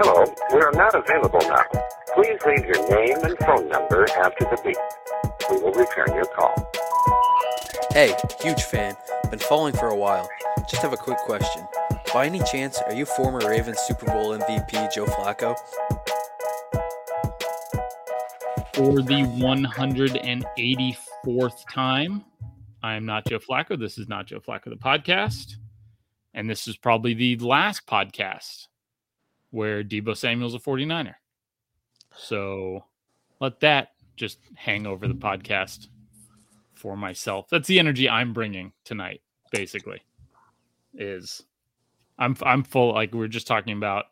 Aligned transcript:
Hello, 0.00 0.24
we 0.52 0.60
are 0.60 0.72
not 0.72 0.92
available 0.92 1.38
now. 1.42 1.62
Please 2.14 2.40
leave 2.44 2.64
your 2.66 2.88
name 2.90 3.16
and 3.22 3.38
phone 3.38 3.68
number 3.68 4.04
after 4.18 4.44
the 4.44 4.60
beep. 4.64 4.76
We 5.48 5.58
will 5.58 5.72
return 5.72 6.12
your 6.16 6.24
call. 6.24 6.52
Hey, 7.92 8.12
huge 8.40 8.64
fan. 8.64 8.96
Been 9.30 9.38
following 9.38 9.72
for 9.72 9.90
a 9.90 9.94
while. 9.94 10.28
Just 10.68 10.82
have 10.82 10.92
a 10.92 10.96
quick 10.96 11.18
question. 11.18 11.64
By 12.12 12.26
any 12.26 12.40
chance, 12.40 12.78
are 12.78 12.92
you 12.92 13.06
former 13.06 13.48
Ravens 13.48 13.78
Super 13.86 14.06
Bowl 14.06 14.36
MVP 14.36 14.92
Joe 14.92 15.06
Flacco? 15.06 15.56
For 18.74 19.00
the 19.00 19.22
184th 21.24 21.64
time, 21.72 22.24
I 22.82 22.94
am 22.94 23.06
not 23.06 23.26
Joe 23.26 23.38
Flacco. 23.38 23.78
This 23.78 23.96
is 23.98 24.08
not 24.08 24.26
Joe 24.26 24.40
Flacco, 24.40 24.70
the 24.70 24.76
podcast. 24.76 25.54
And 26.34 26.50
this 26.50 26.66
is 26.66 26.76
probably 26.76 27.14
the 27.14 27.36
last 27.36 27.86
podcast 27.86 28.66
where 29.54 29.84
Deebo 29.84 30.16
Samuel's 30.16 30.56
a 30.56 30.58
49er. 30.58 31.14
So 32.16 32.84
let 33.40 33.60
that 33.60 33.92
just 34.16 34.38
hang 34.56 34.84
over 34.84 35.06
the 35.06 35.14
podcast 35.14 35.86
for 36.74 36.96
myself. 36.96 37.48
That's 37.48 37.68
the 37.68 37.78
energy 37.78 38.10
I'm 38.10 38.32
bringing 38.32 38.72
tonight, 38.84 39.22
basically. 39.52 40.02
Is 40.92 41.40
I'm 42.18 42.36
I'm 42.42 42.64
full 42.64 42.94
like 42.94 43.14
we 43.14 43.24
are 43.24 43.28
just 43.28 43.46
talking 43.46 43.76
about 43.76 44.06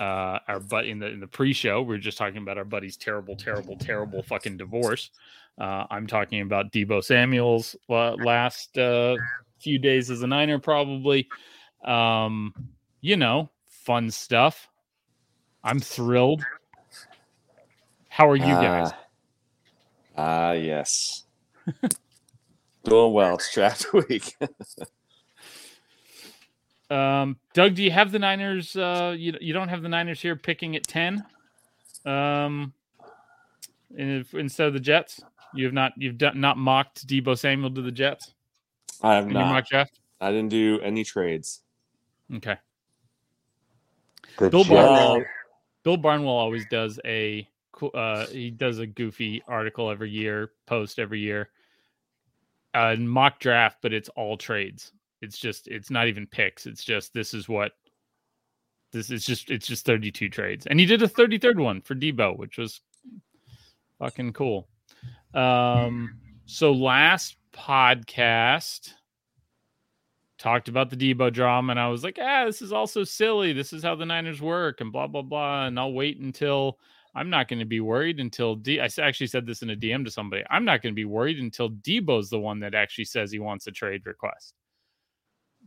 uh 0.00 0.38
our 0.48 0.60
but 0.60 0.86
in 0.86 0.98
the 0.98 1.06
in 1.06 1.20
the 1.20 1.26
pre-show, 1.26 1.82
we 1.82 1.94
are 1.94 1.98
just 1.98 2.18
talking 2.18 2.42
about 2.42 2.58
our 2.58 2.64
buddy's 2.64 2.96
terrible, 2.96 3.36
terrible, 3.36 3.76
terrible 3.76 4.24
fucking 4.24 4.56
divorce. 4.56 5.10
Uh, 5.56 5.84
I'm 5.88 6.08
talking 6.08 6.40
about 6.40 6.72
Deebo 6.72 7.04
Samuel's 7.04 7.76
uh, 7.88 8.14
last 8.14 8.76
uh, 8.76 9.16
few 9.60 9.78
days 9.78 10.10
as 10.10 10.22
a 10.22 10.26
Niner, 10.26 10.58
probably. 10.58 11.28
Um, 11.84 12.54
you 13.00 13.16
know, 13.16 13.50
fun 13.68 14.10
stuff. 14.10 14.68
I'm 15.62 15.80
thrilled. 15.80 16.44
How 18.08 18.28
are 18.28 18.36
you 18.36 18.44
guys? 18.44 18.90
Ah, 20.16 20.48
uh, 20.48 20.52
yes. 20.52 21.24
Doing 22.84 23.12
well. 23.12 23.34
It's 23.34 23.52
draft 23.52 23.92
week. 24.08 24.36
um, 26.90 27.36
Doug, 27.54 27.74
do 27.74 27.82
you 27.82 27.90
have 27.90 28.10
the 28.10 28.18
Niners? 28.18 28.74
Uh, 28.74 29.14
you 29.16 29.36
you 29.40 29.52
don't 29.52 29.68
have 29.68 29.82
the 29.82 29.88
Niners 29.88 30.20
here 30.20 30.36
picking 30.36 30.76
at 30.76 30.86
ten. 30.86 31.24
Um, 32.04 32.72
instead 33.96 34.66
of 34.66 34.72
the 34.72 34.80
Jets, 34.80 35.20
you 35.54 35.64
have 35.66 35.74
not 35.74 35.92
you've 35.96 36.18
done, 36.18 36.40
not 36.40 36.56
mocked 36.56 37.06
Deebo 37.06 37.38
Samuel 37.38 37.70
to 37.74 37.82
the 37.82 37.92
Jets. 37.92 38.34
I 39.02 39.14
have 39.14 39.28
not. 39.28 39.52
Mock 39.52 39.68
draft? 39.68 40.00
I 40.20 40.30
didn't 40.30 40.50
do 40.50 40.80
any 40.82 41.04
trades. 41.04 41.60
Okay. 42.34 42.56
The 44.38 44.48
Bill 44.48 44.64
Barnwell. 44.64 45.24
Bill 45.82 45.96
Barnwell 45.96 46.34
always 46.34 46.66
does 46.66 47.00
a 47.04 47.48
uh, 47.94 48.26
he 48.26 48.50
does 48.50 48.78
a 48.78 48.86
goofy 48.86 49.42
article 49.48 49.90
every 49.90 50.10
year, 50.10 50.50
post 50.66 50.98
every 50.98 51.20
year, 51.20 51.48
uh, 52.74 52.96
mock 52.96 53.38
draft, 53.38 53.78
but 53.82 53.92
it's 53.92 54.08
all 54.10 54.36
trades. 54.36 54.92
It's 55.22 55.38
just 55.38 55.68
it's 55.68 55.90
not 55.90 56.08
even 56.08 56.26
picks. 56.26 56.66
It's 56.66 56.84
just 56.84 57.12
this 57.14 57.34
is 57.34 57.48
what 57.48 57.72
this 58.92 59.10
is 59.10 59.24
just 59.24 59.50
it's 59.50 59.66
just 59.66 59.86
32 59.86 60.28
trades. 60.28 60.66
And 60.66 60.80
he 60.80 60.86
did 60.86 61.02
a 61.02 61.08
33rd 61.08 61.58
one 61.58 61.80
for 61.80 61.94
Deebo, 61.94 62.36
which 62.36 62.58
was 62.58 62.80
fucking 63.98 64.32
cool. 64.32 64.68
Um 65.34 66.18
so 66.46 66.72
last 66.72 67.36
podcast 67.52 68.94
talked 70.40 70.68
about 70.68 70.90
the 70.90 70.96
Deebo 70.96 71.32
drama 71.32 71.70
and 71.70 71.78
I 71.78 71.88
was 71.88 72.02
like, 72.02 72.18
ah, 72.20 72.46
this 72.46 72.62
is 72.62 72.72
also 72.72 73.04
silly. 73.04 73.52
This 73.52 73.72
is 73.72 73.82
how 73.82 73.94
the 73.94 74.06
Niners 74.06 74.40
work 74.40 74.80
and 74.80 74.90
blah 74.90 75.06
blah 75.06 75.22
blah. 75.22 75.66
And 75.66 75.78
I'll 75.78 75.92
wait 75.92 76.18
until 76.18 76.78
I'm 77.14 77.30
not 77.30 77.48
going 77.48 77.58
to 77.58 77.66
be 77.66 77.80
worried 77.80 78.20
until 78.20 78.56
D. 78.56 78.80
I 78.80 78.88
actually 78.98 79.26
said 79.26 79.46
this 79.46 79.62
in 79.62 79.70
a 79.70 79.76
DM 79.76 80.04
to 80.04 80.10
somebody. 80.10 80.42
I'm 80.48 80.64
not 80.64 80.82
going 80.82 80.92
to 80.92 80.96
be 80.96 81.04
worried 81.04 81.38
until 81.38 81.70
Deebo's 81.70 82.30
the 82.30 82.38
one 82.38 82.60
that 82.60 82.74
actually 82.74 83.04
says 83.04 83.30
he 83.30 83.38
wants 83.38 83.66
a 83.66 83.72
trade 83.72 84.02
request. 84.06 84.54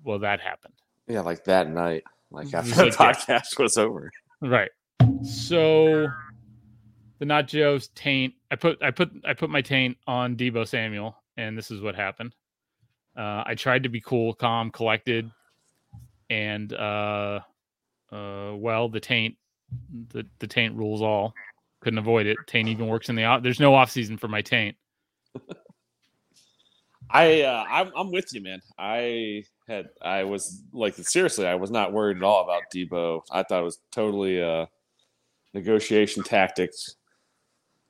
Well, 0.04 0.20
that 0.20 0.42
happened. 0.42 0.74
Yeah, 1.08 1.22
like 1.22 1.44
that 1.46 1.70
night, 1.70 2.04
like 2.32 2.54
after 2.54 2.76
the 2.76 2.92
podcast 2.92 3.60
was 3.60 3.78
over. 3.78 4.12
Right. 4.42 4.72
So 5.24 6.08
the 7.20 7.26
not 7.26 7.48
Joe's 7.48 7.90
taint. 7.90 8.34
I 8.52 8.56
put 8.56 8.82
I 8.82 8.92
put 8.92 9.12
I 9.26 9.34
put 9.34 9.50
my 9.50 9.62
taint 9.62 9.98
on 10.08 10.36
Deebo 10.36 10.68
Samuel, 10.68 11.16
and 11.38 11.58
this 11.58 11.72
is 11.72 11.82
what 11.82 11.96
happened. 11.96 12.34
Uh, 13.16 13.44
I 13.46 13.56
tried 13.56 13.84
to 13.84 13.90
be 13.90 14.02
cool, 14.02 14.34
calm, 14.34 14.72
collected, 14.72 15.30
and 16.30 16.74
uh, 16.74 17.42
uh, 18.12 18.54
well, 18.56 18.90
the 18.90 19.00
taint 19.00 19.36
the 20.10 20.26
the 20.40 20.48
taint 20.48 20.76
rules 20.76 21.02
all. 21.02 21.34
Couldn't 21.82 22.00
avoid 22.00 22.26
it. 22.26 22.38
Taint 22.48 22.70
even 22.70 22.88
works 22.88 23.10
in 23.10 23.16
the 23.16 23.26
off. 23.26 23.44
There's 23.44 23.60
no 23.60 23.76
off 23.76 23.92
season 23.92 24.18
for 24.18 24.28
my 24.28 24.42
taint. 24.42 24.76
I 27.10 27.42
uh, 27.42 27.66
I'm 27.70 27.92
I'm 27.96 28.12
with 28.12 28.34
you, 28.34 28.42
man. 28.42 28.62
I 28.78 29.44
had 29.68 29.90
I 30.02 30.24
was 30.24 30.64
like 30.72 30.96
seriously, 30.96 31.46
I 31.46 31.56
was 31.56 31.70
not 31.70 31.94
worried 31.94 32.18
at 32.18 32.24
all 32.24 32.44
about 32.44 32.64
Deebo. 32.74 33.22
I 33.32 33.44
thought 33.44 33.62
it 33.62 33.66
was 33.66 33.80
totally 33.92 34.42
uh 34.42 34.66
negotiation 35.54 36.24
tactics. 36.24 36.96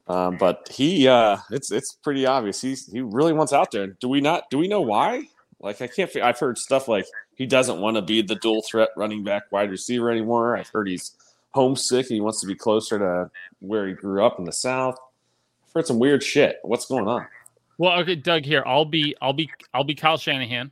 Um, 0.08 0.38
but 0.38 0.70
he 0.70 1.08
uh 1.08 1.38
it's 1.50 1.72
it's 1.72 1.94
pretty 1.94 2.26
obvious 2.26 2.60
he's 2.60 2.92
he 2.92 3.02
really 3.02 3.32
wants 3.32 3.54
out 3.54 3.72
there. 3.72 3.88
Do 3.88 4.10
we 4.10 4.20
not 4.20 4.50
do 4.50 4.58
we 4.58 4.68
know 4.68 4.82
why? 4.82 5.28
Like 5.62 5.82
I 5.82 5.88
can't 5.88 6.14
I've 6.18 6.40
heard 6.40 6.58
stuff 6.58 6.88
like 6.90 7.06
he 7.36 7.46
doesn't 7.46 7.80
want 7.80 7.96
to 7.96 8.02
be 8.02 8.22
the 8.22 8.36
dual 8.36 8.62
threat 8.64 8.90
running 8.98 9.24
back 9.24 9.52
wide 9.52 9.72
receiver 9.72 10.12
anymore. 10.12 10.58
I've 10.58 10.68
heard 10.68 10.90
he's 10.90 11.16
homesick 11.54 12.08
and 12.08 12.16
he 12.16 12.22
wants 12.22 12.42
to 12.42 12.48
be 12.48 12.56
closer 12.56 13.00
to 13.00 13.32
where 13.60 13.88
he 13.88 13.94
grew 13.94 14.26
up 14.26 14.40
in 14.40 14.46
the 14.46 14.52
South. 14.52 14.98
I've 15.66 15.74
heard 15.74 15.88
some 15.88 16.00
weird 16.00 16.22
shit. 16.22 16.60
What's 16.64 16.86
going 16.86 17.08
on? 17.08 17.26
Well, 17.78 18.00
okay, 18.02 18.16
Doug. 18.16 18.46
Here, 18.46 18.64
I'll 18.66 18.86
be, 18.86 19.16
I'll 19.22 19.34
be, 19.34 19.50
I'll 19.74 19.84
be 19.84 19.96
Kyle 19.96 20.18
Shanahan. 20.18 20.72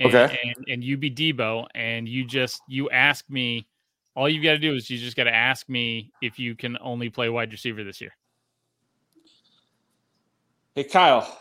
And, 0.00 0.14
okay. 0.14 0.38
And, 0.44 0.64
and 0.68 0.84
you 0.84 0.96
be 0.96 1.10
Deebo, 1.10 1.66
and 1.74 2.08
you 2.08 2.24
just 2.26 2.62
you 2.68 2.90
ask 2.90 3.28
me. 3.28 3.66
All 4.14 4.28
you've 4.28 4.44
got 4.44 4.52
to 4.52 4.58
do 4.58 4.74
is 4.74 4.90
you 4.90 4.98
just 4.98 5.16
got 5.16 5.24
to 5.24 5.34
ask 5.34 5.68
me 5.70 6.12
if 6.20 6.38
you 6.38 6.54
can 6.54 6.76
only 6.82 7.08
play 7.08 7.30
wide 7.30 7.50
receiver 7.50 7.82
this 7.82 7.98
year. 7.98 8.14
Hey, 10.74 10.84
Kyle, 10.84 11.38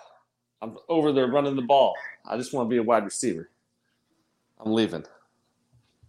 I'm 0.62 0.78
over 0.90 1.14
there 1.14 1.28
running 1.28 1.56
the 1.56 1.62
ball. 1.62 1.96
I 2.26 2.38
just 2.38 2.54
want 2.54 2.68
to 2.68 2.70
be 2.70 2.78
a 2.78 2.84
wide 2.84 3.06
receiver. 3.06 3.50
I'm 4.60 4.74
leaving. 4.74 5.06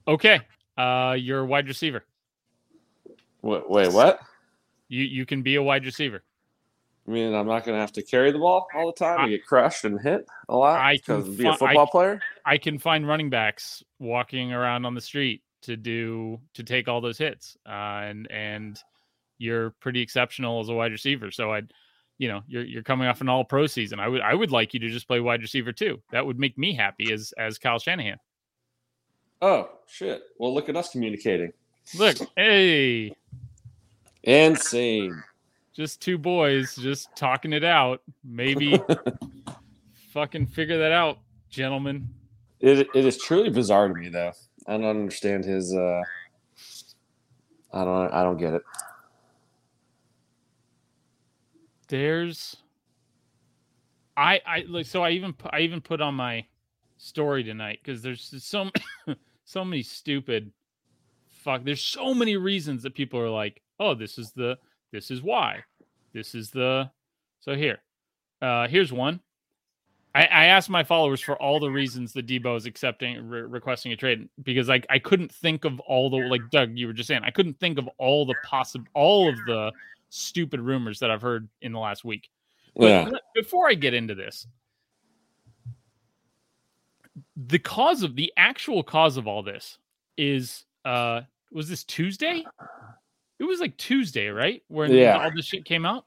Okay. 0.09 0.41
Uh, 0.77 1.17
you're 1.19 1.41
a 1.41 1.47
wide 1.47 1.69
receiver. 1.69 2.05
Wait, 3.43 3.69
wait, 3.69 3.93
what? 3.93 4.21
You 4.89 5.05
you 5.05 5.25
can 5.27 5.43
be 5.43 5.55
a 5.57 5.63
wide 5.63 5.85
receiver. 5.85 6.23
I 7.07 7.11
mean, 7.11 7.35
I'm 7.35 7.47
not 7.47 7.65
going 7.65 7.77
to 7.77 7.81
have 7.81 7.93
to 7.93 8.03
carry 8.03 8.31
the 8.31 8.39
ball 8.39 8.69
all 8.75 8.87
the 8.87 8.93
time 8.93 9.21
and 9.21 9.31
get 9.31 9.45
crushed 9.45 9.85
and 9.85 10.01
hit 10.01 10.25
a 10.49 10.57
lot 10.57 10.81
I 10.81 10.99
can 10.99 11.37
be 11.37 11.47
a 11.47 11.53
football 11.53 11.87
I, 11.87 11.91
player. 11.91 12.21
I 12.45 12.59
can 12.59 12.79
find 12.79 13.09
running 13.09 13.29
backs 13.29 13.83
walking 13.99 14.53
around 14.53 14.85
on 14.85 14.95
the 14.95 15.01
street 15.01 15.43
to 15.63 15.77
do 15.77 16.39
to 16.55 16.63
take 16.63 16.89
all 16.89 17.01
those 17.01 17.19
hits, 17.19 17.57
uh, 17.67 18.03
and 18.05 18.31
and 18.31 18.79
you're 19.39 19.71
pretty 19.81 20.01
exceptional 20.01 20.61
as 20.61 20.69
a 20.69 20.75
wide 20.75 20.93
receiver. 20.93 21.33
So 21.33 21.53
I'd, 21.53 21.73
you 22.23 22.29
know, 22.29 22.41
you're 22.47 22.63
you're 22.63 22.85
coming 22.85 23.09
off 23.09 23.21
an 23.21 23.29
All 23.29 23.45
Pro 23.45 23.67
season. 23.67 23.99
I 23.99 24.07
would 24.07 24.21
I 24.21 24.33
would 24.33 24.53
like 24.53 24.73
you 24.73 24.79
to 24.79 24.89
just 24.89 25.09
play 25.09 25.19
wide 25.19 25.43
receiver 25.43 25.73
too. 25.73 26.01
That 26.13 26.25
would 26.25 26.39
make 26.39 26.57
me 26.57 26.73
happy 26.73 27.13
as 27.13 27.35
as 27.37 27.59
Kyle 27.59 27.81
Shanahan. 27.81 28.17
Oh 29.41 29.69
shit! 29.89 30.23
Well, 30.39 30.55
look 30.55 30.69
at 30.69 30.77
us 30.77 30.91
communicating. 30.91 31.53
Look, 31.99 32.19
hey, 32.37 33.17
insane. 34.23 35.21
Just 35.75 36.01
two 36.01 36.17
boys 36.17 36.77
just 36.77 37.09
talking 37.17 37.53
it 37.53 37.65
out. 37.65 38.03
Maybe 38.23 38.81
fucking 40.13 40.47
figure 40.47 40.79
that 40.79 40.93
out, 40.93 41.19
gentlemen. 41.51 42.09
It 42.61 42.87
it 42.95 43.05
is 43.05 43.19
truly 43.19 43.51
bizarre 43.51 43.89
to 43.89 43.95
me 43.95 44.11
though. 44.11 44.31
I 44.69 44.75
don't 44.75 44.85
understand 44.85 45.45
his. 45.45 45.75
uh 45.75 46.03
I 47.73 47.85
don't. 47.85 48.13
I 48.13 48.23
don't 48.23 48.39
get 48.39 48.55
it. 48.55 48.63
There's. 51.93 52.57
I 54.17 54.41
I 54.47 54.65
like 54.67 54.87
so 54.87 55.03
I 55.03 55.11
even 55.11 55.35
I 55.51 55.61
even 55.61 55.83
put 55.83 56.01
on 56.01 56.15
my 56.15 56.47
story 56.97 57.45
tonight 57.45 57.81
because 57.85 58.01
there's 58.01 58.33
so 58.43 58.71
so 59.45 59.63
many 59.63 59.83
stupid 59.83 60.51
fuck. 61.29 61.65
There's 61.65 61.85
so 61.85 62.15
many 62.15 62.39
reasons 62.39 62.83
that 62.85 62.95
people 62.95 63.21
are 63.21 63.29
like, 63.29 63.61
oh, 63.79 63.95
this 63.95 64.17
is 64.17 64.33
the, 64.33 64.57
this 64.91 65.11
is 65.11 65.21
why, 65.21 65.65
this 66.15 66.35
is 66.35 66.51
the. 66.51 66.91
So 67.41 67.55
here, 67.55 67.83
uh, 68.41 68.69
here's 68.69 68.91
one. 68.91 69.21
I, 70.15 70.23
I 70.23 70.45
asked 70.47 70.71
my 70.71 70.85
followers 70.85 71.21
for 71.21 71.37
all 71.43 71.61
the 71.61 71.71
reasons 71.71 72.15
that 72.15 72.27
Deebo 72.27 72.57
is 72.57 72.65
accepting, 72.65 73.29
re- 73.29 73.43
requesting 73.43 73.93
a 73.93 73.97
trade 73.97 74.31
because 74.43 74.71
I, 74.71 74.81
I 74.89 74.99
couldn't 74.99 75.31
think 75.31 75.67
of 75.67 75.79
all 75.81 76.09
the 76.09 76.17
like 76.17 76.49
Doug, 76.51 76.79
you 76.79 76.87
were 76.87 76.95
just 76.95 77.09
saying, 77.09 77.21
I 77.23 77.31
couldn't 77.31 77.61
think 77.61 77.79
of 77.79 77.87
all 77.99 78.25
the 78.25 78.35
possible, 78.45 78.87
all 78.95 79.29
of 79.29 79.37
the 79.47 79.73
stupid 80.13 80.61
rumors 80.61 80.99
that 81.01 81.11
I've 81.11 81.23
heard 81.23 81.49
in 81.63 81.73
the 81.73 81.79
last 81.79 82.05
week. 82.05 82.29
But 82.77 82.87
yeah. 82.87 83.11
before 83.35 83.69
I 83.69 83.75
get 83.75 83.95
into 83.95 84.15
this, 84.15 84.47
the 87.37 87.59
cause 87.59 88.03
of 88.03 88.15
the 88.17 88.33
actual 88.37 88.83
cause 88.83 89.17
of 89.17 89.27
all 89.27 89.43
this 89.43 89.79
is 90.17 90.65
uh 90.85 91.23
was 91.51 91.69
this 91.69 91.85
Tuesday? 91.85 92.45
It 93.39 93.45
was 93.45 93.61
like 93.61 93.77
Tuesday, 93.77 94.29
right? 94.29 94.63
Where 94.69 94.91
Yeah. 94.91 95.23
all 95.23 95.31
this 95.35 95.47
shit 95.47 95.65
came 95.65 95.85
out. 95.85 96.07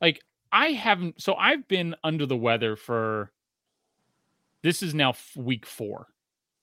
Like 0.00 0.20
I 0.52 0.68
haven't. 0.68 1.20
So 1.22 1.34
I've 1.34 1.66
been 1.68 1.94
under 2.02 2.26
the 2.26 2.36
weather 2.36 2.76
for. 2.76 3.30
This 4.62 4.82
is 4.82 4.94
now 4.94 5.10
f- 5.10 5.36
week 5.36 5.64
four. 5.64 6.08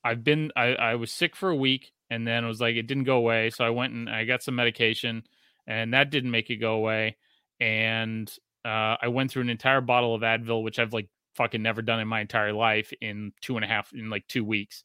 I've 0.04 0.22
been. 0.22 0.52
I, 0.54 0.74
I 0.74 0.94
was 0.94 1.10
sick 1.10 1.34
for 1.34 1.48
a 1.48 1.56
week, 1.56 1.92
and 2.10 2.26
then 2.26 2.44
it 2.44 2.48
was 2.48 2.60
like 2.60 2.76
it 2.76 2.86
didn't 2.86 3.04
go 3.04 3.16
away. 3.16 3.50
So 3.50 3.64
I 3.64 3.70
went 3.70 3.94
and 3.94 4.08
I 4.08 4.24
got 4.24 4.42
some 4.42 4.54
medication, 4.54 5.24
and 5.68 5.92
that 5.92 6.10
didn't 6.10 6.30
make 6.30 6.50
it 6.50 6.56
go 6.56 6.72
away. 6.72 7.16
And 7.60 8.28
uh, 8.64 8.96
I 9.00 9.08
went 9.08 9.30
through 9.30 9.42
an 9.42 9.50
entire 9.50 9.82
bottle 9.82 10.14
of 10.14 10.22
Advil, 10.22 10.64
which 10.64 10.78
I've 10.78 10.94
like 10.94 11.08
fucking 11.36 11.62
never 11.62 11.82
done 11.82 12.00
in 12.00 12.08
my 12.08 12.20
entire 12.20 12.52
life 12.52 12.92
in 13.00 13.32
two 13.42 13.56
and 13.56 13.64
a 13.64 13.68
half 13.68 13.92
in 13.92 14.10
like 14.10 14.26
two 14.26 14.44
weeks. 14.44 14.82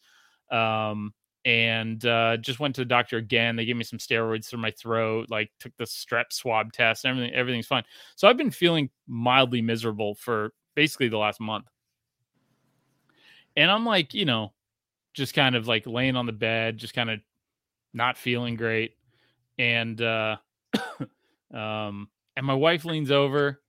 Um, 0.52 1.14
and 1.46 2.06
uh, 2.06 2.38
just 2.38 2.60
went 2.60 2.76
to 2.76 2.82
the 2.82 2.86
doctor 2.86 3.18
again. 3.18 3.56
They 3.56 3.66
gave 3.66 3.76
me 3.76 3.84
some 3.84 4.00
steroids 4.00 4.48
through 4.48 4.60
my 4.60 4.72
throat, 4.72 5.28
like 5.30 5.52
took 5.60 5.76
the 5.78 5.86
strep 5.86 6.26
swab 6.32 6.74
test, 6.74 7.06
everything, 7.06 7.34
everything's 7.34 7.68
fine. 7.68 7.84
So 8.16 8.28
I've 8.28 8.38
been 8.38 8.52
feeling 8.52 8.90
mildly 9.08 9.62
miserable 9.62 10.16
for 10.16 10.54
basically 10.76 11.10
the 11.10 11.18
last 11.18 11.40
month. 11.40 11.66
And 13.56 13.70
I'm 13.72 13.86
like, 13.86 14.14
you 14.14 14.26
know, 14.26 14.54
just 15.14 15.34
kind 15.34 15.56
of 15.56 15.68
like 15.68 15.86
laying 15.86 16.16
on 16.16 16.26
the 16.26 16.32
bed, 16.34 16.78
just 16.78 16.94
kind 16.94 17.10
of 17.10 17.20
not 17.94 18.18
feeling 18.18 18.56
great. 18.56 18.96
And 19.58 20.02
uh 20.02 20.38
um 21.54 22.10
and 22.36 22.46
my 22.46 22.54
wife 22.54 22.86
leans 22.86 23.12
over 23.12 23.62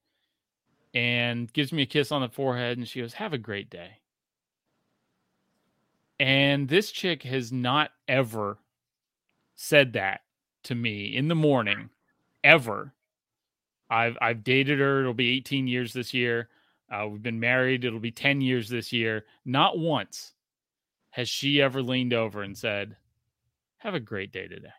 and 0.95 1.53
gives 1.53 1.73
me 1.73 1.83
a 1.83 1.87
kiss 1.87 2.13
on 2.13 2.23
the 2.23 2.29
forehead 2.29 2.79
and 2.79 2.89
she 2.89 3.01
goes, 3.01 3.15
"Have 3.15 3.33
a 3.33 3.39
great 3.39 3.69
day." 3.71 3.99
And 6.21 6.69
this 6.69 6.93
chick 6.93 7.25
has 7.25 7.53
not 7.53 7.91
ever 8.09 8.59
said 9.57 9.93
that 9.95 10.21
to 10.65 10.75
me 10.75 11.17
in 11.17 11.29
the 11.29 11.35
morning 11.35 11.91
ever. 12.43 12.95
I've 13.91 14.17
I've 14.21 14.45
dated 14.45 14.79
her. 14.79 15.01
It'll 15.01 15.15
be 15.15 15.37
18 15.37 15.67
years 15.67 15.93
this 15.93 16.15
year. 16.15 16.49
Uh, 16.91 17.09
we've 17.09 17.23
been 17.23 17.41
married. 17.41 17.85
It'll 17.85 17.99
be 17.99 18.13
10 18.13 18.41
years 18.41 18.69
this 18.69 18.93
year. 18.93 19.25
Not 19.45 19.79
once 19.79 20.35
has 21.11 21.29
she 21.29 21.61
ever 21.61 21.83
leaned 21.83 22.13
over 22.13 22.43
and 22.43 22.57
said, 22.57 22.97
"Have 23.79 23.95
a 23.95 24.01
great 24.01 24.33
day 24.33 24.49
today." 24.49 24.73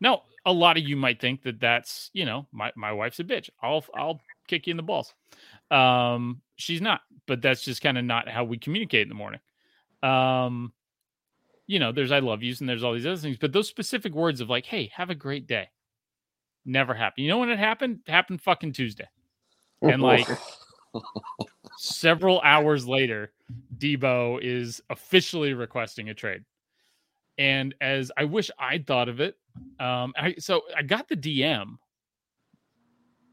Now, 0.00 0.24
a 0.46 0.52
lot 0.52 0.76
of 0.76 0.84
you 0.84 0.96
might 0.96 1.20
think 1.20 1.42
that 1.42 1.60
that's 1.60 2.10
you 2.12 2.24
know 2.24 2.46
my 2.52 2.72
my 2.76 2.92
wife's 2.92 3.20
a 3.20 3.24
bitch. 3.24 3.50
I'll 3.62 3.84
I'll 3.94 4.20
kick 4.46 4.66
you 4.66 4.72
in 4.72 4.76
the 4.76 4.82
balls. 4.82 5.14
Um, 5.70 6.42
she's 6.56 6.80
not, 6.80 7.00
but 7.26 7.42
that's 7.42 7.62
just 7.62 7.82
kind 7.82 7.98
of 7.98 8.04
not 8.04 8.28
how 8.28 8.44
we 8.44 8.58
communicate 8.58 9.02
in 9.02 9.08
the 9.08 9.14
morning. 9.14 9.40
Um, 10.02 10.72
you 11.66 11.78
know, 11.78 11.92
there's 11.92 12.12
I 12.12 12.18
love 12.18 12.42
yous 12.42 12.60
and 12.60 12.68
there's 12.68 12.84
all 12.84 12.92
these 12.92 13.06
other 13.06 13.16
things, 13.16 13.38
but 13.38 13.52
those 13.52 13.68
specific 13.68 14.12
words 14.12 14.40
of 14.40 14.50
like, 14.50 14.66
hey, 14.66 14.90
have 14.94 15.10
a 15.10 15.14
great 15.14 15.46
day, 15.46 15.70
never 16.64 16.94
happened. 16.94 17.24
You 17.24 17.30
know 17.30 17.38
when 17.38 17.50
it 17.50 17.58
happened? 17.58 18.00
It 18.06 18.10
happened 18.10 18.42
fucking 18.42 18.72
Tuesday, 18.72 19.08
and 19.80 20.02
like 20.02 20.28
several 21.78 22.40
hours 22.42 22.86
later, 22.86 23.32
Deebo 23.78 24.40
is 24.42 24.82
officially 24.90 25.54
requesting 25.54 26.10
a 26.10 26.14
trade. 26.14 26.44
And 27.36 27.74
as 27.80 28.12
I 28.16 28.24
wish 28.24 28.50
I'd 28.58 28.86
thought 28.86 29.08
of 29.08 29.20
it, 29.20 29.36
um, 29.80 30.12
I 30.16 30.34
so 30.38 30.62
I 30.76 30.82
got 30.82 31.08
the 31.08 31.16
DM. 31.16 31.76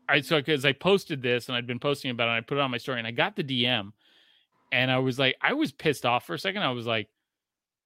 I 0.10 0.22
so 0.22 0.38
because 0.38 0.66
I 0.66 0.74
posted 0.74 1.22
this 1.22 1.48
and 1.48 1.56
I'd 1.56 1.68
been 1.68 1.80
posting 1.80 2.12
about 2.12 2.26
it, 2.26 2.32
and 2.32 2.38
I 2.38 2.42
put 2.42 2.58
it 2.58 2.62
on 2.62 2.72
my 2.72 2.78
story, 2.78 3.00
and 3.00 3.08
I 3.08 3.12
got 3.12 3.36
the 3.36 3.44
DM, 3.44 3.92
and 4.72 4.92
I 4.92 5.00
was 5.00 5.20
like, 5.20 5.36
I 5.42 5.54
was 5.54 5.72
pissed 5.72 6.06
off 6.06 6.26
for 6.26 6.34
a 6.34 6.40
second. 6.40 6.64
I 6.64 6.72
was 6.72 6.86
like, 6.86 7.10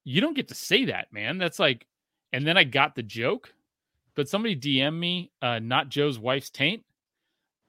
you 0.04 0.20
don't 0.20 0.34
get 0.34 0.48
to 0.48 0.54
say 0.54 0.86
that, 0.86 1.12
man. 1.12 1.38
That's 1.38 1.58
like, 1.58 1.86
and 2.32 2.46
then 2.46 2.56
I 2.56 2.64
got 2.64 2.94
the 2.94 3.02
joke, 3.02 3.52
but 4.14 4.28
somebody 4.28 4.56
DM 4.56 4.98
me, 4.98 5.30
uh, 5.42 5.58
not 5.58 5.88
Joe's 5.88 6.18
wife's 6.18 6.50
taint. 6.50 6.84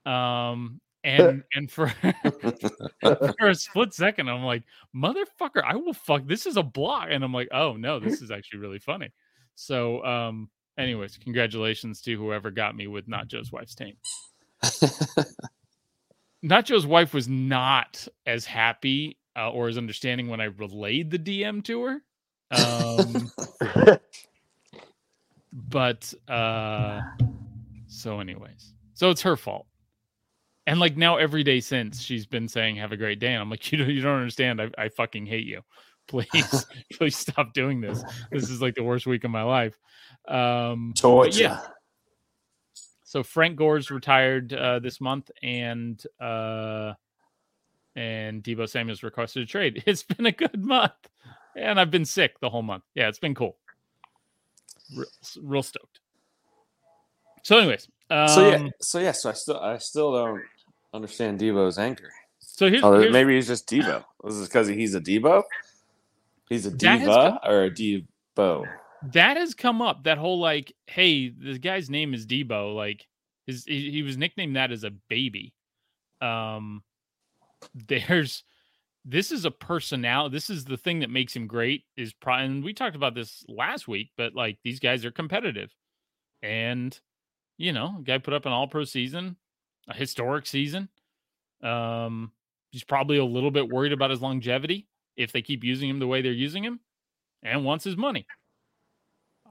Um, 0.06 0.80
and 1.04 1.44
and 1.54 1.72
for 1.72 1.90
for 3.02 3.48
a 3.48 3.56
split 3.56 3.94
second, 3.94 4.30
I'm 4.30 4.44
like, 4.44 4.64
motherfucker, 4.96 5.64
I 5.64 5.76
will 5.76 5.94
fuck. 5.94 6.26
This 6.26 6.46
is 6.46 6.58
a 6.58 6.64
block, 6.64 7.08
and 7.12 7.24
I'm 7.24 7.34
like, 7.34 7.50
oh 7.52 7.76
no, 7.76 8.00
this 8.00 8.22
is 8.22 8.32
actually 8.32 8.60
really 8.60 8.80
funny. 8.80 9.12
So, 9.56 10.04
um, 10.06 10.50
anyways, 10.78 11.18
congratulations 11.18 12.02
to 12.02 12.16
whoever 12.18 12.52
got 12.52 12.76
me 12.76 12.88
with 12.88 13.08
not 13.08 13.28
Joe's 13.28 13.52
wife's 13.52 13.76
taint. 13.76 13.98
Not 16.42 16.66
Joe's 16.66 16.86
wife 16.86 17.14
was 17.14 17.28
not 17.28 18.08
as 18.26 18.46
happy 18.46 19.18
uh, 19.36 19.52
or 19.52 19.68
as 19.68 19.78
understanding 19.78 20.28
when 20.28 20.40
I 20.40 20.46
relayed 20.46 21.12
the 21.12 21.20
DM 21.20 21.64
to 21.66 21.84
her. 21.84 22.02
Um, 22.52 23.98
but 25.54 26.14
uh, 26.28 27.02
so, 27.88 28.20
anyways, 28.20 28.74
so 28.94 29.10
it's 29.10 29.22
her 29.24 29.36
fault. 29.36 29.68
And 30.68 30.80
like 30.80 30.96
now, 30.98 31.18
every 31.18 31.44
day 31.44 31.60
since 31.60 32.02
she's 32.02 32.26
been 32.26 32.48
saying 32.48 32.76
"Have 32.78 32.92
a 32.92 32.98
great 32.98 33.20
day," 33.20 33.34
and 33.34 33.42
I'm 33.42 33.50
like, 33.50 33.72
you 33.72 33.80
don't, 33.80 33.90
you 33.90 34.02
don't 34.02 34.20
understand. 34.20 34.62
I, 34.62 34.70
I 34.78 34.90
fucking 34.90 35.26
hate 35.26 35.46
you. 35.46 35.62
Please, 36.10 36.66
please 36.94 37.18
stop 37.18 37.54
doing 37.54 37.82
this. 37.82 38.02
This 38.32 38.50
is 38.50 38.62
like 38.62 38.76
the 38.76 38.84
worst 38.84 39.06
week 39.06 39.26
of 39.26 39.32
my 39.32 39.44
life. 39.44 39.78
Um, 40.26 40.94
Torture. 40.96 41.42
yeah. 41.42 41.60
So 43.04 43.24
Frank 43.24 43.58
Gore's 43.58 43.92
retired 43.92 44.54
uh, 44.54 44.80
this 44.80 45.02
month, 45.02 45.30
and 45.44 46.02
uh, 46.22 46.94
and 47.96 48.44
Deebo 48.44 48.70
Samuel's 48.70 49.04
requested 49.04 49.44
a 49.44 49.46
trade. 49.46 49.84
It's 49.88 50.04
been 50.04 50.26
a 50.26 50.32
good 50.32 50.64
month, 50.64 50.94
and 51.56 51.80
I've 51.80 51.92
been 51.92 52.06
sick 52.06 52.40
the 52.40 52.50
whole 52.50 52.62
month. 52.62 52.84
Yeah, 52.96 53.10
it's 53.10 53.20
been 53.20 53.36
cool. 53.36 53.58
Real, 54.96 55.08
real 55.42 55.64
stoked. 55.64 56.00
So, 57.44 57.58
anyways, 57.58 57.90
um, 58.10 58.28
so 58.28 58.50
yeah, 58.50 58.70
so 58.80 59.00
yeah, 59.00 59.12
so 59.12 59.30
I 59.30 59.34
still 59.34 59.60
I 59.60 59.78
still 59.78 60.14
don't 60.14 60.44
understand 60.94 61.40
Deebo's 61.40 61.78
anger. 61.78 62.12
So 62.40 62.70
here's, 62.70 62.84
here's 62.84 63.14
maybe 63.14 63.36
he's 63.36 63.48
just 63.48 63.70
Deebo. 63.70 64.04
This 64.24 64.36
is 64.36 64.48
because 64.48 64.68
he's 64.68 64.96
a 64.96 65.02
Deebo. 65.02 65.44
He's 66.50 66.66
a 66.66 66.72
diva 66.72 67.40
or 67.46 67.64
a 67.64 67.72
Deebo. 67.72 68.66
that 69.14 69.38
has 69.38 69.54
come 69.54 69.82
up. 69.82 70.04
That 70.04 70.18
whole 70.18 70.40
like, 70.40 70.74
hey, 70.88 71.30
this 71.30 71.58
guy's 71.58 71.90
name 71.90 72.14
is 72.14 72.26
Deebo. 72.26 72.76
Like, 72.76 73.06
his 73.46 73.66
he, 73.66 73.92
he 73.92 74.04
was 74.04 74.18
nicknamed 74.18 74.56
that 74.56 74.72
as 74.72 74.84
a 74.84 74.92
baby. 75.10 75.54
Um, 76.22 76.84
there's 77.74 78.44
this 79.06 79.32
is 79.32 79.46
a 79.46 79.52
personality. 79.52 80.34
This 80.34 80.50
is 80.50 80.66
the 80.66 80.78
thing 80.78 81.00
that 81.00 81.10
makes 81.10 81.36
him 81.36 81.48
great. 81.48 81.84
Is 81.96 82.14
pro- 82.14 82.36
and 82.36 82.64
we 82.64 82.74
talked 82.74 82.96
about 82.96 83.16
this 83.16 83.44
last 83.48 83.88
week, 83.88 84.12
but 84.18 84.34
like 84.34 84.58
these 84.64 84.80
guys 84.80 85.06
are 85.06 85.12
competitive, 85.12 85.74
and 86.42 86.98
you 87.58 87.74
know, 87.74 88.02
guy 88.04 88.18
put 88.18 88.34
up 88.34 88.46
an 88.46 88.52
All 88.52 88.68
Pro 88.68 88.84
season, 88.84 89.38
a 89.88 89.94
historic 89.94 90.46
season. 90.46 90.90
Um, 91.64 92.32
he's 92.72 92.84
probably 92.84 93.18
a 93.18 93.26
little 93.26 93.52
bit 93.52 93.68
worried 93.70 93.94
about 93.94 94.12
his 94.12 94.22
longevity 94.22 94.88
if 95.18 95.32
they 95.32 95.42
keep 95.42 95.64
using 95.64 95.90
him 95.90 96.00
the 96.00 96.08
way 96.08 96.22
they're 96.22 96.32
using 96.32 96.64
him, 96.64 96.80
and 97.44 97.66
wants 97.66 97.84
his 97.84 97.98
money. 97.98 98.26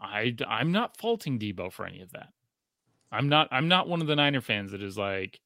I 0.01 0.35
I'm 0.47 0.73
not 0.73 0.97
faulting 0.97 1.39
Deebo 1.39 1.73
for 1.73 1.87
any 1.87 2.01
of 2.01 2.13
that. 2.13 2.29
I'm 3.13 3.29
not 3.29 3.49
I'm 3.51 3.69
not 3.69 3.89
one 3.89 4.01
of 4.01 4.07
the 4.07 4.17
Niner 4.17 4.41
fans 4.41 4.73
that 4.73 4.83
is 4.83 4.99
like 4.99 5.41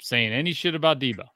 saying 0.00 0.32
any 0.32 0.52
shit 0.52 0.74
about 0.74 1.00
Deebo. 1.00 1.26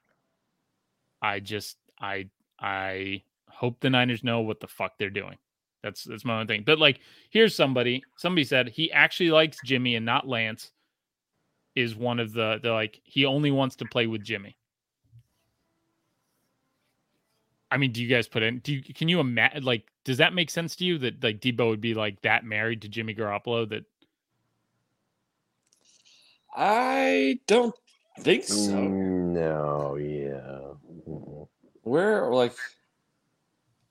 I 1.22 1.40
just 1.40 1.76
I 2.00 2.28
I 2.58 3.22
hope 3.48 3.80
the 3.80 3.90
Niners 3.90 4.24
know 4.24 4.40
what 4.40 4.60
the 4.60 4.68
fuck 4.68 4.98
they're 4.98 5.10
doing. 5.10 5.36
That's 5.82 6.04
that's 6.04 6.24
my 6.24 6.40
own 6.40 6.46
thing. 6.46 6.62
But 6.64 6.78
like 6.78 7.00
here's 7.30 7.54
somebody 7.54 8.02
somebody 8.16 8.44
said 8.44 8.68
he 8.68 8.90
actually 8.92 9.30
likes 9.30 9.58
Jimmy 9.64 9.96
and 9.96 10.06
not 10.06 10.26
Lance 10.26 10.70
is 11.74 11.94
one 11.94 12.20
of 12.20 12.32
the 12.32 12.58
the 12.62 12.72
like 12.72 13.00
he 13.04 13.26
only 13.26 13.50
wants 13.50 13.76
to 13.76 13.84
play 13.84 14.06
with 14.06 14.24
Jimmy. 14.24 14.56
I 17.74 17.76
mean, 17.76 17.90
do 17.90 18.00
you 18.00 18.08
guys 18.08 18.28
put 18.28 18.44
in? 18.44 18.60
Do 18.60 18.72
you 18.72 18.82
can 18.82 19.08
you 19.08 19.18
imagine? 19.18 19.64
Like, 19.64 19.90
does 20.04 20.18
that 20.18 20.32
make 20.32 20.48
sense 20.48 20.76
to 20.76 20.84
you 20.84 20.96
that 20.98 21.24
like 21.24 21.40
Deebo 21.40 21.70
would 21.70 21.80
be 21.80 21.92
like 21.92 22.22
that 22.22 22.44
married 22.44 22.82
to 22.82 22.88
Jimmy 22.88 23.16
Garoppolo? 23.16 23.68
That 23.68 23.84
I 26.54 27.40
don't 27.48 27.74
think 28.20 28.44
so. 28.44 28.76
Mm, 28.76 29.32
No, 29.34 29.96
yeah. 29.96 31.48
Where 31.82 32.30
like, 32.30 32.54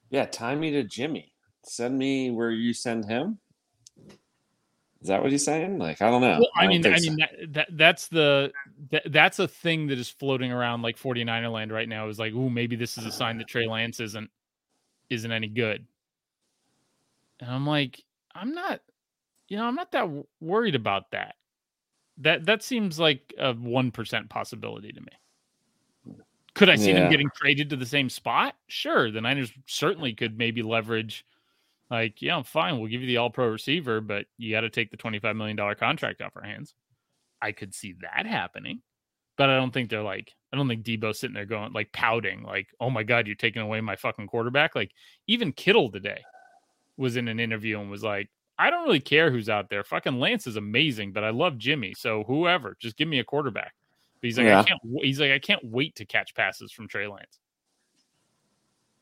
yeah, 0.10 0.28
tie 0.28 0.56
me 0.56 0.72
to 0.72 0.84
Jimmy. 0.84 1.34
Send 1.66 1.98
me 1.98 2.32
where 2.32 2.52
you 2.52 2.74
send 2.74 3.04
him. 3.04 3.40
Is 5.04 5.10
that 5.10 5.22
what 5.22 5.34
he's 5.34 5.44
saying? 5.44 5.80
Like, 5.80 6.02
I 6.02 6.10
don't 6.10 6.22
know. 6.22 6.40
well, 6.40 6.50
I 6.56 6.62
don't 6.62 6.82
mean, 6.82 6.94
I 6.94 6.98
so. 6.98 7.10
mean 7.10 7.20
that, 7.20 7.54
that 7.54 7.68
that's 7.72 8.08
the 8.08 8.54
that, 8.90 9.04
that's 9.08 9.38
a 9.38 9.50
thing 9.50 9.88
that 9.88 10.00
is 10.00 10.10
floating 10.10 10.54
around 10.54 10.82
like 10.82 10.98
49er 10.98 11.52
land 11.52 11.74
right 11.74 11.90
now. 11.90 12.08
Is 12.08 12.20
like, 12.20 12.32
ooh, 12.32 12.50
maybe 12.50 12.78
this 12.78 12.98
is 12.98 13.06
a 13.06 13.12
sign 13.12 13.38
that 13.40 13.50
Trey 13.50 13.68
Lance 13.68 14.00
isn't 14.00 14.30
isn't 15.10 15.32
any 15.32 15.50
good. 15.50 15.86
And 17.42 17.52
I'm 17.52 17.68
like, 17.68 18.02
I'm 18.34 18.54
not, 18.54 18.80
you 19.50 19.58
know, 19.58 19.66
I'm 19.66 19.76
not 19.76 19.92
that 19.92 20.10
worried 20.40 20.76
about 20.76 21.12
that. 21.12 21.36
That 22.20 22.46
that 22.46 22.64
seems 22.64 22.98
like 22.98 23.34
a 23.38 23.54
one 23.54 23.92
percent 23.92 24.30
possibility 24.30 24.94
to 24.94 25.02
me. 25.02 26.16
Could 26.54 26.70
I 26.70 26.78
see 26.78 26.94
them 26.94 27.12
getting 27.12 27.30
traded 27.36 27.70
to 27.72 27.76
the 27.76 27.86
same 27.86 28.10
spot? 28.10 28.56
Sure, 28.68 29.12
the 29.12 29.20
Niners 29.20 29.52
certainly 29.66 30.14
could 30.14 30.38
maybe 30.38 30.62
leverage 30.62 31.26
Like, 31.94 32.24
yeah, 32.24 32.36
I'm 32.36 32.44
fine, 32.44 32.80
we'll 32.80 32.90
give 32.90 33.02
you 33.02 33.08
the 33.08 33.18
all 33.18 33.30
pro 33.30 33.50
receiver, 33.50 34.02
but 34.02 34.26
you 34.40 34.50
got 34.50 34.62
to 34.62 34.72
take 34.72 34.90
the 34.90 34.98
$25 34.98 35.36
million 35.36 35.76
contract 35.76 36.24
off 36.24 36.36
our 36.36 36.42
hands. 36.42 36.74
I 37.40 37.52
could 37.52 37.76
see 37.76 37.94
that 38.02 38.26
happening, 38.26 38.82
but 39.38 39.52
I 39.52 39.58
don't 39.58 39.72
think 39.72 39.92
they're 39.92 40.02
like, 40.02 40.34
I 40.52 40.58
don't 40.58 40.68
think 40.68 40.84
Deebo's 40.84 41.20
sitting 41.20 41.36
there 41.36 41.46
going 41.46 41.72
like 41.72 41.92
pouting, 41.94 42.42
like, 42.42 42.70
oh 42.80 42.90
my 42.90 43.04
God, 43.04 43.28
you're 43.28 43.36
taking 43.36 43.62
away 43.62 43.80
my 43.80 43.96
fucking 43.96 44.26
quarterback. 44.26 44.74
Like, 44.74 44.90
even 45.28 45.54
Kittle 45.54 45.92
today 45.92 46.24
was 46.98 47.16
in 47.16 47.28
an 47.28 47.40
interview 47.40 47.80
and 47.80 47.92
was 47.92 48.04
like, 48.04 48.28
I 48.58 48.72
don't 48.72 48.86
really 48.86 49.00
care 49.00 49.30
who's 49.30 49.48
out 49.48 49.70
there. 49.70 49.84
Fucking 49.84 50.20
Lance 50.20 50.48
is 50.48 50.56
amazing, 50.56 51.14
but 51.14 51.24
I 51.24 51.30
love 51.30 51.60
Jimmy. 51.60 51.94
So 51.96 52.24
whoever, 52.24 52.76
just 52.80 52.98
give 52.98 53.08
me 53.08 53.20
a 53.20 53.24
quarterback. 53.24 53.76
But 54.20 54.30
he's 54.30 54.40
like, 54.40 54.48
Yeah. 54.48 54.62
I 54.62 54.64
can't. 54.64 54.82
He's 55.00 55.20
like, 55.20 55.32
I 55.32 55.38
can't 55.38 55.64
wait 55.64 55.94
to 55.98 56.06
catch 56.06 56.34
passes 56.34 56.72
from 56.72 56.88
Trey 56.88 57.08
Lance. 57.08 57.38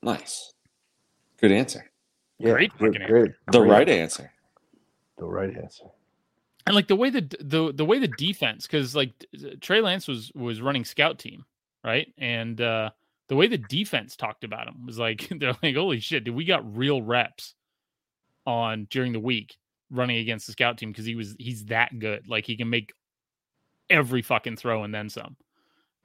Nice. 0.01 0.51
Good 1.37 1.53
answer. 1.53 1.90
Yeah, 2.41 2.53
Great 2.53 2.77
great, 2.77 2.93
fucking 2.93 3.07
great, 3.07 3.31
The 3.51 3.59
great- 3.59 3.69
right 3.69 3.89
answer. 3.89 4.31
The 5.17 5.25
right 5.25 5.55
answer. 5.55 5.85
And 6.67 6.75
like 6.75 6.87
the 6.87 6.95
way 6.95 7.09
the 7.09 7.21
the 7.39 7.73
the 7.73 7.85
way 7.85 7.99
the 7.99 8.07
defense, 8.07 8.67
because 8.67 8.95
like 8.95 9.11
Trey 9.61 9.81
Lance 9.81 10.07
was 10.07 10.31
was 10.35 10.61
running 10.61 10.85
scout 10.85 11.17
team, 11.19 11.45
right? 11.83 12.13
And 12.17 12.59
uh 12.61 12.91
the 13.27 13.35
way 13.35 13.47
the 13.47 13.57
defense 13.57 14.15
talked 14.15 14.43
about 14.43 14.67
him 14.67 14.85
was 14.85 14.99
like 14.99 15.27
they're 15.39 15.55
like, 15.63 15.75
holy 15.75 15.99
shit, 15.99 16.23
dude, 16.23 16.35
we 16.35 16.45
got 16.45 16.75
real 16.77 17.01
reps 17.01 17.55
on 18.45 18.87
during 18.89 19.13
the 19.13 19.19
week 19.19 19.57
running 19.89 20.17
against 20.17 20.45
the 20.47 20.53
scout 20.53 20.77
team 20.77 20.91
because 20.91 21.05
he 21.05 21.15
was 21.15 21.35
he's 21.39 21.65
that 21.65 21.97
good. 21.99 22.27
Like 22.27 22.45
he 22.45 22.55
can 22.57 22.69
make 22.69 22.93
every 23.89 24.21
fucking 24.21 24.55
throw 24.57 24.83
and 24.83 24.93
then 24.93 25.09
some. 25.09 25.35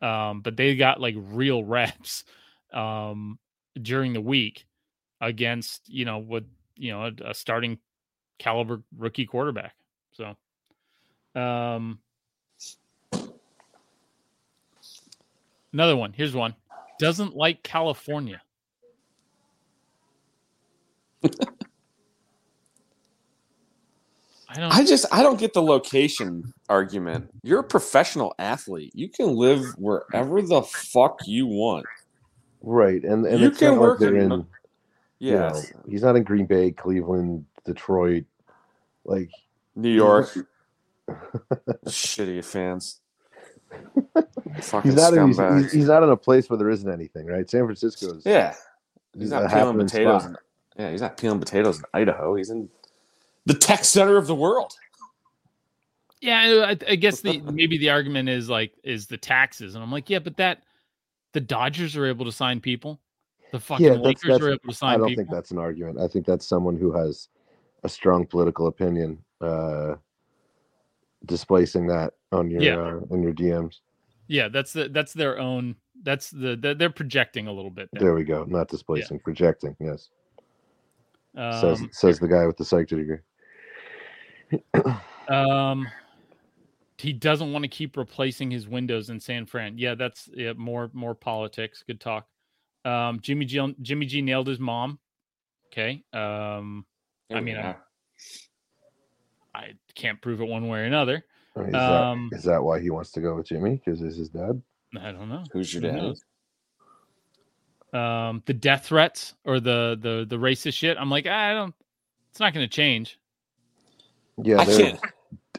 Um, 0.03 0.41
but 0.43 0.57
they 0.57 0.75
got 0.77 1.01
like 1.01 1.15
real 1.17 1.65
reps 1.65 2.25
um 2.73 3.39
during 3.81 4.13
the 4.13 4.21
week 4.21 4.66
against 5.21 5.89
you 5.89 6.05
know 6.05 6.19
what 6.19 6.45
you 6.77 6.93
know 6.93 7.05
a, 7.05 7.31
a 7.31 7.35
starting 7.35 7.79
caliber 8.39 8.83
rookie 8.97 9.27
quarterback. 9.27 9.75
So 10.13 10.37
um 11.41 11.99
another 15.73 15.97
one. 15.97 16.13
Here's 16.13 16.35
one. 16.35 16.55
Doesn't 16.99 17.35
like 17.37 17.63
California. 17.63 18.41
I 24.49 24.61
don't 24.61 24.73
I 24.73 24.85
just 24.85 25.07
I 25.13 25.23
don't 25.23 25.39
get 25.39 25.53
the 25.53 25.63
location 25.63 26.53
argument. 26.69 27.31
You're 27.43 27.61
a 27.61 27.65
professional 27.65 28.35
athlete. 28.39 28.93
You 28.95 29.09
can 29.09 29.35
live 29.35 29.65
wherever 29.77 30.41
the 30.41 30.63
fuck 30.63 31.19
you 31.27 31.47
want. 31.47 31.85
Right, 32.63 33.03
and 33.05 33.27
and 33.27 33.41
You 33.41 33.49
it's 33.49 33.59
can 33.59 33.73
not 33.73 33.81
work 33.81 34.01
like 34.01 34.11
they're 34.11 34.17
in- 34.17 34.33
in. 34.33 34.47
Yeah. 35.19 35.33
You 35.33 35.39
know, 35.41 35.63
he's 35.89 36.03
not 36.03 36.17
in 36.17 36.25
Green 36.25 36.47
Bay, 36.47 36.71
Cleveland, 36.73 37.45
Detroit. 37.65 38.25
Like 39.05 39.31
New 39.75 39.91
York. 39.91 40.37
Shitty 41.87 42.45
fans. 42.45 43.01
He's 44.57 44.73
not 44.73 45.13
in. 45.13 45.29
He's, 45.29 45.39
he's, 45.39 45.73
he's 45.73 45.89
not 45.89 46.03
in 46.03 46.09
a 46.09 46.17
place 46.17 46.49
where 46.49 46.57
there 46.57 46.71
isn't 46.71 46.91
anything, 46.91 47.27
right? 47.27 47.49
San 47.51 47.65
Francisco's. 47.65 48.23
yeah. 48.25 48.55
he's 49.13 49.23
He's 49.23 49.31
not 49.31 49.51
peeling 49.51 49.77
potatoes. 49.77 50.25
In, 50.25 50.37
yeah, 50.79 50.91
he's 50.91 51.01
not 51.01 51.17
peeling 51.17 51.41
potatoes 51.41 51.79
in 51.79 51.85
Idaho. 51.93 52.35
He's 52.37 52.51
in 52.51 52.69
the 53.45 53.55
tech 53.55 53.85
center 53.85 54.17
of 54.17 54.27
the 54.27 54.35
world. 54.35 54.75
Yeah, 56.21 56.67
I, 56.69 56.91
I 56.91 56.97
guess 56.97 57.21
the 57.21 57.41
maybe 57.41 57.77
the 57.79 57.91
argument 57.91 58.29
is 58.29 58.49
like 58.49 58.73
is 58.83 59.07
the 59.07 59.19
taxes, 59.19 59.75
and 59.75 59.85
I'm 59.85 59.93
like, 59.93 60.09
yeah, 60.09 60.21
but 60.21 60.37
that 60.39 60.63
the 61.33 61.41
Dodgers 61.41 61.97
are 61.97 62.07
able 62.07 62.25
to 62.25 62.33
sign 62.33 62.61
people, 62.61 63.01
the 63.53 63.61
fucking 63.61 63.85
Yeah, 63.85 63.91
that's- 63.93 64.05
Lakers 64.07 64.23
that's- 64.23 64.43
are 64.43 64.51
able 64.53 64.73
to 64.73 64.87
I 64.87 64.97
don't 64.97 65.09
people. 65.09 65.21
think 65.23 65.31
that's 65.31 65.51
an 65.51 65.59
argument. 65.59 65.99
I 66.01 66.09
think 66.09 66.27
that's 66.27 66.47
someone 66.47 66.77
who 66.77 66.93
has 66.93 67.29
a 67.85 67.89
strong 67.89 68.27
political 68.27 68.67
opinion, 68.67 69.23
uh, 69.41 69.95
displacing 71.27 71.87
that 71.89 72.15
on 72.33 72.51
your 72.51 72.63
Yeah. 72.63 72.77
uh, 72.79 73.01
on 73.11 73.23
your 73.23 73.33
DMs. 73.33 73.81
yeah, 74.29 74.49
that's 74.49 74.73
the 74.73 74.89
that's 74.89 75.13
their 75.13 75.39
own. 75.39 75.77
That's 76.03 76.31
the, 76.31 76.57
the 76.57 76.75
they're 76.75 76.91
projecting 76.91 77.47
a 77.47 77.53
little 77.53 77.71
bit 77.71 77.89
there. 77.93 78.01
There 78.01 78.15
we 78.15 78.25
go. 78.25 78.45
Not 78.45 78.69
displacing, 78.69 79.19
projecting. 79.21 79.77
Yes, 79.81 80.11
says 81.35 81.81
Um, 81.81 81.91
says 81.93 82.19
the 82.19 82.29
guy 82.29 82.47
with 82.47 82.57
the 82.57 82.65
psych 82.65 82.89
degree. 82.89 83.19
Um, 85.29 85.89
he 86.99 87.13
doesn't 87.13 87.53
want 87.53 87.65
to 87.65 87.69
keep 87.69 87.97
replacing 87.97 88.49
his 88.51 88.69
windows 88.69 89.11
in 89.11 89.19
San 89.19 89.45
Fran. 89.45 89.77
Yeah, 89.77 89.97
that's 89.97 90.29
yeah, 90.33 90.53
more 90.53 90.89
more 90.93 91.17
politics. 91.17 91.83
Good 91.85 92.01
talk. 92.01 92.29
Um, 92.87 93.21
Jimmy 93.21 93.45
G 93.45 93.75
Jimmy 93.83 94.07
G 94.07 94.23
nailed 94.23 94.47
his 94.47 94.59
mom. 94.61 94.99
Okay. 95.73 96.03
Um, 96.13 96.87
I 97.35 97.41
mean, 97.41 97.57
Yeah. 97.57 97.75
I 99.55 99.73
can't 99.95 100.21
prove 100.21 100.41
it 100.41 100.49
one 100.49 100.69
way 100.69 100.81
or 100.81 100.85
another. 100.85 101.25
Is, 101.57 101.75
Um, 101.75 102.29
that, 102.31 102.37
is 102.39 102.45
that 102.45 102.63
why 102.63 102.81
he 102.81 102.91
wants 102.91 103.11
to 103.13 103.21
go 103.21 103.35
with 103.37 103.47
Jimmy? 103.49 103.81
Because 103.85 104.03
is 104.03 104.17
his 104.17 104.29
dad? 104.29 104.63
I 105.01 105.11
don't 105.13 105.29
know. 105.29 105.45
who's 105.53 105.73
your 105.75 105.83
Who 105.83 105.89
dad? 105.89 105.97
knows? 105.97 106.25
Um, 107.93 108.43
the 108.47 108.53
death 108.55 108.87
threats 108.87 109.35
or 109.45 109.59
the 109.59 109.99
the 110.01 110.27
the 110.29 110.37
racist 110.37 110.75
shit. 110.75 110.97
I'm 110.99 111.11
like, 111.11 111.27
I 111.27 111.55
don't. 111.55 111.75
It's 112.31 112.41
not 112.41 112.53
going 112.53 112.67
to 112.67 112.71
change. 112.71 113.19
Yeah, 114.43 114.61
I 114.61 114.65
they're 114.67 114.99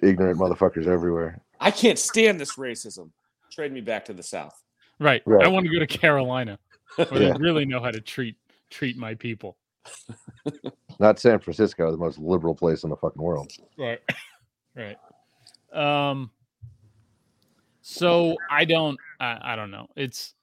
ignorant 0.04 0.40
motherfuckers 0.40 0.86
everywhere. 0.86 1.42
I 1.60 1.72
can't 1.72 1.98
stand 1.98 2.40
this 2.40 2.56
racism. 2.58 3.10
Trade 3.52 3.72
me 3.72 3.82
back 3.82 4.06
to 4.06 4.14
the 4.14 4.22
south. 4.22 4.62
Right. 5.00 5.24
I 5.28 5.48
want 5.48 5.66
to 5.66 5.72
go 5.72 5.80
to 5.80 5.88
Carolina 5.88 6.60
where 6.96 7.22
Yeah. 7.22 7.34
they 7.34 7.40
really 7.40 7.66
know 7.66 7.82
how 7.82 7.92
to 7.92 8.02
treat 8.02 8.36
treat 8.70 8.98
my 8.98 9.16
people. 9.16 9.58
Not 11.00 11.20
San 11.20 11.40
Francisco, 11.40 11.92
the 11.92 11.98
most 11.98 12.18
liberal 12.20 12.56
place 12.56 12.84
in 12.84 12.90
the 12.90 12.98
fucking 12.98 13.22
world. 13.22 13.52
Right. 13.78 14.00
right. 14.76 14.98
Um 15.74 16.32
so 17.82 18.36
I 18.50 18.66
don't 18.66 18.98
I, 19.20 19.54
I 19.54 19.56
don't 19.56 19.72
know. 19.72 19.88
It's 19.96 20.34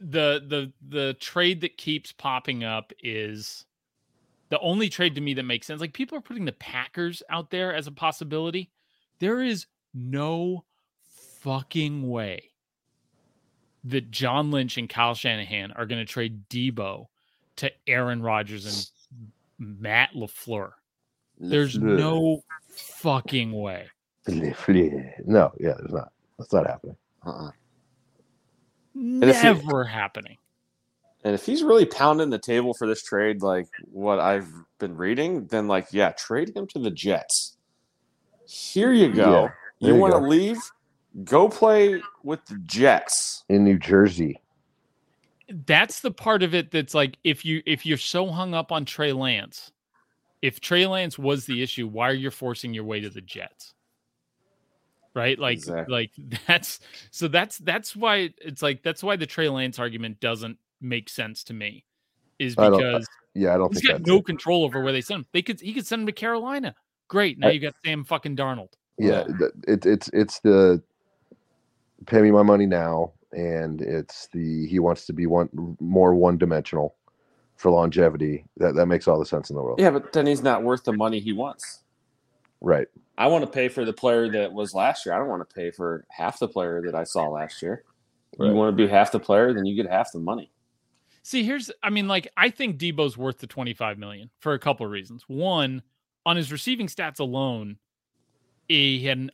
the 0.00 0.42
the 0.46 0.72
the 0.88 1.14
trade 1.14 1.60
that 1.62 1.76
keeps 1.76 2.12
popping 2.12 2.62
up 2.64 2.92
is 3.02 3.64
the 4.50 4.60
only 4.60 4.88
trade 4.88 5.14
to 5.14 5.20
me 5.20 5.34
that 5.34 5.42
makes 5.42 5.66
sense. 5.66 5.80
Like 5.80 5.92
people 5.92 6.16
are 6.16 6.22
putting 6.22 6.44
the 6.44 6.52
Packers 6.52 7.22
out 7.30 7.50
there 7.50 7.74
as 7.74 7.86
a 7.86 7.92
possibility. 7.92 8.70
There 9.18 9.42
is 9.42 9.66
no 9.94 10.64
fucking 11.40 12.08
way 12.08 12.47
that 13.84 14.10
John 14.10 14.50
Lynch 14.50 14.76
and 14.76 14.88
Kyle 14.88 15.14
Shanahan 15.14 15.72
are 15.72 15.86
going 15.86 16.04
to 16.04 16.10
trade 16.10 16.48
Debo 16.48 17.06
to 17.56 17.70
Aaron 17.86 18.22
Rodgers 18.22 18.90
and 19.58 19.80
Matt 19.80 20.10
LaFleur. 20.14 20.72
There's 21.38 21.76
Ugh. 21.76 21.82
no 21.82 22.42
fucking 22.68 23.52
way. 23.52 23.86
No, 25.24 25.52
yeah, 25.58 25.74
there's 25.78 25.92
not. 25.92 26.12
That's 26.38 26.52
not 26.52 26.66
happening. 26.66 26.96
Uh-uh. 27.24 27.50
if 28.94 29.36
he- 29.36 29.42
Never 29.42 29.84
happening. 29.84 30.36
And 31.24 31.34
if 31.34 31.44
he's 31.44 31.64
really 31.64 31.84
pounding 31.84 32.30
the 32.30 32.38
table 32.38 32.74
for 32.74 32.86
this 32.86 33.02
trade, 33.02 33.42
like 33.42 33.66
what 33.90 34.20
I've 34.20 34.48
been 34.78 34.96
reading, 34.96 35.46
then 35.46 35.66
like 35.66 35.88
yeah, 35.90 36.10
trade 36.12 36.56
him 36.56 36.66
to 36.68 36.78
the 36.78 36.92
Jets. 36.92 37.56
Here 38.46 38.92
you 38.92 39.12
go. 39.12 39.50
Yeah, 39.80 39.88
you 39.88 39.94
you 39.94 40.00
want 40.00 40.12
to 40.14 40.20
leave? 40.20 40.58
Go 41.24 41.48
play 41.48 42.00
with 42.22 42.44
the 42.46 42.56
Jets. 42.66 43.44
In 43.48 43.64
New 43.64 43.78
Jersey, 43.78 44.40
That's 45.66 46.00
the 46.00 46.10
part 46.10 46.42
of 46.42 46.54
it 46.54 46.70
that's 46.70 46.94
like 46.94 47.16
if 47.24 47.44
you 47.44 47.62
if 47.66 47.84
you're 47.86 47.96
so 47.98 48.26
hung 48.28 48.54
up 48.54 48.70
on 48.72 48.84
Trey 48.84 49.12
Lance, 49.12 49.72
if 50.42 50.60
Trey 50.60 50.86
Lance 50.86 51.18
was 51.18 51.46
the 51.46 51.62
issue, 51.62 51.86
why 51.88 52.08
are 52.10 52.14
you 52.14 52.30
forcing 52.30 52.74
your 52.74 52.84
way 52.84 53.00
to 53.00 53.10
the 53.10 53.20
Jets? 53.22 53.74
Right? 55.14 55.38
Like 55.38 55.56
Exactly. 55.58 55.92
like 55.92 56.10
that's 56.46 56.80
so 57.10 57.26
that's 57.28 57.58
that's 57.58 57.96
why 57.96 58.30
it's 58.38 58.62
like 58.62 58.82
that's 58.82 59.02
why 59.02 59.16
the 59.16 59.26
Trey 59.26 59.48
Lance 59.48 59.78
argument 59.78 60.20
doesn't 60.20 60.58
make 60.80 61.08
sense 61.08 61.42
to 61.44 61.54
me. 61.54 61.84
Is 62.38 62.54
I 62.58 62.68
don't- 62.70 62.78
because 62.78 63.08
yeah, 63.34 63.54
I 63.54 63.58
don't 63.58 63.72
he's 63.72 63.80
think 63.80 63.92
got 63.92 63.98
that's 63.98 64.08
no 64.08 64.18
it. 64.18 64.26
control 64.26 64.64
over 64.64 64.82
where 64.82 64.92
they 64.92 65.00
send 65.00 65.20
him. 65.20 65.26
They 65.32 65.42
could 65.42 65.60
he 65.60 65.72
could 65.72 65.86
send 65.86 66.00
him 66.02 66.06
to 66.06 66.12
Carolina. 66.12 66.74
Great. 67.08 67.38
Now 67.38 67.48
I- 67.48 67.52
you 67.52 67.60
got 67.60 67.74
Sam 67.84 68.04
fucking 68.04 68.36
Darnold. 68.36 68.68
Yeah, 69.00 69.24
it, 69.66 69.86
it's 69.86 70.10
it's 70.12 70.40
the 70.40 70.82
pay 72.06 72.20
me 72.20 72.30
my 72.30 72.42
money 72.42 72.66
now, 72.66 73.12
and 73.32 73.80
it's 73.80 74.28
the 74.28 74.66
he 74.66 74.78
wants 74.78 75.06
to 75.06 75.12
be 75.12 75.26
one 75.26 75.48
more 75.80 76.14
one 76.14 76.38
dimensional 76.38 76.96
for 77.56 77.70
longevity. 77.70 78.44
That 78.56 78.74
that 78.76 78.86
makes 78.86 79.08
all 79.08 79.18
the 79.18 79.26
sense 79.26 79.50
in 79.50 79.56
the 79.56 79.62
world. 79.62 79.80
Yeah, 79.80 79.90
but 79.90 80.12
then 80.12 80.26
he's 80.26 80.42
not 80.42 80.62
worth 80.62 80.84
the 80.84 80.92
money 80.92 81.20
he 81.20 81.32
wants. 81.32 81.82
Right. 82.60 82.88
I 83.16 83.26
want 83.26 83.44
to 83.44 83.50
pay 83.50 83.68
for 83.68 83.84
the 83.84 83.92
player 83.92 84.28
that 84.30 84.52
was 84.52 84.74
last 84.74 85.04
year. 85.04 85.14
I 85.14 85.18
don't 85.18 85.28
want 85.28 85.48
to 85.48 85.54
pay 85.54 85.70
for 85.70 86.04
half 86.10 86.38
the 86.38 86.48
player 86.48 86.82
that 86.84 86.94
I 86.94 87.04
saw 87.04 87.28
last 87.28 87.62
year. 87.62 87.84
Right. 88.36 88.48
You 88.48 88.54
want 88.54 88.76
to 88.76 88.82
be 88.84 88.88
half 88.88 89.12
the 89.12 89.20
player, 89.20 89.52
then 89.52 89.64
you 89.64 89.80
get 89.80 89.90
half 89.90 90.12
the 90.12 90.18
money. 90.18 90.50
See, 91.22 91.44
here's 91.44 91.70
I 91.82 91.90
mean, 91.90 92.08
like 92.08 92.28
I 92.36 92.50
think 92.50 92.78
Deebo's 92.78 93.16
worth 93.16 93.38
the 93.38 93.46
25 93.46 93.98
million 93.98 94.30
for 94.38 94.54
a 94.54 94.58
couple 94.58 94.86
of 94.86 94.92
reasons. 94.92 95.24
One, 95.26 95.82
on 96.24 96.36
his 96.36 96.52
receiving 96.52 96.86
stats 96.86 97.20
alone, 97.20 97.78
he 98.68 99.04
had 99.04 99.18
an 99.18 99.30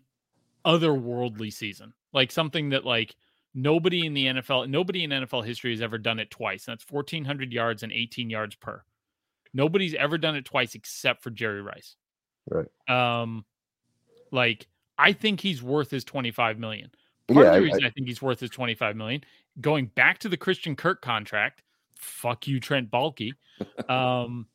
otherworldly 0.65 1.53
season. 1.53 1.93
Like 2.15 2.31
something 2.33 2.71
that 2.71 2.85
like 2.87 3.15
nobody 3.55 4.07
in 4.07 4.15
the 4.15 4.27
NFL, 4.27 4.69
nobody 4.69 5.05
in 5.05 5.11
NFL 5.11 5.45
history 5.45 5.73
has 5.73 5.83
ever 5.83 5.99
done 5.99 6.19
it 6.21 6.31
twice. 6.31 6.67
And 6.67 6.73
That's 6.79 6.91
1400 6.91 7.53
yards 7.53 7.83
and 7.83 7.93
18 7.93 8.31
yards 8.31 8.55
per. 8.55 8.83
Nobody's 9.53 9.95
ever 9.95 10.17
done 10.17 10.35
it 10.37 10.45
twice 10.47 10.75
except 10.75 11.23
for 11.23 11.31
Jerry 11.31 11.61
Rice. 11.61 11.97
Right. 12.49 12.67
Um, 12.89 13.45
like 14.33 14.67
I 14.97 15.13
think 15.13 15.41
he's 15.41 15.63
worth 15.63 15.91
his 15.91 16.05
25 16.05 16.59
million. 16.59 16.91
Part 17.29 17.45
Yeah, 17.45 17.51
of 17.51 17.55
I- 17.55 17.59
the 17.59 17.65
reason 17.65 17.85
I, 17.85 17.91
think 17.91 18.07
he's 18.07 18.23
worth 18.23 18.41
his 18.41 18.51
25 18.51 18.97
million, 18.97 19.23
going 19.61 19.87
back 19.87 20.19
to 20.21 20.29
the 20.29 20.37
Christian 20.37 20.77
Kirk 20.77 21.03
contract, 21.03 21.63
fuck 21.97 22.47
you, 22.47 22.61
Trent 22.61 22.91
Baalke. 22.91 23.33
Um, 23.89 24.47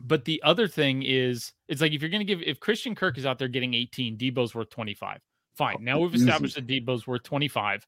but 0.00 0.26
the 0.26 0.42
other 0.44 0.68
thing 0.68 1.02
is, 1.02 1.52
it's 1.66 1.80
like 1.80 1.92
if 1.92 2.02
you're 2.02 2.10
going 2.10 2.20
to 2.20 2.26
give, 2.26 2.42
if 2.42 2.60
Christian 2.60 2.94
Kirk 2.94 3.16
is 3.16 3.24
out 3.24 3.38
there 3.38 3.48
getting 3.48 3.72
18, 3.72 4.18
Deebo's 4.18 4.54
worth 4.54 4.68
25. 4.68 5.18
Fine. 5.58 5.78
Now 5.80 5.98
we've 5.98 6.14
established 6.14 6.54
that 6.54 6.66
Deebo's 6.66 7.06
worth 7.06 7.24
25. 7.24 7.86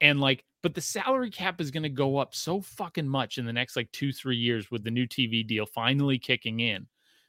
And 0.00 0.20
like, 0.20 0.44
but 0.62 0.74
the 0.74 0.80
salary 0.80 1.30
cap 1.30 1.60
is 1.60 1.70
going 1.70 1.84
to 1.84 1.88
go 1.88 2.18
up 2.18 2.34
so 2.34 2.60
fucking 2.60 3.08
much 3.08 3.38
in 3.38 3.46
the 3.46 3.52
next 3.52 3.76
like 3.76 3.90
two, 3.92 4.12
three 4.12 4.36
years 4.36 4.70
with 4.70 4.82
the 4.82 4.90
new 4.90 5.06
TV 5.06 5.46
deal 5.46 5.64
finally 5.64 6.18
kicking 6.18 6.60
in 6.60 6.86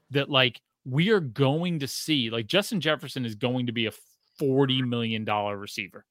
that 0.09 0.29
like 0.29 0.59
we 0.85 1.09
are 1.09 1.19
going 1.19 1.79
to 1.79 1.87
see, 1.87 2.29
like, 2.29 2.45
Justin 2.47 2.79
Jefferson 2.79 3.25
is 3.25 3.35
going 3.35 3.65
to 3.65 3.71
be 3.71 3.87
a 3.87 3.91
$40 4.39 4.87
million 4.87 5.25
receiver. 5.25 6.05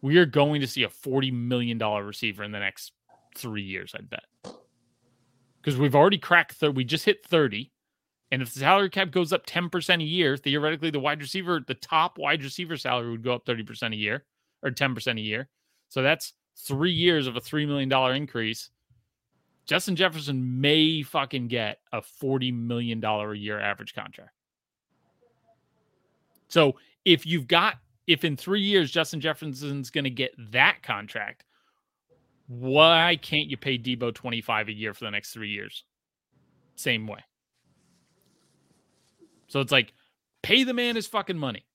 We 0.00 0.18
are 0.18 0.26
going 0.26 0.60
to 0.60 0.66
see 0.68 0.84
a 0.84 0.88
$40 0.88 1.32
million 1.32 1.78
receiver 1.78 2.44
in 2.44 2.52
the 2.52 2.60
next 2.60 2.92
three 3.36 3.62
years, 3.62 3.92
I'd 3.96 4.08
bet. 4.08 4.24
Because 5.60 5.78
we've 5.78 5.94
already 5.94 6.18
cracked, 6.18 6.60
th- 6.60 6.74
we 6.74 6.84
just 6.84 7.04
hit 7.04 7.24
30. 7.26 7.71
And 8.32 8.40
if 8.40 8.54
the 8.54 8.60
salary 8.60 8.88
cap 8.88 9.10
goes 9.10 9.30
up 9.30 9.44
10% 9.44 10.00
a 10.00 10.04
year, 10.04 10.38
theoretically, 10.38 10.88
the 10.88 10.98
wide 10.98 11.20
receiver, 11.20 11.60
the 11.64 11.74
top 11.74 12.16
wide 12.16 12.42
receiver 12.42 12.78
salary 12.78 13.10
would 13.10 13.22
go 13.22 13.34
up 13.34 13.44
30% 13.44 13.92
a 13.92 13.96
year 13.96 14.24
or 14.62 14.70
10% 14.70 15.18
a 15.18 15.20
year. 15.20 15.50
So 15.90 16.00
that's 16.00 16.32
three 16.56 16.92
years 16.92 17.26
of 17.26 17.36
a 17.36 17.42
$3 17.42 17.66
million 17.68 17.92
increase. 18.16 18.70
Justin 19.66 19.96
Jefferson 19.96 20.62
may 20.62 21.02
fucking 21.02 21.48
get 21.48 21.80
a 21.92 22.00
$40 22.00 22.54
million 22.54 23.04
a 23.04 23.34
year 23.34 23.60
average 23.60 23.94
contract. 23.94 24.32
So 26.48 26.76
if 27.04 27.26
you've 27.26 27.46
got, 27.46 27.76
if 28.06 28.24
in 28.24 28.38
three 28.38 28.62
years 28.62 28.90
Justin 28.90 29.20
Jefferson's 29.20 29.90
going 29.90 30.04
to 30.04 30.10
get 30.10 30.32
that 30.52 30.82
contract, 30.82 31.44
why 32.46 33.18
can't 33.20 33.48
you 33.48 33.58
pay 33.58 33.76
Deebo 33.76 34.14
25 34.14 34.68
a 34.68 34.72
year 34.72 34.94
for 34.94 35.04
the 35.04 35.10
next 35.10 35.34
three 35.34 35.50
years? 35.50 35.84
Same 36.76 37.06
way. 37.06 37.20
So 39.52 39.60
it's 39.60 39.70
like, 39.70 39.92
pay 40.40 40.64
the 40.64 40.72
man 40.72 40.96
his 40.96 41.06
fucking 41.06 41.36
money 41.36 41.66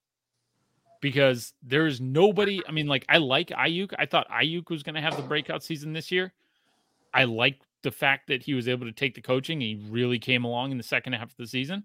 because 0.99 1.53
there's 1.61 2.01
nobody. 2.01 2.59
I 2.67 2.71
mean, 2.71 2.87
like, 2.87 3.05
I 3.07 3.17
like 3.17 3.49
Aiyuk. 3.49 3.93
I 3.99 4.07
thought 4.07 4.27
Aiyuk 4.31 4.71
was 4.71 4.81
going 4.81 4.95
to 4.95 5.01
have 5.01 5.15
the 5.15 5.21
breakout 5.21 5.61
season 5.63 5.93
this 5.93 6.11
year. 6.11 6.33
I 7.13 7.25
like 7.25 7.59
the 7.83 7.91
fact 7.91 8.29
that 8.29 8.41
he 8.41 8.55
was 8.55 8.67
able 8.67 8.87
to 8.87 8.91
take 8.91 9.13
the 9.13 9.21
coaching. 9.21 9.61
He 9.61 9.79
really 9.89 10.17
came 10.17 10.43
along 10.43 10.71
in 10.71 10.77
the 10.77 10.83
second 10.83 11.13
half 11.13 11.29
of 11.29 11.37
the 11.37 11.45
season. 11.45 11.83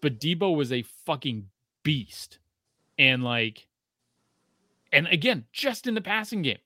But 0.00 0.18
Deebo 0.18 0.56
was 0.56 0.72
a 0.72 0.84
fucking 1.04 1.48
beast. 1.82 2.38
And 2.98 3.22
like, 3.22 3.66
and 4.90 5.06
again, 5.08 5.44
just 5.52 5.86
in 5.86 5.92
the 5.92 6.00
passing 6.00 6.40
game. 6.40 6.60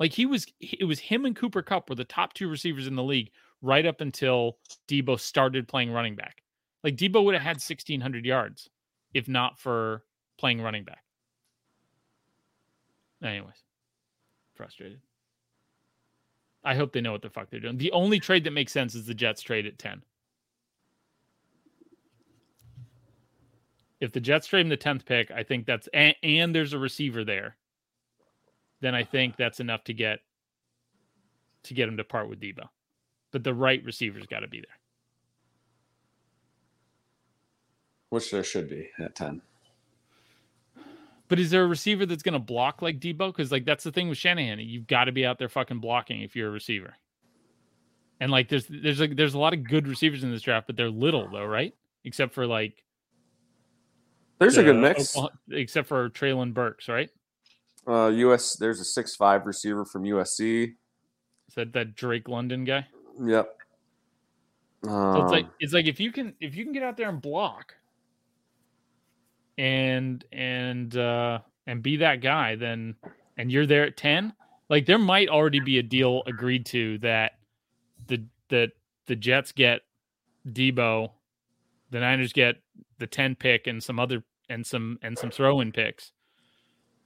Like 0.00 0.12
he 0.12 0.26
was, 0.26 0.46
it 0.60 0.84
was 0.84 0.98
him 0.98 1.24
and 1.24 1.36
Cooper 1.36 1.62
Kupp 1.62 1.88
were 1.88 1.94
the 1.94 2.04
top 2.04 2.32
two 2.32 2.48
receivers 2.48 2.88
in 2.88 2.96
the 2.96 3.04
league 3.04 3.30
right 3.62 3.86
up 3.86 4.00
until 4.00 4.58
Deebo 4.88 5.20
started 5.20 5.68
playing 5.68 5.92
running 5.92 6.16
back. 6.16 6.42
Like 6.84 6.96
Deebo 6.96 7.24
would 7.24 7.34
have 7.34 7.42
had 7.42 7.56
1,600 7.56 8.24
yards 8.24 8.70
if 9.14 9.28
not 9.28 9.58
for 9.58 10.04
playing 10.38 10.60
running 10.60 10.84
back. 10.84 11.02
Anyways, 13.22 13.64
frustrated. 14.54 15.00
I 16.64 16.74
hope 16.74 16.92
they 16.92 17.00
know 17.00 17.12
what 17.12 17.22
the 17.22 17.30
fuck 17.30 17.50
they're 17.50 17.60
doing. 17.60 17.78
The 17.78 17.92
only 17.92 18.20
trade 18.20 18.44
that 18.44 18.52
makes 18.52 18.72
sense 18.72 18.94
is 18.94 19.06
the 19.06 19.14
Jets 19.14 19.42
trade 19.42 19.66
at 19.66 19.78
10. 19.78 20.02
If 24.00 24.12
the 24.12 24.20
Jets 24.20 24.46
trade 24.46 24.60
him 24.60 24.68
the 24.68 24.76
10th 24.76 25.04
pick, 25.04 25.30
I 25.30 25.42
think 25.42 25.66
that's 25.66 25.88
and, 25.92 26.14
and 26.22 26.54
there's 26.54 26.72
a 26.72 26.78
receiver 26.78 27.24
there. 27.24 27.56
Then 28.80 28.94
I 28.94 29.02
think 29.02 29.36
that's 29.36 29.58
enough 29.58 29.82
to 29.84 29.94
get 29.94 30.20
to 31.64 31.74
get 31.74 31.88
him 31.88 31.96
to 31.96 32.04
part 32.04 32.28
with 32.28 32.40
Deebo. 32.40 32.68
But 33.32 33.42
the 33.42 33.54
right 33.54 33.82
receiver's 33.84 34.26
got 34.26 34.40
to 34.40 34.48
be 34.48 34.60
there. 34.60 34.77
Which 38.10 38.30
there 38.30 38.44
should 38.44 38.68
be 38.70 38.88
at 38.98 39.14
10. 39.14 39.42
But 41.28 41.38
is 41.38 41.50
there 41.50 41.64
a 41.64 41.66
receiver 41.66 42.06
that's 42.06 42.22
going 42.22 42.32
to 42.32 42.38
block 42.38 42.80
like 42.80 42.98
Deebo? 42.98 43.28
Because 43.28 43.52
like 43.52 43.66
that's 43.66 43.84
the 43.84 43.92
thing 43.92 44.08
with 44.08 44.16
Shanahan. 44.16 44.58
You've 44.60 44.86
got 44.86 45.04
to 45.04 45.12
be 45.12 45.26
out 45.26 45.38
there 45.38 45.50
fucking 45.50 45.78
blocking 45.78 46.22
if 46.22 46.34
you're 46.34 46.48
a 46.48 46.52
receiver. 46.52 46.94
And 48.20 48.32
like 48.32 48.48
there's 48.48 48.66
there's 48.68 48.98
like 48.98 49.14
there's 49.14 49.34
a 49.34 49.38
lot 49.38 49.52
of 49.52 49.62
good 49.62 49.86
receivers 49.86 50.24
in 50.24 50.30
this 50.30 50.42
draft, 50.42 50.66
but 50.66 50.76
they're 50.76 50.90
little 50.90 51.28
though, 51.30 51.44
right? 51.44 51.74
Except 52.04 52.32
for 52.32 52.46
like 52.46 52.82
There's 54.38 54.56
a 54.56 54.62
good 54.64 54.76
mix. 54.76 55.14
Except 55.50 55.86
for 55.86 56.08
Treylon 56.10 56.54
Burks, 56.54 56.88
right? 56.88 57.10
Uh, 57.86 58.08
US, 58.08 58.56
there's 58.56 58.80
a 58.80 58.84
six-five 58.84 59.46
receiver 59.46 59.84
from 59.84 60.04
USC. 60.04 60.74
Is 61.48 61.54
that 61.54 61.72
that 61.74 61.94
Drake 61.94 62.28
London 62.28 62.64
guy? 62.64 62.86
Yep. 63.22 63.54
So 64.84 65.22
it's 65.22 65.32
like 65.32 65.44
Um, 65.44 65.50
it's 65.60 65.72
like 65.72 65.86
if 65.86 66.00
you 66.00 66.10
can 66.10 66.34
if 66.40 66.54
you 66.56 66.64
can 66.64 66.72
get 66.72 66.82
out 66.82 66.96
there 66.96 67.08
and 67.08 67.20
block 67.20 67.74
and 69.58 70.24
and 70.32 70.96
uh 70.96 71.40
and 71.66 71.82
be 71.82 71.96
that 71.98 72.22
guy, 72.22 72.56
then 72.56 72.94
and 73.36 73.52
you're 73.52 73.66
there 73.66 73.84
at 73.84 73.96
10, 73.96 74.32
like 74.70 74.86
there 74.86 74.98
might 74.98 75.28
already 75.28 75.60
be 75.60 75.78
a 75.78 75.82
deal 75.82 76.22
agreed 76.26 76.64
to 76.66 76.98
that 76.98 77.32
the 78.06 78.24
that 78.48 78.70
the 79.06 79.16
Jets 79.16 79.52
get 79.52 79.82
Deebo, 80.48 81.10
the 81.90 82.00
Niners 82.00 82.32
get 82.32 82.56
the 82.98 83.06
10 83.06 83.34
pick 83.34 83.66
and 83.66 83.82
some 83.82 83.98
other 83.98 84.24
and 84.48 84.66
some 84.66 84.98
and 85.02 85.18
some 85.18 85.30
throw-in 85.30 85.72
picks. 85.72 86.12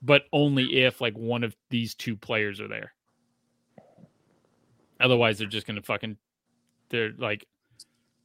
But 0.03 0.23
only 0.33 0.83
if 0.85 1.01
like 1.01 1.17
one 1.17 1.45
of 1.45 1.57
these 1.71 1.95
two 1.95 2.17
players 2.17 2.61
are 2.61 2.69
there. 2.69 2.93
Otherwise, 5.01 5.39
they're 5.39 5.49
just 5.49 5.67
gonna 5.67 5.83
fucking 5.83 6.17
they're 6.91 7.13
like 7.17 7.47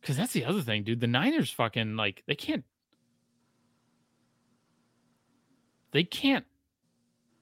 because 0.01 0.17
that's 0.17 0.33
the 0.33 0.45
other 0.45 0.61
thing, 0.61 0.83
dude. 0.83 0.99
The 0.99 1.07
Niners 1.07 1.51
fucking 1.51 1.95
like 1.95 2.23
they 2.27 2.35
can't. 2.35 2.63
They 5.91 6.03
can't. 6.03 6.45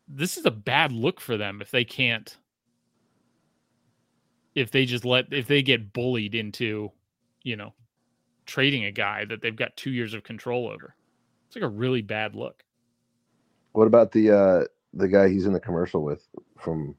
This 0.07 0.37
is 0.37 0.45
a 0.45 0.51
bad 0.51 0.91
look 0.91 1.19
for 1.19 1.37
them 1.37 1.61
if 1.61 1.71
they 1.71 1.83
can't. 1.83 2.37
If 4.53 4.71
they 4.71 4.85
just 4.85 5.03
let, 5.03 5.33
if 5.33 5.47
they 5.47 5.61
get 5.61 5.91
bullied 5.91 6.35
into, 6.35 6.91
you 7.43 7.55
know, 7.55 7.73
trading 8.45 8.85
a 8.85 8.91
guy 8.91 9.25
that 9.25 9.41
they've 9.41 9.55
got 9.55 9.75
two 9.75 9.91
years 9.91 10.13
of 10.13 10.23
control 10.23 10.69
over, 10.69 10.95
it's 11.47 11.55
like 11.55 11.63
a 11.63 11.67
really 11.67 12.01
bad 12.01 12.35
look. 12.35 12.63
What 13.73 13.87
about 13.87 14.11
the 14.11 14.31
uh 14.31 14.63
the 14.93 15.09
guy 15.09 15.27
he's 15.27 15.45
in 15.45 15.53
the 15.53 15.59
commercial 15.59 16.03
with 16.03 16.25
from 16.57 16.95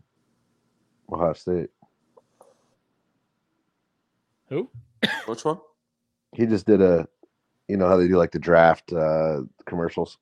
Ohio 1.10 1.32
State? 1.32 1.70
Who? 4.50 4.68
which 5.26 5.44
one? 5.44 5.58
He 6.34 6.44
just 6.44 6.66
did 6.66 6.82
a, 6.82 7.08
you 7.68 7.78
know 7.78 7.88
how 7.88 7.96
they 7.96 8.08
do 8.08 8.18
like 8.18 8.32
the 8.32 8.38
draft 8.38 8.92
uh 8.92 9.40
commercials 9.64 10.18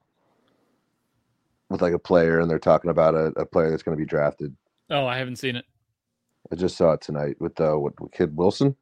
with 1.71 1.83
like 1.83 1.93
a 1.95 1.99
player, 1.99 2.41
and 2.41 2.51
they're 2.51 2.59
talking 2.59 2.91
about 2.91 3.15
a, 3.15 3.27
a 3.37 3.47
player 3.47 3.71
that's 3.71 3.83
going 3.83 3.97
to 3.97 4.01
be 4.03 4.09
drafted. 4.09 4.55
Oh, 4.91 5.07
I 5.07 5.17
haven't 5.19 5.37
seen 5.37 5.57
it. 5.57 5.65
I 6.53 6.57
just 6.57 6.77
saw 6.77 6.93
it 6.93 7.01
tonight 7.01 7.37
with 7.41 7.59
uh 7.61 7.75
what 7.75 7.95
kid 8.13 8.37
Wilson. 8.37 8.77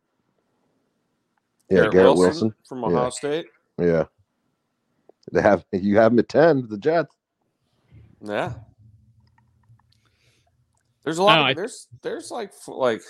Yeah, 1.71 1.77
Garrett 1.83 1.93
Garrett, 1.93 2.17
Wilson. 2.17 2.55
from 2.69 2.85
Ohio 2.85 3.05
Yeah. 3.05 3.09
State. 3.11 3.47
Yeah, 3.79 4.05
they 5.33 5.41
have 5.43 5.65
you 5.73 5.97
have 5.99 6.13
him 6.13 6.19
at 6.19 6.29
ten. 6.29 6.67
The 6.69 6.77
Jets. 6.79 7.15
Yeah. 8.23 8.55
There's 11.05 11.19
a 11.19 11.23
lot. 11.23 11.37
No, 11.37 11.41
of, 11.43 11.47
I- 11.47 11.55
there's 11.55 11.89
there's 12.03 12.31
like 12.31 12.53
like 12.69 13.03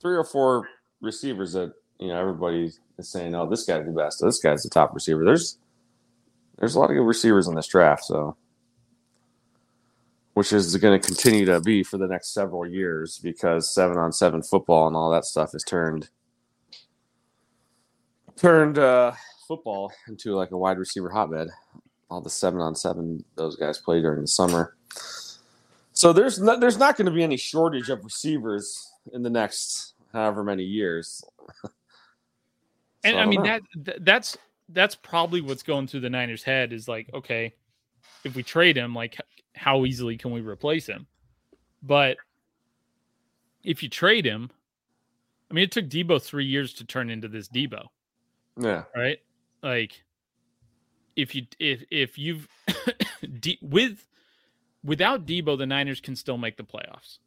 three 0.00 0.16
or 0.16 0.24
four 0.24 0.68
receivers 1.00 1.52
that 1.52 1.72
you 1.98 2.08
know 2.08 2.18
everybody 2.20 2.70
is 2.98 3.08
saying, 3.12 3.34
"Oh, 3.34 3.48
this 3.48 3.64
guy's 3.64 3.84
the 3.84 3.92
best. 3.92 4.20
This 4.22 4.38
guy's 4.38 4.62
the 4.62 4.70
top 4.70 4.94
receiver." 4.94 5.24
There's 5.24 5.58
there's 6.58 6.74
a 6.74 6.78
lot 6.80 6.90
of 6.90 6.96
good 6.96 7.02
receivers 7.06 7.48
in 7.48 7.54
this 7.54 7.66
draft, 7.68 8.04
so 8.04 8.36
which 10.36 10.52
is 10.52 10.76
going 10.76 11.00
to 11.00 11.06
continue 11.06 11.46
to 11.46 11.58
be 11.62 11.82
for 11.82 11.96
the 11.96 12.06
next 12.06 12.34
several 12.34 12.66
years 12.66 13.18
because 13.22 13.72
seven 13.72 13.96
on 13.96 14.12
seven 14.12 14.42
football 14.42 14.86
and 14.86 14.94
all 14.94 15.10
that 15.10 15.24
stuff 15.24 15.52
has 15.52 15.64
turned 15.64 16.10
turned 18.36 18.78
uh, 18.78 19.12
football 19.48 19.90
into 20.08 20.34
like 20.34 20.50
a 20.50 20.58
wide 20.58 20.76
receiver 20.76 21.08
hotbed 21.08 21.48
all 22.10 22.20
the 22.20 22.28
seven 22.28 22.60
on 22.60 22.74
seven 22.74 23.24
those 23.36 23.56
guys 23.56 23.78
play 23.78 24.02
during 24.02 24.20
the 24.20 24.28
summer. 24.28 24.76
So 25.94 26.12
there's 26.12 26.38
not, 26.38 26.60
there's 26.60 26.76
not 26.76 26.98
going 26.98 27.06
to 27.06 27.12
be 27.12 27.22
any 27.22 27.38
shortage 27.38 27.88
of 27.88 28.04
receivers 28.04 28.92
in 29.14 29.22
the 29.22 29.30
next 29.30 29.94
however 30.12 30.44
many 30.44 30.64
years. 30.64 31.24
And 33.04 33.14
So 33.14 33.20
I 33.20 33.24
mean 33.24 33.42
know. 33.42 33.60
that 33.76 34.04
that's 34.04 34.36
that's 34.70 34.96
probably 34.96 35.40
what's 35.40 35.62
going 35.62 35.86
through 35.86 36.00
the 36.00 36.10
Niners' 36.10 36.42
head 36.42 36.72
is 36.72 36.88
like, 36.88 37.08
okay, 37.14 37.54
if 38.24 38.34
we 38.34 38.42
trade 38.42 38.76
him, 38.76 38.94
like 38.94 39.16
how 39.56 39.84
easily 39.84 40.16
can 40.16 40.30
we 40.30 40.40
replace 40.40 40.86
him? 40.86 41.06
But 41.82 42.16
if 43.64 43.82
you 43.82 43.88
trade 43.88 44.24
him, 44.24 44.50
I 45.50 45.54
mean, 45.54 45.64
it 45.64 45.72
took 45.72 45.88
Deebo 45.88 46.22
three 46.22 46.46
years 46.46 46.72
to 46.74 46.84
turn 46.84 47.10
into 47.10 47.28
this 47.28 47.48
Deebo. 47.48 47.86
Yeah. 48.58 48.84
Right. 48.94 49.18
Like, 49.62 50.04
if 51.16 51.34
you 51.34 51.46
if 51.58 51.84
if 51.90 52.18
you've 52.18 52.48
with 53.62 54.06
without 54.84 55.26
Deebo, 55.26 55.58
the 55.58 55.66
Niners 55.66 56.00
can 56.00 56.16
still 56.16 56.38
make 56.38 56.56
the 56.56 56.62
playoffs. 56.62 57.18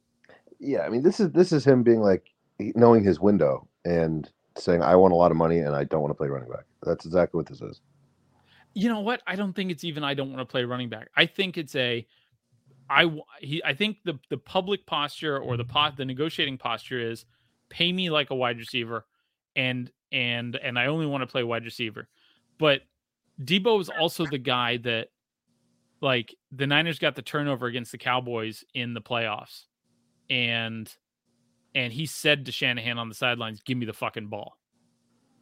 Yeah, 0.60 0.82
I 0.82 0.90
mean, 0.90 1.04
this 1.04 1.20
is 1.20 1.32
this 1.32 1.52
is 1.52 1.66
him 1.66 1.84
being 1.84 2.02
like 2.02 2.34
knowing 2.60 3.04
his 3.04 3.20
window 3.20 3.68
and 3.86 4.30
saying, 4.58 4.82
"I 4.82 4.96
want 4.96 5.14
a 5.14 5.18
lot 5.18 5.32
of 5.32 5.38
money 5.38 5.60
and 5.60 5.76
I 5.76 5.84
don't 5.86 6.02
want 6.02 6.12
to 6.12 6.16
play 6.16 6.28
running 6.28 6.50
back." 6.50 6.66
That's 6.84 7.06
exactly 7.06 7.38
what 7.38 7.48
this 7.48 7.62
is. 7.62 7.82
You 8.74 8.90
know 8.90 9.00
what? 9.00 9.22
I 9.26 9.36
don't 9.36 9.54
think 9.54 9.72
it's 9.72 9.84
even 9.84 10.04
I 10.04 10.14
don't 10.14 10.32
want 10.32 10.40
to 10.40 10.52
play 10.52 10.64
running 10.64 10.90
back. 10.90 11.10
I 11.16 11.26
think 11.26 11.58
it's 11.58 11.76
a 11.76 12.06
I 12.90 13.12
he 13.40 13.62
I 13.64 13.74
think 13.74 13.98
the 14.04 14.20
the 14.30 14.38
public 14.38 14.86
posture 14.86 15.38
or 15.38 15.58
the 15.58 15.66
pot 15.66 15.92
mm-hmm. 15.92 16.02
the 16.02 16.06
negotiating 16.06 16.58
posture 16.58 17.00
is 17.00 17.26
pay 17.70 17.92
me 17.92 18.10
like 18.10 18.32
a 18.32 18.36
wide 18.36 18.58
receiver 18.58 19.06
and 19.56 19.92
and 20.12 20.56
and 20.56 20.78
I 20.78 20.88
only 20.88 21.06
want 21.06 21.22
to 21.22 21.28
play 21.28 21.44
wide 21.44 21.66
receiver. 21.66 22.08
But 22.58 22.82
Deebo 23.42 23.80
is 23.80 23.90
also 23.90 24.26
the 24.26 24.38
guy 24.38 24.78
that 24.78 25.10
like 26.02 26.36
the 26.52 26.68
Niners 26.68 27.00
got 27.00 27.16
the 27.16 27.22
turnover 27.22 27.68
against 27.68 27.92
the 27.92 27.98
Cowboys 27.98 28.64
in 28.74 28.94
the 28.94 29.02
playoffs. 29.02 29.66
And 30.30 30.92
and 31.76 31.94
he 31.94 32.06
said 32.06 32.46
to 32.46 32.52
Shanahan 32.52 32.98
on 32.98 33.10
the 33.10 33.16
sidelines, 33.16 33.62
"Give 33.62 33.78
me 33.78 33.86
the 33.86 33.94
fucking 33.94 34.28
ball." 34.28 34.59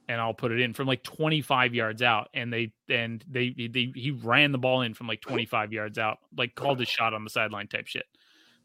And 0.09 0.21
I'll 0.21 0.33
put 0.33 0.53
it 0.53 0.61
in 0.61 0.73
from 0.73 0.87
like 0.87 1.03
25 1.03 1.75
yards 1.75 2.01
out 2.01 2.29
and 2.33 2.51
they 2.51 2.71
and 2.89 3.23
they 3.29 3.49
they 3.49 3.91
he 3.93 4.11
ran 4.11 4.53
the 4.53 4.57
ball 4.57 4.81
in 4.81 4.93
from 4.93 5.07
like 5.07 5.19
25 5.21 5.73
yards 5.73 5.97
out, 5.97 6.19
like 6.37 6.55
called 6.55 6.79
his 6.79 6.87
shot 6.87 7.13
on 7.13 7.25
the 7.25 7.29
sideline 7.29 7.67
type 7.67 7.87
shit. 7.87 8.05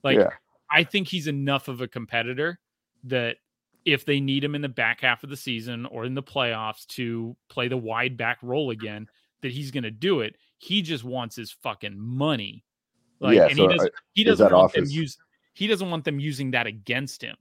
Like 0.05 0.19
yeah. 0.19 0.31
I 0.71 0.85
think 0.85 1.09
he's 1.09 1.27
enough 1.27 1.67
of 1.69 1.81
a 1.81 1.89
competitor 1.89 2.61
that 3.05 3.37
if 3.85 4.05
they 4.05 4.21
need 4.21 4.45
him 4.45 4.55
in 4.55 4.63
the 4.63 4.69
back 4.69 5.01
half 5.01 5.25
of 5.25 5.31
the 5.31 5.37
season 5.37 5.87
or 5.87 6.05
in 6.05 6.15
the 6.15 6.23
playoffs 6.23 6.87
to 6.87 7.37
play 7.49 7.69
the 7.69 7.77
wide 7.77 8.17
back 8.17 8.39
role 8.43 8.71
again, 8.71 9.09
that 9.43 9.53
he's 9.53 9.71
going 9.71 9.83
to 9.83 9.91
do 9.91 10.21
it. 10.21 10.37
He 10.59 10.83
just 10.83 11.05
wants 11.05 11.37
his 11.37 11.51
fucking 11.51 11.99
money. 11.99 12.65
Like, 13.21 13.37
yeah, 13.37 13.47
and 13.47 13.57
so 13.57 13.65
uh, 13.65 13.69
he 13.69 13.77
doesn't, 13.77 13.93
he 14.13 14.25
doesn't 14.25 14.45
want 14.45 14.55
office? 14.55 14.89
them 14.89 14.99
use, 14.99 15.19
he 15.55 15.67
doesn't 15.67 15.91
want 15.91 16.05
them 16.05 16.21
using 16.21 16.53
that 16.53 16.67
against 16.67 17.23
him. 17.23 17.37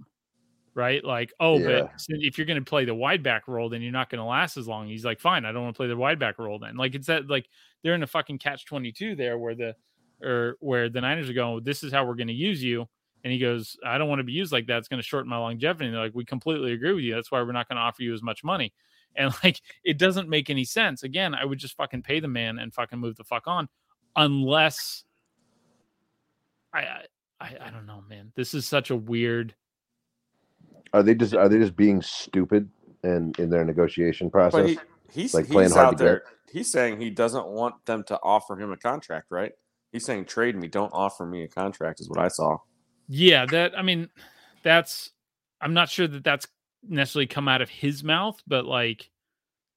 Right. 0.73 1.03
Like, 1.03 1.33
oh, 1.39 1.57
yeah. 1.57 1.81
but 1.81 1.91
if 2.07 2.37
you're 2.37 2.47
going 2.47 2.63
to 2.63 2.69
play 2.69 2.85
the 2.85 2.95
wide 2.95 3.21
back 3.21 3.47
role, 3.47 3.67
then 3.67 3.81
you're 3.81 3.91
not 3.91 4.09
going 4.09 4.19
to 4.19 4.25
last 4.25 4.55
as 4.55 4.67
long. 4.67 4.87
He's 4.87 5.03
like, 5.03 5.19
fine, 5.19 5.43
I 5.43 5.51
don't 5.51 5.63
want 5.63 5.75
to 5.75 5.77
play 5.77 5.87
the 5.87 5.97
wide 5.97 6.17
back 6.17 6.39
role 6.39 6.59
then. 6.59 6.77
Like, 6.77 6.95
it's 6.95 7.07
that, 7.07 7.29
like, 7.29 7.47
they're 7.83 7.93
in 7.93 8.03
a 8.03 8.07
fucking 8.07 8.39
catch 8.39 8.65
22 8.65 9.15
there 9.15 9.37
where 9.37 9.53
the, 9.53 9.75
or 10.23 10.55
where 10.59 10.87
the 10.87 11.01
Niners 11.01 11.29
are 11.29 11.33
going, 11.33 11.63
this 11.63 11.83
is 11.83 11.91
how 11.91 12.05
we're 12.05 12.15
going 12.15 12.27
to 12.27 12.33
use 12.33 12.63
you. 12.63 12.87
And 13.23 13.31
he 13.31 13.39
goes, 13.39 13.77
I 13.85 13.97
don't 13.97 14.09
want 14.09 14.19
to 14.19 14.23
be 14.23 14.31
used 14.31 14.51
like 14.51 14.67
that. 14.67 14.77
It's 14.77 14.87
going 14.87 15.01
to 15.01 15.07
shorten 15.07 15.29
my 15.29 15.37
longevity. 15.37 15.85
And 15.85 15.93
they're 15.93 16.03
like, 16.03 16.15
we 16.15 16.25
completely 16.25 16.73
agree 16.73 16.93
with 16.93 17.03
you. 17.03 17.13
That's 17.13 17.31
why 17.31 17.41
we're 17.41 17.51
not 17.51 17.67
going 17.67 17.75
to 17.77 17.81
offer 17.81 18.01
you 18.01 18.13
as 18.13 18.23
much 18.23 18.43
money. 18.43 18.73
And 19.15 19.33
like, 19.43 19.61
it 19.83 19.97
doesn't 19.97 20.29
make 20.29 20.49
any 20.49 20.63
sense. 20.63 21.03
Again, 21.03 21.35
I 21.35 21.45
would 21.45 21.59
just 21.59 21.75
fucking 21.75 22.03
pay 22.03 22.19
the 22.19 22.27
man 22.27 22.59
and 22.59 22.73
fucking 22.73 22.99
move 22.99 23.15
the 23.17 23.23
fuck 23.23 23.47
on, 23.47 23.69
unless 24.15 25.03
I, 26.73 26.79
I, 27.39 27.57
I 27.61 27.69
don't 27.69 27.85
know, 27.85 28.03
man. 28.09 28.31
This 28.35 28.53
is 28.53 28.65
such 28.65 28.89
a 28.89 28.95
weird. 28.95 29.55
Are 30.93 31.03
they 31.03 31.15
just 31.15 31.33
are 31.33 31.49
they 31.49 31.57
just 31.57 31.75
being 31.75 32.01
stupid 32.01 32.69
in 33.03 33.33
in 33.37 33.49
their 33.49 33.63
negotiation 33.63 34.29
process? 34.29 34.69
He, 34.69 34.79
he's 35.11 35.33
like 35.33 35.47
playing 35.47 35.69
he's 35.69 35.75
hard 35.75 35.87
out 35.87 35.97
to 35.97 36.03
there. 36.03 36.19
Get? 36.19 36.53
He's 36.53 36.71
saying 36.71 36.99
he 36.99 37.09
doesn't 37.09 37.47
want 37.47 37.85
them 37.85 38.03
to 38.05 38.19
offer 38.21 38.59
him 38.59 38.71
a 38.71 38.77
contract, 38.77 39.27
right? 39.29 39.53
He's 39.91 40.05
saying 40.05 40.25
trade 40.25 40.55
me, 40.55 40.67
don't 40.67 40.91
offer 40.93 41.25
me 41.25 41.43
a 41.43 41.47
contract, 41.47 42.01
is 42.01 42.09
what 42.09 42.19
I 42.19 42.27
saw. 42.27 42.57
Yeah, 43.07 43.45
that 43.47 43.77
I 43.77 43.81
mean, 43.81 44.09
that's 44.63 45.11
I'm 45.61 45.73
not 45.73 45.89
sure 45.89 46.07
that 46.07 46.23
that's 46.23 46.47
necessarily 46.87 47.27
come 47.27 47.47
out 47.47 47.61
of 47.61 47.69
his 47.69 48.03
mouth, 48.03 48.41
but 48.47 48.65
like, 48.65 49.09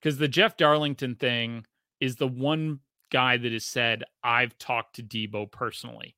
because 0.00 0.18
the 0.18 0.28
Jeff 0.28 0.56
Darlington 0.56 1.14
thing 1.14 1.64
is 2.00 2.16
the 2.16 2.28
one 2.28 2.80
guy 3.10 3.36
that 3.36 3.52
has 3.52 3.64
said, 3.64 4.04
I've 4.22 4.56
talked 4.58 4.96
to 4.96 5.02
Deebo 5.02 5.50
personally. 5.50 6.16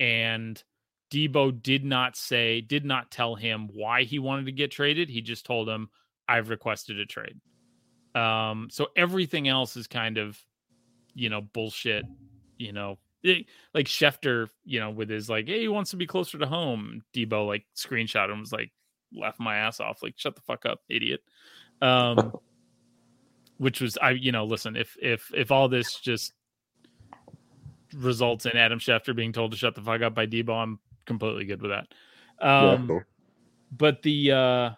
And 0.00 0.62
Deebo 1.10 1.62
did 1.62 1.84
not 1.84 2.16
say, 2.16 2.60
did 2.60 2.84
not 2.84 3.10
tell 3.10 3.34
him 3.34 3.68
why 3.72 4.04
he 4.04 4.18
wanted 4.18 4.46
to 4.46 4.52
get 4.52 4.70
traded. 4.70 5.08
He 5.08 5.20
just 5.20 5.46
told 5.46 5.68
him, 5.68 5.88
I've 6.28 6.50
requested 6.50 6.98
a 6.98 7.06
trade. 7.06 7.40
Um, 8.14 8.68
so 8.70 8.88
everything 8.96 9.48
else 9.48 9.76
is 9.76 9.86
kind 9.86 10.18
of, 10.18 10.38
you 11.14 11.30
know, 11.30 11.40
bullshit, 11.40 12.04
you 12.58 12.72
know, 12.72 12.98
it, 13.22 13.46
like 13.74 13.86
Schefter, 13.86 14.48
you 14.64 14.80
know, 14.80 14.90
with 14.90 15.08
his 15.08 15.28
like, 15.28 15.46
hey, 15.46 15.60
he 15.60 15.68
wants 15.68 15.90
to 15.92 15.96
be 15.96 16.06
closer 16.06 16.38
to 16.38 16.46
home. 16.46 17.02
Deebo 17.14 17.46
like 17.46 17.64
screenshot 17.76 18.30
him 18.30 18.40
was 18.40 18.52
like, 18.52 18.70
laugh 19.12 19.36
my 19.38 19.56
ass 19.56 19.80
off. 19.80 20.02
Like, 20.02 20.14
shut 20.16 20.36
the 20.36 20.42
fuck 20.42 20.66
up, 20.66 20.80
idiot. 20.88 21.20
Um, 21.80 22.32
which 23.58 23.80
was 23.80 23.98
I, 23.98 24.10
you 24.10 24.32
know, 24.32 24.44
listen, 24.44 24.76
if 24.76 24.96
if 25.00 25.30
if 25.34 25.50
all 25.50 25.68
this 25.68 25.96
just 25.96 26.32
results 27.94 28.46
in 28.46 28.56
Adam 28.56 28.78
Schefter 28.78 29.14
being 29.14 29.32
told 29.32 29.52
to 29.52 29.56
shut 29.56 29.74
the 29.74 29.80
fuck 29.80 30.02
up 30.02 30.14
by 30.14 30.26
Deebo, 30.26 30.50
I'm 30.50 30.78
completely 31.08 31.44
good 31.44 31.60
with 31.60 31.72
that. 31.72 31.88
Um, 32.40 32.64
yeah, 32.64 32.86
cool. 32.86 33.02
but 33.72 34.02
the 34.02 34.32
uh, 34.32 34.70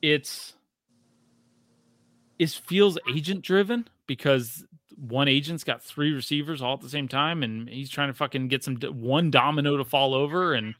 it's 0.00 0.54
it 2.38 2.50
feels 2.50 2.98
agent 3.12 3.42
driven 3.42 3.88
because 4.06 4.64
one 4.96 5.26
agent's 5.26 5.64
got 5.64 5.82
three 5.82 6.12
receivers 6.12 6.62
all 6.62 6.74
at 6.74 6.80
the 6.80 6.88
same 6.88 7.08
time, 7.08 7.42
and 7.42 7.68
he's 7.68 7.90
trying 7.90 8.08
to 8.08 8.14
fucking 8.14 8.46
get 8.46 8.62
some 8.62 8.76
one 8.76 9.32
domino 9.32 9.76
to 9.76 9.84
fall 9.84 10.14
over, 10.14 10.54
and 10.54 10.74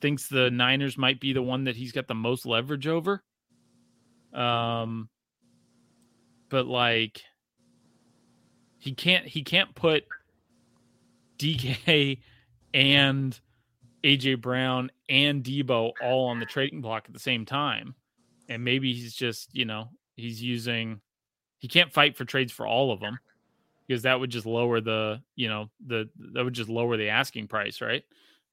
thinks 0.00 0.26
the 0.26 0.50
Niners 0.50 0.98
might 0.98 1.20
be 1.20 1.32
the 1.32 1.42
one 1.42 1.64
that 1.64 1.76
he's 1.76 1.92
got 1.92 2.08
the 2.08 2.14
most 2.14 2.46
leverage 2.46 2.88
over. 2.88 3.22
Um, 4.32 5.08
but 6.48 6.66
like 6.66 7.22
he 8.78 8.92
can't 8.92 9.26
he 9.26 9.42
can't 9.42 9.74
put 9.74 10.04
DK 11.38 12.18
and 12.74 13.38
AJ 14.02 14.42
Brown 14.42 14.90
and 15.08 15.42
Deebo 15.42 15.92
all 16.02 16.26
on 16.26 16.40
the 16.40 16.46
trading 16.46 16.82
block 16.82 17.04
at 17.06 17.14
the 17.14 17.18
same 17.18 17.46
time. 17.46 17.94
And 18.50 18.62
maybe 18.62 18.92
he's 18.92 19.14
just, 19.14 19.48
you 19.54 19.64
know, 19.64 19.88
he's 20.16 20.42
using 20.42 21.00
he 21.58 21.68
can't 21.68 21.90
fight 21.90 22.14
for 22.14 22.26
trades 22.26 22.52
for 22.52 22.66
all 22.66 22.92
of 22.92 23.00
them 23.00 23.18
because 23.88 24.02
that 24.02 24.20
would 24.20 24.28
just 24.28 24.44
lower 24.44 24.82
the, 24.82 25.22
you 25.36 25.48
know, 25.48 25.70
the 25.86 26.10
that 26.34 26.44
would 26.44 26.52
just 26.52 26.68
lower 26.68 26.98
the 26.98 27.08
asking 27.08 27.48
price, 27.48 27.80
right? 27.80 28.04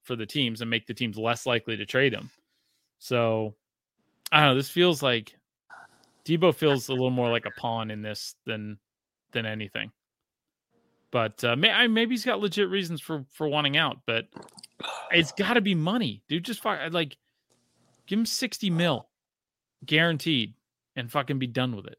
for 0.02 0.16
the 0.16 0.26
teams 0.26 0.60
and 0.60 0.70
make 0.70 0.86
the 0.86 0.94
teams 0.94 1.16
less 1.16 1.46
likely 1.46 1.76
to 1.76 1.86
trade 1.86 2.12
him. 2.12 2.30
So 2.98 3.54
I 4.30 4.40
don't 4.40 4.50
know. 4.50 4.54
This 4.56 4.68
feels 4.68 5.02
like 5.02 5.34
Deebo 6.24 6.54
feels 6.54 6.88
a 6.88 6.92
little 6.92 7.10
more 7.10 7.30
like 7.30 7.46
a 7.46 7.60
pawn 7.60 7.90
in 7.90 8.02
this 8.02 8.34
than 8.44 8.78
than 9.32 9.46
anything. 9.46 9.90
But 11.12 11.44
uh, 11.44 11.54
may, 11.54 11.86
maybe 11.86 12.14
he's 12.14 12.24
got 12.24 12.40
legit 12.40 12.68
reasons 12.68 13.00
for 13.00 13.24
for 13.30 13.46
wanting 13.46 13.76
out. 13.76 13.98
But 14.06 14.26
it's 15.12 15.30
got 15.38 15.54
to 15.54 15.60
be 15.60 15.76
money, 15.76 16.22
dude. 16.28 16.44
Just 16.44 16.60
fuck, 16.60 16.80
like 16.92 17.16
give 18.06 18.18
him 18.18 18.26
sixty 18.26 18.70
mil, 18.70 19.08
guaranteed, 19.86 20.54
and 20.96 21.12
fucking 21.12 21.38
be 21.38 21.46
done 21.46 21.76
with 21.76 21.86
it. 21.86 21.98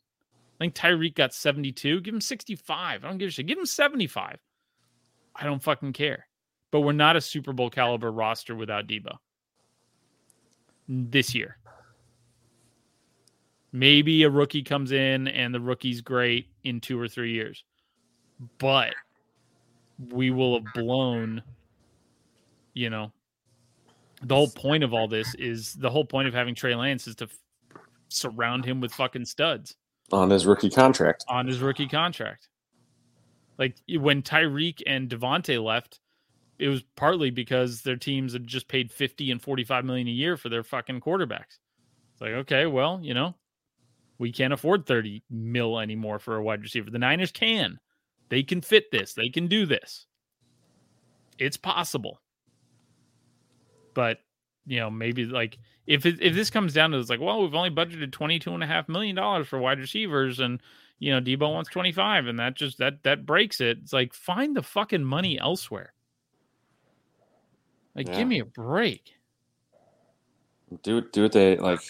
I 0.60 0.66
think 0.66 0.76
Tyreek 0.76 1.16
got 1.16 1.34
seventy 1.34 1.72
two. 1.72 2.02
Give 2.02 2.14
him 2.14 2.22
sixty 2.22 2.56
five. 2.56 3.06
I 3.06 3.08
don't 3.08 3.20
give 3.20 3.30
a 3.30 3.32
shit. 3.32 3.48
Give 3.48 3.58
him 3.58 3.66
seventy 3.66 4.08
five. 4.08 4.40
I 5.36 5.46
don't 5.46 5.64
fucking 5.64 5.94
care 5.94 6.28
but 6.74 6.82
we're 6.82 6.92
not 6.92 7.16
a 7.16 7.22
Super 7.22 7.54
Bowl 7.54 7.70
caliber 7.70 8.12
roster 8.12 8.56
without 8.56 8.88
Deebo 8.88 9.16
this 10.90 11.36
year. 11.36 11.58
Maybe 13.72 14.24
a 14.24 14.30
rookie 14.30 14.64
comes 14.64 14.92
in 14.92 15.28
and 15.28 15.54
the 15.54 15.60
rookie's 15.60 16.02
great 16.02 16.48
in 16.64 16.82
two 16.82 17.00
or 17.00 17.08
three 17.08 17.32
years, 17.32 17.64
but 18.58 18.96
we 20.00 20.32
will 20.32 20.56
have 20.56 20.74
blown, 20.74 21.42
you 22.74 22.90
know, 22.90 23.12
the 24.24 24.36
whole 24.36 24.50
point 24.50 24.84
of 24.84 24.94
all 24.94 25.08
this 25.08 25.36
is 25.36 25.74
the 25.74 25.90
whole 25.90 26.06
point 26.06 26.28
of 26.28 26.34
having 26.34 26.56
Trey 26.56 26.76
Lance 26.76 27.08
is 27.08 27.16
to 27.16 27.26
f- 27.26 27.80
surround 28.08 28.66
him 28.66 28.80
with 28.80 28.94
fucking 28.94 29.26
studs 29.26 29.76
on 30.12 30.30
his 30.30 30.46
rookie 30.46 30.70
contract. 30.70 31.26
On 31.28 31.48
his 31.48 31.60
rookie 31.60 31.88
contract. 31.88 32.48
Like 33.58 33.76
when 33.90 34.22
Tyreek 34.22 34.82
and 34.88 35.10
Davante 35.10 35.64
left, 35.64 36.00
it 36.60 36.68
was 36.68 36.84
partly 36.96 37.30
because 37.30 37.82
their 37.82 37.96
teams 37.98 38.34
had 38.34 38.48
just 38.48 38.68
paid 38.68 38.92
50 38.92 39.32
and 39.32 39.42
45 39.42 39.86
million 39.86 40.08
a 40.08 40.12
year 40.12 40.38
for 40.38 40.50
their 40.50 40.64
fucking 40.64 41.02
quarterbacks. 41.02 41.60
It's 42.14 42.22
like, 42.22 42.32
okay, 42.32 42.66
well, 42.66 43.00
you 43.02 43.14
know, 43.14 43.36
we 44.18 44.32
can't 44.32 44.54
afford 44.54 44.86
30 44.86 45.24
mil 45.30 45.80
anymore 45.80 46.20
for 46.20 46.36
a 46.36 46.44
wide 46.44 46.62
receiver. 46.62 46.90
The 46.90 47.00
Niners 47.00 47.32
can. 47.32 47.80
They 48.34 48.42
can 48.42 48.62
fit 48.62 48.90
this. 48.90 49.14
They 49.14 49.30
can 49.30 49.46
do 49.46 49.68
this. 49.68 50.08
It's 51.38 51.56
possible. 51.56 52.20
But, 53.94 54.22
you 54.66 54.80
know, 54.80 54.90
maybe 54.90 55.26
like 55.26 55.60
if 55.86 56.08
it, 56.08 56.20
if 56.20 56.34
this 56.34 56.50
comes 56.50 56.74
down 56.74 56.90
to 56.90 56.98
it's 56.98 57.12
like, 57.12 57.20
well, 57.20 57.44
we've 57.44 57.54
only 57.54 57.70
budgeted 57.70 58.12
22 58.12 58.52
and 58.52 58.64
a 58.64 58.66
half 58.66 58.90
million 58.90 59.16
dollars 59.16 59.48
for 59.48 59.60
wide 59.60 59.78
receivers 59.78 60.40
and 60.40 60.64
you 60.98 61.12
know, 61.12 61.22
Deebo 61.22 61.54
wants 61.54 61.70
25 61.70 62.26
and 62.26 62.40
that 62.40 62.56
just 62.56 62.80
that 62.80 63.04
that 63.04 63.24
breaks 63.24 63.62
it. 63.62 63.78
It's 63.84 63.94
like 63.94 64.16
find 64.16 64.56
the 64.56 64.64
fucking 64.64 65.04
money 65.04 65.40
elsewhere. 65.40 65.94
Like, 67.94 68.08
yeah. 68.08 68.18
give 68.18 68.28
me 68.28 68.40
a 68.40 68.46
break. 68.46 69.14
Do 70.82 70.98
it. 70.98 71.14
Do 71.14 71.26
it. 71.26 71.34
They 71.34 71.58
like 71.58 71.82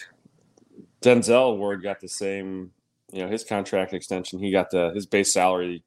Denzel 1.00 1.56
Ward 1.56 1.82
got 1.82 2.00
the 2.02 2.08
same. 2.08 2.70
You 3.14 3.22
know, 3.22 3.30
his 3.30 3.44
contract 3.44 3.94
extension. 3.94 4.40
He 4.40 4.50
got 4.50 4.70
the 4.70 4.90
his 4.94 5.06
base 5.06 5.32
salary 5.32 5.82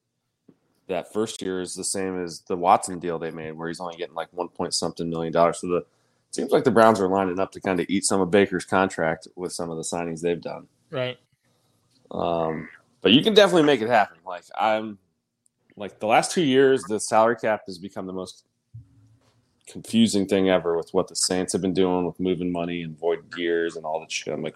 that 0.88 1.12
first 1.14 1.42
year 1.42 1.62
is 1.62 1.74
the 1.74 1.84
same 1.84 2.22
as 2.22 2.42
the 2.42 2.56
Watson 2.56 3.00
deal 3.00 3.20
they 3.20 3.32
made, 3.32 3.52
where 3.52 3.68
he's 3.68 3.80
only 3.80 3.98
getting 3.98 4.16
like 4.16 4.30
one 4.32 4.50
point 4.50 4.74
something 4.74 5.10
million 5.10 5.34
dollars. 5.34 5.60
So 5.60 5.68
the 5.68 5.86
seems 6.32 6.52
like 6.52 6.64
the 6.64 6.72
Browns 6.72 7.00
are 7.00 7.08
lining 7.08 7.40
up 7.40 7.52
to 7.54 7.62
kind 7.62 7.80
of 7.80 7.86
eat 7.90 8.06
some 8.06 8.22
of 8.22 8.32
Baker's 8.32 8.66
contract 8.66 9.28
with 9.36 9.52
some 9.52 9.70
of 9.70 9.78
the 9.78 9.84
signings 9.84 10.22
they've 10.22 10.42
done. 10.42 10.68
Right. 10.92 11.18
Um, 12.12 12.70
but 13.02 13.12
you 13.12 13.22
can 13.22 13.34
definitely 13.34 13.64
make 13.64 13.82
it 13.82 13.90
happen. 13.90 14.18
Like 14.26 14.44
I'm, 14.58 14.98
like 15.76 16.00
the 16.00 16.08
last 16.08 16.32
two 16.32 16.44
years, 16.44 16.84
the 16.84 17.00
salary 17.00 17.36
cap 17.36 17.62
has 17.68 17.78
become 17.78 18.08
the 18.08 18.14
most 18.14 18.46
confusing 19.68 20.26
thing 20.26 20.50
ever 20.50 20.78
with 20.78 20.94
what 20.94 21.08
the 21.08 21.16
Saints 21.16 21.54
have 21.54 21.62
been 21.62 21.74
doing 21.74 22.06
with 22.06 22.20
moving 22.20 22.52
money 22.52 22.82
and 22.82 22.98
void 22.98 23.20
years 23.38 23.76
and 23.76 23.86
all 23.86 24.00
that 24.00 24.12
shit. 24.12 24.34
I'm 24.34 24.42
like, 24.42 24.56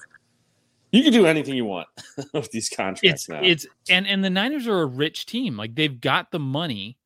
you 0.92 1.04
can 1.04 1.14
do 1.14 1.26
anything 1.26 1.56
you 1.56 1.66
want 1.66 1.88
with 2.34 2.52
these 2.52 2.70
contracts 2.70 3.24
it's, 3.24 3.30
now. 3.30 3.40
It's 3.42 3.66
and 3.90 4.06
and 4.06 4.24
the 4.24 4.30
Niners 4.30 4.68
are 4.68 4.82
a 4.82 4.86
rich 4.86 5.26
team. 5.26 5.56
Like 5.56 5.76
they've 5.76 6.00
got 6.00 6.32
the 6.32 6.40
money 6.40 6.98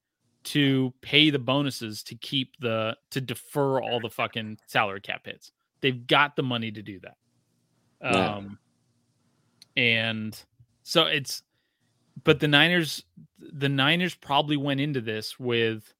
to 0.45 0.93
pay 1.01 1.29
the 1.29 1.39
bonuses 1.39 2.03
to 2.03 2.15
keep 2.15 2.51
the 2.59 2.95
to 3.11 3.21
defer 3.21 3.81
all 3.81 3.99
the 3.99 4.09
fucking 4.09 4.57
salary 4.67 5.01
cap 5.01 5.25
hits. 5.25 5.51
They've 5.81 6.05
got 6.07 6.35
the 6.35 6.43
money 6.43 6.71
to 6.71 6.81
do 6.81 6.99
that. 7.01 7.17
Yeah. 8.01 8.35
Um 8.35 8.59
and 9.77 10.39
so 10.83 11.05
it's 11.05 11.43
but 12.23 12.39
the 12.39 12.47
Niners 12.47 13.03
the 13.39 13.69
Niners 13.69 14.15
probably 14.15 14.57
went 14.57 14.79
into 14.79 15.01
this 15.01 15.39
with 15.39 15.93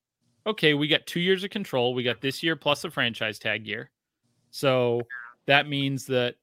okay, 0.48 0.76
we 0.76 0.88
got 0.88 1.08
2 1.08 1.19
years 1.19 1.43
of 1.43 1.50
control. 1.50 1.95
We 1.95 2.04
got 2.04 2.21
this 2.21 2.43
year 2.43 2.56
plus 2.56 2.84
a 2.84 2.91
franchise 2.91 3.39
tag 3.39 3.65
year. 3.65 3.89
So 4.52 5.02
that 5.48 5.67
means 5.67 6.06
that 6.06 6.36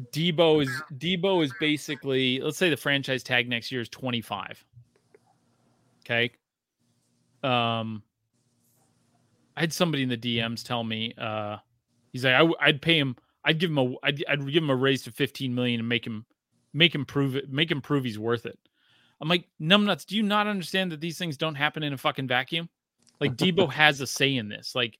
Deebo 0.00 0.62
is 0.62 0.70
Deebo 0.94 1.44
is 1.44 1.52
basically 1.60 2.40
let's 2.40 2.56
say 2.56 2.70
the 2.70 2.76
franchise 2.76 3.22
tag 3.22 3.48
next 3.48 3.70
year 3.70 3.80
is 3.80 3.88
25. 3.88 4.64
Okay. 6.04 6.30
Um 7.42 8.02
I 9.56 9.60
had 9.60 9.72
somebody 9.72 10.02
in 10.02 10.08
the 10.08 10.16
DMs 10.16 10.64
tell 10.64 10.82
me 10.82 11.14
uh 11.18 11.58
he's 12.12 12.24
like 12.24 12.34
I, 12.34 12.42
would 12.42 12.80
pay 12.80 12.98
him 12.98 13.16
I'd 13.44 13.58
give 13.58 13.70
him 13.70 13.78
a 13.78 13.94
I'd, 14.02 14.24
I'd 14.28 14.46
give 14.46 14.62
him 14.62 14.70
a 14.70 14.76
raise 14.76 15.02
to 15.02 15.12
15 15.12 15.54
million 15.54 15.80
and 15.80 15.88
make 15.88 16.06
him 16.06 16.24
make 16.72 16.94
him 16.94 17.04
prove 17.04 17.36
it 17.36 17.50
make 17.50 17.70
him 17.70 17.82
prove 17.82 18.04
he's 18.04 18.18
worth 18.18 18.46
it. 18.46 18.58
I'm 19.20 19.28
like 19.28 19.44
numbnuts 19.60 20.06
do 20.06 20.16
you 20.16 20.22
not 20.22 20.46
understand 20.46 20.90
that 20.92 21.00
these 21.00 21.18
things 21.18 21.36
don't 21.36 21.54
happen 21.54 21.82
in 21.82 21.92
a 21.92 21.98
fucking 21.98 22.28
vacuum? 22.28 22.70
Like 23.20 23.36
Deebo 23.36 23.70
has 23.72 24.00
a 24.00 24.06
say 24.06 24.36
in 24.36 24.48
this. 24.48 24.74
Like 24.74 24.98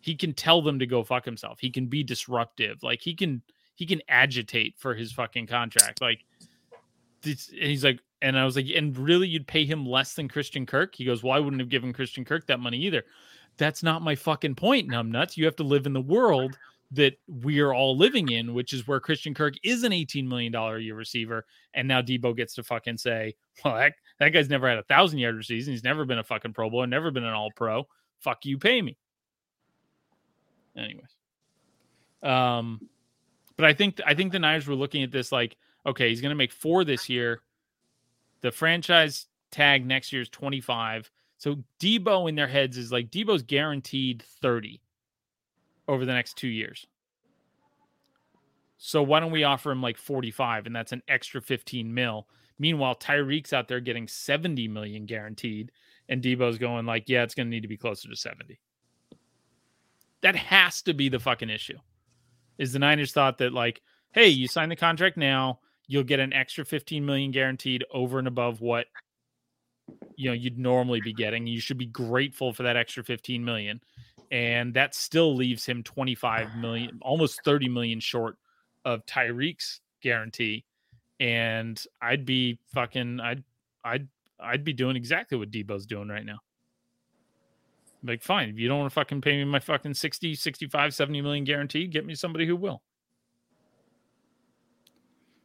he 0.00 0.16
can 0.16 0.34
tell 0.34 0.62
them 0.62 0.80
to 0.80 0.86
go 0.86 1.04
fuck 1.04 1.24
himself. 1.24 1.58
He 1.60 1.70
can 1.70 1.86
be 1.86 2.02
disruptive. 2.02 2.82
Like 2.82 3.00
he 3.00 3.14
can 3.14 3.42
he 3.76 3.86
can 3.86 4.02
agitate 4.08 4.74
for 4.78 4.94
his 4.94 5.12
fucking 5.12 5.46
contract. 5.46 6.00
Like 6.00 6.24
this, 7.22 7.50
and 7.50 7.62
he's 7.62 7.84
like, 7.84 8.00
and 8.22 8.38
I 8.38 8.44
was 8.44 8.56
like, 8.56 8.66
and 8.74 8.96
really, 8.96 9.28
you'd 9.28 9.46
pay 9.46 9.64
him 9.64 9.86
less 9.86 10.14
than 10.14 10.28
Christian 10.28 10.66
Kirk? 10.66 10.94
He 10.94 11.04
goes, 11.04 11.22
well, 11.22 11.34
I 11.34 11.38
wouldn't 11.38 11.60
have 11.60 11.68
given 11.68 11.92
Christian 11.92 12.24
Kirk 12.24 12.46
that 12.46 12.58
money 12.58 12.78
either. 12.78 13.04
That's 13.58 13.82
not 13.82 14.02
my 14.02 14.14
fucking 14.14 14.54
point, 14.54 14.88
numbnuts. 14.88 15.36
You 15.36 15.44
have 15.44 15.56
to 15.56 15.62
live 15.62 15.86
in 15.86 15.92
the 15.92 16.00
world 16.00 16.58
that 16.92 17.18
we 17.42 17.60
are 17.60 17.74
all 17.74 17.96
living 17.96 18.30
in, 18.30 18.54
which 18.54 18.72
is 18.72 18.86
where 18.86 19.00
Christian 19.00 19.34
Kirk 19.34 19.54
is 19.62 19.82
an 19.82 19.92
$18 19.92 20.26
million 20.26 20.54
a 20.54 20.78
year 20.78 20.94
receiver. 20.94 21.44
And 21.74 21.88
now 21.88 22.00
Deebo 22.00 22.36
gets 22.36 22.54
to 22.54 22.62
fucking 22.62 22.96
say, 22.96 23.34
well, 23.64 23.76
that, 23.76 23.94
that 24.18 24.30
guy's 24.30 24.48
never 24.48 24.68
had 24.68 24.78
a 24.78 24.84
thousand 24.84 25.18
yard 25.18 25.44
season. 25.44 25.72
He's 25.72 25.84
never 25.84 26.04
been 26.04 26.18
a 26.18 26.24
fucking 26.24 26.52
Pro 26.52 26.70
Bowl, 26.70 26.86
never 26.86 27.10
been 27.10 27.24
an 27.24 27.34
all 27.34 27.50
pro. 27.54 27.86
Fuck 28.20 28.44
you, 28.46 28.58
pay 28.58 28.80
me. 28.80 28.96
Anyways. 30.76 31.10
Um, 32.22 32.80
but 33.56 33.64
I 33.64 33.72
think 33.72 34.00
I 34.06 34.14
think 34.14 34.32
the 34.32 34.38
Niners 34.38 34.66
were 34.66 34.74
looking 34.74 35.02
at 35.02 35.10
this 35.10 35.32
like, 35.32 35.56
okay, 35.86 36.08
he's 36.08 36.20
going 36.20 36.30
to 36.30 36.36
make 36.36 36.52
four 36.52 36.84
this 36.84 37.08
year. 37.08 37.42
The 38.42 38.50
franchise 38.50 39.26
tag 39.50 39.86
next 39.86 40.12
year 40.12 40.22
is 40.22 40.28
25. 40.28 41.10
So 41.38 41.56
Deebo 41.80 42.28
in 42.28 42.34
their 42.34 42.46
heads 42.46 42.76
is 42.76 42.92
like 42.92 43.10
Deebo's 43.10 43.42
guaranteed 43.42 44.22
30 44.42 44.80
over 45.88 46.04
the 46.04 46.12
next 46.12 46.36
two 46.36 46.48
years. 46.48 46.86
So 48.78 49.02
why 49.02 49.20
don't 49.20 49.32
we 49.32 49.44
offer 49.44 49.70
him 49.70 49.82
like 49.82 49.96
45 49.96 50.66
and 50.66 50.76
that's 50.76 50.92
an 50.92 51.02
extra 51.08 51.40
15 51.40 51.92
mil? 51.92 52.28
Meanwhile, 52.58 52.96
Tyreek's 52.96 53.52
out 53.52 53.68
there 53.68 53.80
getting 53.80 54.08
70 54.08 54.68
million 54.68 55.04
guaranteed, 55.04 55.72
and 56.08 56.22
Deebo's 56.22 56.56
going 56.56 56.86
like, 56.86 57.06
yeah, 57.06 57.22
it's 57.22 57.34
going 57.34 57.46
to 57.46 57.50
need 57.50 57.62
to 57.62 57.68
be 57.68 57.76
closer 57.76 58.08
to 58.08 58.16
70. 58.16 58.58
That 60.22 60.36
has 60.36 60.80
to 60.82 60.94
be 60.94 61.10
the 61.10 61.20
fucking 61.20 61.50
issue 61.50 61.78
is 62.58 62.72
the 62.72 62.78
Niners 62.78 63.12
thought 63.12 63.38
that 63.38 63.52
like, 63.52 63.82
hey, 64.12 64.28
you 64.28 64.48
sign 64.48 64.68
the 64.68 64.76
contract 64.76 65.16
now, 65.16 65.60
you'll 65.86 66.04
get 66.04 66.20
an 66.20 66.32
extra 66.32 66.64
15 66.64 67.04
million 67.04 67.30
guaranteed 67.30 67.84
over 67.92 68.18
and 68.18 68.28
above 68.28 68.60
what 68.60 68.86
you 70.16 70.28
know 70.28 70.34
you'd 70.34 70.58
normally 70.58 71.00
be 71.00 71.12
getting. 71.12 71.46
You 71.46 71.60
should 71.60 71.78
be 71.78 71.86
grateful 71.86 72.52
for 72.52 72.62
that 72.64 72.76
extra 72.76 73.04
15 73.04 73.44
million. 73.44 73.80
And 74.32 74.74
that 74.74 74.94
still 74.94 75.36
leaves 75.36 75.64
him 75.64 75.84
25 75.84 76.56
million, 76.56 76.98
almost 77.00 77.44
30 77.44 77.68
million 77.68 78.00
short 78.00 78.36
of 78.84 79.06
Tyreek's 79.06 79.80
guarantee. 80.02 80.64
And 81.20 81.80
I'd 82.02 82.24
be 82.24 82.58
fucking 82.74 83.20
I'd 83.20 83.44
I'd 83.84 84.08
I'd 84.40 84.64
be 84.64 84.72
doing 84.72 84.96
exactly 84.96 85.38
what 85.38 85.50
Deebo's 85.50 85.86
doing 85.86 86.08
right 86.08 86.24
now. 86.24 86.38
Like, 88.06 88.22
fine, 88.22 88.48
if 88.48 88.58
you 88.58 88.68
don't 88.68 88.78
want 88.78 88.90
to 88.90 88.94
fucking 88.94 89.20
pay 89.20 89.36
me 89.36 89.44
my 89.44 89.58
fucking 89.58 89.94
60, 89.94 90.34
65, 90.34 90.94
70 90.94 91.20
million 91.22 91.44
guarantee, 91.44 91.86
get 91.86 92.06
me 92.06 92.14
somebody 92.14 92.46
who 92.46 92.56
will. 92.56 92.82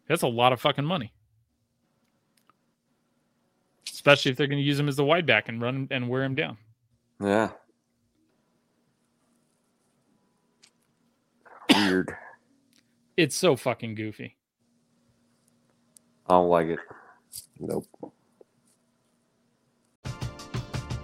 That's 0.07 0.21
a 0.21 0.27
lot 0.27 0.53
of 0.53 0.61
fucking 0.61 0.85
money. 0.85 1.13
Especially 3.89 4.31
if 4.31 4.37
they're 4.37 4.47
going 4.47 4.59
to 4.59 4.65
use 4.65 4.79
him 4.79 4.87
as 4.87 4.95
the 4.95 5.05
wide 5.05 5.25
back 5.25 5.47
and 5.47 5.61
run 5.61 5.87
and 5.91 6.09
wear 6.09 6.23
him 6.23 6.35
down. 6.35 6.57
Yeah. 7.21 7.51
Weird. 11.73 12.15
It's 13.15 13.35
so 13.35 13.55
fucking 13.55 13.95
goofy. 13.95 14.37
I 16.27 16.33
don't 16.33 16.49
like 16.49 16.67
it. 16.67 16.79
Nope. 17.59 17.85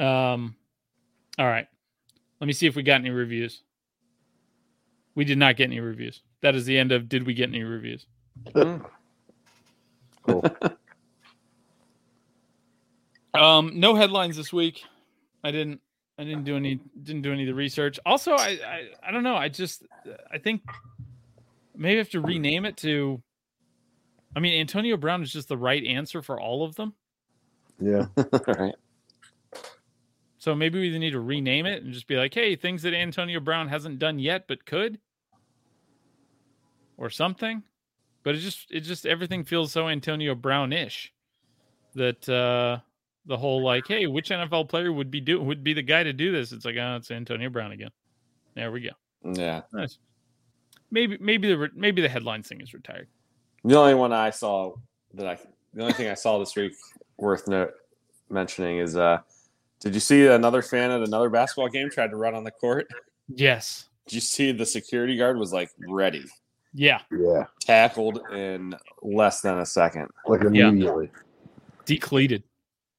Um, 0.00 0.56
all 1.38 1.46
right. 1.46 1.68
Let 2.40 2.46
me 2.46 2.52
see 2.54 2.66
if 2.66 2.74
we 2.76 2.82
got 2.82 3.00
any 3.00 3.10
reviews. 3.10 3.62
We 5.14 5.24
did 5.24 5.38
not 5.38 5.56
get 5.56 5.64
any 5.64 5.80
reviews. 5.80 6.22
That 6.42 6.54
is 6.54 6.64
the 6.64 6.78
end 6.78 6.92
of 6.92 7.08
did 7.08 7.26
we 7.26 7.34
get 7.34 7.50
any 7.50 7.62
reviews? 7.62 8.06
Cool. 10.26 10.44
Um, 13.34 13.80
no 13.80 13.94
headlines 13.94 14.36
this 14.36 14.52
week. 14.52 14.82
I 15.44 15.50
didn't. 15.50 15.80
I 16.18 16.24
didn't 16.24 16.44
do 16.44 16.56
any. 16.56 16.80
Didn't 17.02 17.22
do 17.22 17.32
any 17.32 17.44
of 17.44 17.46
the 17.46 17.54
research. 17.54 17.98
Also, 18.04 18.32
I. 18.32 18.58
I, 18.66 18.88
I 19.08 19.10
don't 19.10 19.22
know. 19.22 19.36
I 19.36 19.48
just. 19.48 19.84
I 20.30 20.38
think 20.38 20.62
maybe 21.76 21.94
I 21.94 21.98
have 21.98 22.10
to 22.10 22.20
rename 22.20 22.66
it 22.66 22.76
to. 22.78 23.22
I 24.36 24.40
mean, 24.40 24.60
Antonio 24.60 24.96
Brown 24.96 25.22
is 25.22 25.32
just 25.32 25.48
the 25.48 25.56
right 25.56 25.84
answer 25.84 26.22
for 26.22 26.40
all 26.40 26.64
of 26.64 26.76
them. 26.76 26.94
Yeah. 27.80 28.06
right. 28.46 28.74
So 30.40 30.54
maybe 30.54 30.80
we 30.80 30.98
need 30.98 31.10
to 31.10 31.20
rename 31.20 31.66
it 31.66 31.82
and 31.82 31.92
just 31.92 32.06
be 32.06 32.16
like, 32.16 32.32
"Hey, 32.32 32.56
things 32.56 32.80
that 32.82 32.94
Antonio 32.94 33.40
Brown 33.40 33.68
hasn't 33.68 33.98
done 33.98 34.18
yet 34.18 34.46
but 34.48 34.64
could," 34.64 34.98
or 36.96 37.10
something. 37.10 37.62
But 38.22 38.36
it 38.36 38.38
just, 38.38 38.66
it 38.70 38.80
just 38.80 39.04
everything 39.04 39.44
feels 39.44 39.70
so 39.70 39.86
Antonio 39.86 40.34
Brown-ish 40.34 41.12
that 41.94 42.26
uh 42.26 42.78
the 43.26 43.36
whole 43.36 43.62
like, 43.62 43.86
"Hey, 43.86 44.06
which 44.06 44.30
NFL 44.30 44.70
player 44.70 44.90
would 44.90 45.10
be 45.10 45.20
do 45.20 45.38
would 45.42 45.62
be 45.62 45.74
the 45.74 45.82
guy 45.82 46.02
to 46.02 46.14
do 46.14 46.32
this?" 46.32 46.52
It's 46.52 46.64
like, 46.64 46.76
"Oh, 46.78 46.96
it's 46.96 47.10
Antonio 47.10 47.50
Brown 47.50 47.72
again." 47.72 47.90
There 48.54 48.72
we 48.72 48.80
go. 48.80 48.90
Yeah. 49.22 49.60
Nice. 49.74 49.98
Maybe, 50.90 51.18
maybe 51.20 51.48
the 51.48 51.58
re- 51.58 51.70
maybe 51.74 52.00
the 52.00 52.08
headline 52.08 52.42
thing 52.42 52.62
is 52.62 52.72
retired. 52.72 53.08
The 53.62 53.76
only 53.76 53.94
one 53.94 54.14
I 54.14 54.30
saw 54.30 54.72
that 55.12 55.26
I 55.26 55.38
the 55.74 55.82
only 55.82 55.92
thing 55.92 56.08
I 56.08 56.14
saw 56.14 56.38
this 56.38 56.56
week 56.56 56.72
worth 57.18 57.46
note 57.46 57.74
mentioning 58.30 58.78
is 58.78 58.96
uh 58.96 59.18
did 59.80 59.94
you 59.94 60.00
see 60.00 60.26
another 60.26 60.62
fan 60.62 60.90
at 60.90 61.00
another 61.02 61.28
basketball 61.30 61.68
game 61.68 61.90
tried 61.90 62.10
to 62.10 62.16
run 62.16 62.34
on 62.34 62.44
the 62.44 62.50
court? 62.50 62.86
Yes. 63.28 63.88
Did 64.06 64.14
you 64.14 64.20
see 64.20 64.52
the 64.52 64.66
security 64.66 65.16
guard 65.16 65.38
was 65.38 65.52
like 65.52 65.70
ready, 65.88 66.24
Yeah. 66.74 67.00
Yeah. 67.10 67.44
tackled 67.60 68.20
in 68.32 68.74
less 69.02 69.40
than 69.40 69.58
a 69.58 69.66
second. 69.66 70.08
Like 70.26 70.42
Yeah. 70.42 70.68
immediately. 70.68 71.10
Decleated. 71.84 72.42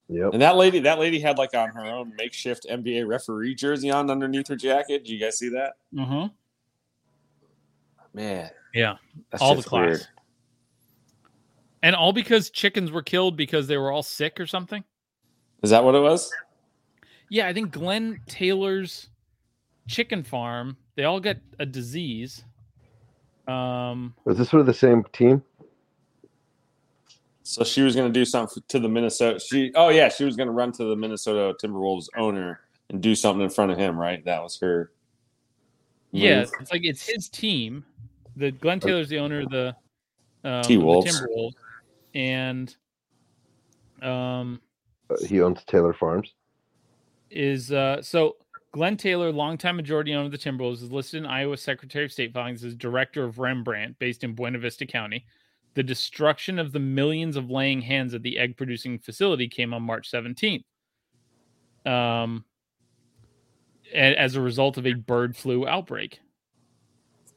Yep. 0.10 0.34
And 0.34 0.42
that 0.42 0.58
lady, 0.58 0.80
that 0.82 1.00
lady 1.00 1.20
had 1.20 1.38
like 1.38 1.54
on 1.54 1.70
her 1.70 1.86
own 1.86 2.14
makeshift 2.18 2.66
NBA 2.70 3.06
referee 3.08 3.56
jersey 3.56 3.90
on 3.92 4.10
underneath 4.10 4.48
her 4.50 4.56
jacket. 4.58 5.04
Did 5.06 5.10
you 5.10 5.20
guys 5.20 5.38
see 5.38 5.50
that? 5.50 5.74
Uh-huh. 5.98 6.30
Man, 8.14 8.50
Yeah. 8.74 8.98
that's 9.32 9.42
All 9.42 9.56
the 9.56 9.64
class. 9.64 9.86
weird. 9.88 10.08
And 11.84 11.96
all 11.96 12.14
because 12.14 12.50
chickens 12.50 12.92
were 12.92 13.02
killed 13.02 13.36
because 13.38 13.68
they 13.68 13.78
were 13.78 13.92
all 13.92 14.04
sick 14.04 14.40
or 14.40 14.46
something. 14.46 14.84
Is 15.64 15.70
that 15.70 15.84
what 15.84 15.96
it 15.96 16.00
was? 16.02 16.32
Yeah, 17.32 17.48
I 17.48 17.54
think 17.54 17.72
Glenn 17.72 18.20
Taylor's 18.28 19.08
chicken 19.88 20.22
farm, 20.22 20.76
they 20.96 21.06
all 21.06 21.22
got 21.22 21.38
a 21.60 21.66
disease. 21.66 22.44
Um 23.48 24.14
Was 24.26 24.38
this 24.38 24.50
for 24.50 24.64
the 24.64 24.74
same 24.74 25.06
team? 25.14 25.42
So 27.44 27.64
she 27.64 27.82
was 27.82 27.96
going 27.96 28.12
to 28.12 28.14
do 28.14 28.26
something 28.26 28.62
to 28.68 28.80
the 28.80 28.88
Minnesota. 28.88 29.40
She, 29.40 29.72
oh 29.76 29.90
yeah, 29.90 30.10
she 30.10 30.26
was 30.26 30.36
going 30.36 30.48
to 30.48 30.54
run 30.54 30.74
to 30.74 30.84
the 30.84 30.96
Minnesota 30.96 31.58
Timberwolves 31.62 32.08
owner 32.18 32.60
and 32.90 33.02
do 33.02 33.16
something 33.16 33.42
in 33.42 33.50
front 33.50 33.72
of 33.72 33.78
him. 33.78 33.98
Right? 33.98 34.24
That 34.26 34.44
was 34.44 34.60
her. 34.60 34.92
yeah, 36.12 36.46
it's 36.60 36.72
like 36.72 36.84
it's 36.84 37.06
his 37.08 37.30
team. 37.30 37.86
The 38.36 38.52
Glenn 38.52 38.82
Taylor's 38.82 39.10
the 39.10 39.20
owner 39.20 39.42
of 39.42 39.50
the 39.50 39.76
um, 40.44 40.62
the 40.62 40.68
T-Wolves. 40.68 41.22
Timberwolves. 41.22 41.54
And 42.14 42.76
um 44.02 44.60
Uh, 45.10 45.16
he 45.26 45.42
owns 45.42 45.64
Taylor 45.66 45.94
Farms. 45.94 46.34
Is 47.32 47.72
uh 47.72 48.02
so 48.02 48.36
Glenn 48.74 48.96
Taylor, 48.96 49.32
longtime 49.32 49.76
majority 49.76 50.14
owner 50.14 50.28
of 50.28 50.32
the 50.32 50.38
Timberwolves, 50.38 50.82
is 50.82 50.92
listed 50.92 51.20
in 51.20 51.26
Iowa 51.26 51.58
Secretary 51.58 52.06
of 52.06 52.12
State 52.12 52.34
filings 52.34 52.64
as 52.64 52.74
director 52.74 53.26
of 53.26 53.38
Rembrandt, 53.38 54.00
based 54.00 54.24
in 54.24 54.34
Buena 54.34 54.60
Vista 54.60 54.86
County. 54.86 55.26
The 55.74 55.84
destruction 55.84 56.58
of 56.58 56.72
the 56.72 56.80
millions 56.80 57.36
of 57.36 57.50
laying 57.50 57.82
hens 57.82 58.14
at 58.14 58.24
the 58.24 58.38
egg 58.38 58.56
producing 58.56 59.00
facility 59.00 59.50
came 59.50 59.74
on 59.74 59.84
March 59.84 60.10
17th. 60.10 60.64
Um, 61.86 62.46
as 63.94 64.36
a 64.36 64.42
result 64.42 64.78
of 64.78 64.86
a 64.86 64.94
bird 64.94 65.36
flu 65.36 65.68
outbreak. 65.68 66.20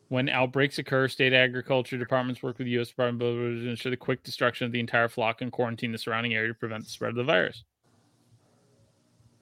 When 0.09 0.29
outbreaks 0.29 0.79
occur, 0.79 1.09
state 1.09 1.33
agriculture 1.33 1.99
departments 1.99 2.43
work 2.43 2.59
with 2.59 2.67
the 2.67 2.73
U.S. 2.73 2.89
Department 2.89 3.23
of 3.23 3.29
Agriculture 3.29 3.65
to 3.65 3.71
ensure 3.71 3.91
the 3.91 3.97
quick 3.97 4.23
destruction 4.23 4.67
of 4.67 4.73
the 4.73 4.79
entire 4.79 5.09
flock 5.09 5.41
and 5.41 5.51
quarantine 5.51 5.91
the 5.91 5.99
surrounding 5.99 6.35
area 6.35 6.49
to 6.49 6.55
prevent 6.55 6.85
the 6.85 6.91
spread 6.91 7.11
of 7.11 7.17
the 7.17 7.25
virus. 7.25 7.65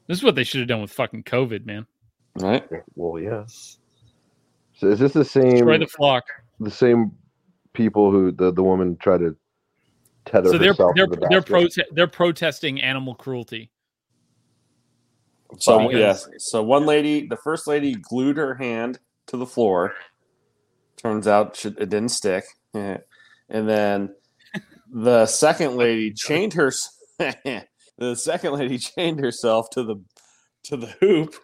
This 0.07 0.19
is 0.19 0.25
what 0.25 0.35
they 0.35 0.45
should 0.45 0.61
have 0.61 0.69
done 0.69 0.81
with 0.83 0.93
fucking 0.93 1.25
COVID, 1.25 1.65
man. 1.65 1.87
Right? 2.37 2.65
Well, 2.95 3.23
yeah. 3.23 3.45
So 3.47 4.89
is 4.89 4.99
this 4.99 5.13
the 5.13 5.25
same 5.25 5.51
Destroy 5.51 5.79
the 5.79 5.87
flock. 5.87 6.25
the 6.61 6.71
same 6.71 7.13
people 7.73 8.11
who 8.11 8.33
the, 8.33 8.53
the 8.53 8.63
woman 8.63 8.97
tried 8.97 9.19
to 9.19 9.37
tether 10.25 10.51
So 10.51 10.59
they're 10.59 10.75
they're 10.95 11.07
the 11.07 11.27
they're 11.31 11.43
prote- 11.43 11.85
they're 11.93 12.07
protesting 12.09 12.81
animal 12.81 13.15
cruelty. 13.15 13.71
So 15.59 15.87
Because- 15.89 15.99
yes, 15.99 16.29
so 16.39 16.63
one 16.63 16.87
lady, 16.87 17.27
the 17.27 17.37
first 17.37 17.67
lady, 17.67 17.95
glued 17.95 18.39
her 18.39 18.55
hand 18.55 18.99
to 19.27 19.37
the 19.37 19.47
floor. 19.47 19.95
Turns 20.97 21.27
out 21.27 21.63
it 21.65 21.77
didn't 21.77 22.11
stick, 22.11 22.45
eh. 22.75 22.99
and 23.51 23.69
then 23.69 24.15
the 24.91 25.27
second 25.27 25.77
lady 25.77 26.13
chained 26.13 26.55
her. 26.55 26.73
the 27.99 28.15
second 28.17 28.53
lady 28.55 28.79
chained 28.79 29.21
herself 29.21 29.71
to 29.71 29.83
the 29.83 29.97
to 30.65 30.77
the 30.77 30.87
hoop, 31.01 31.35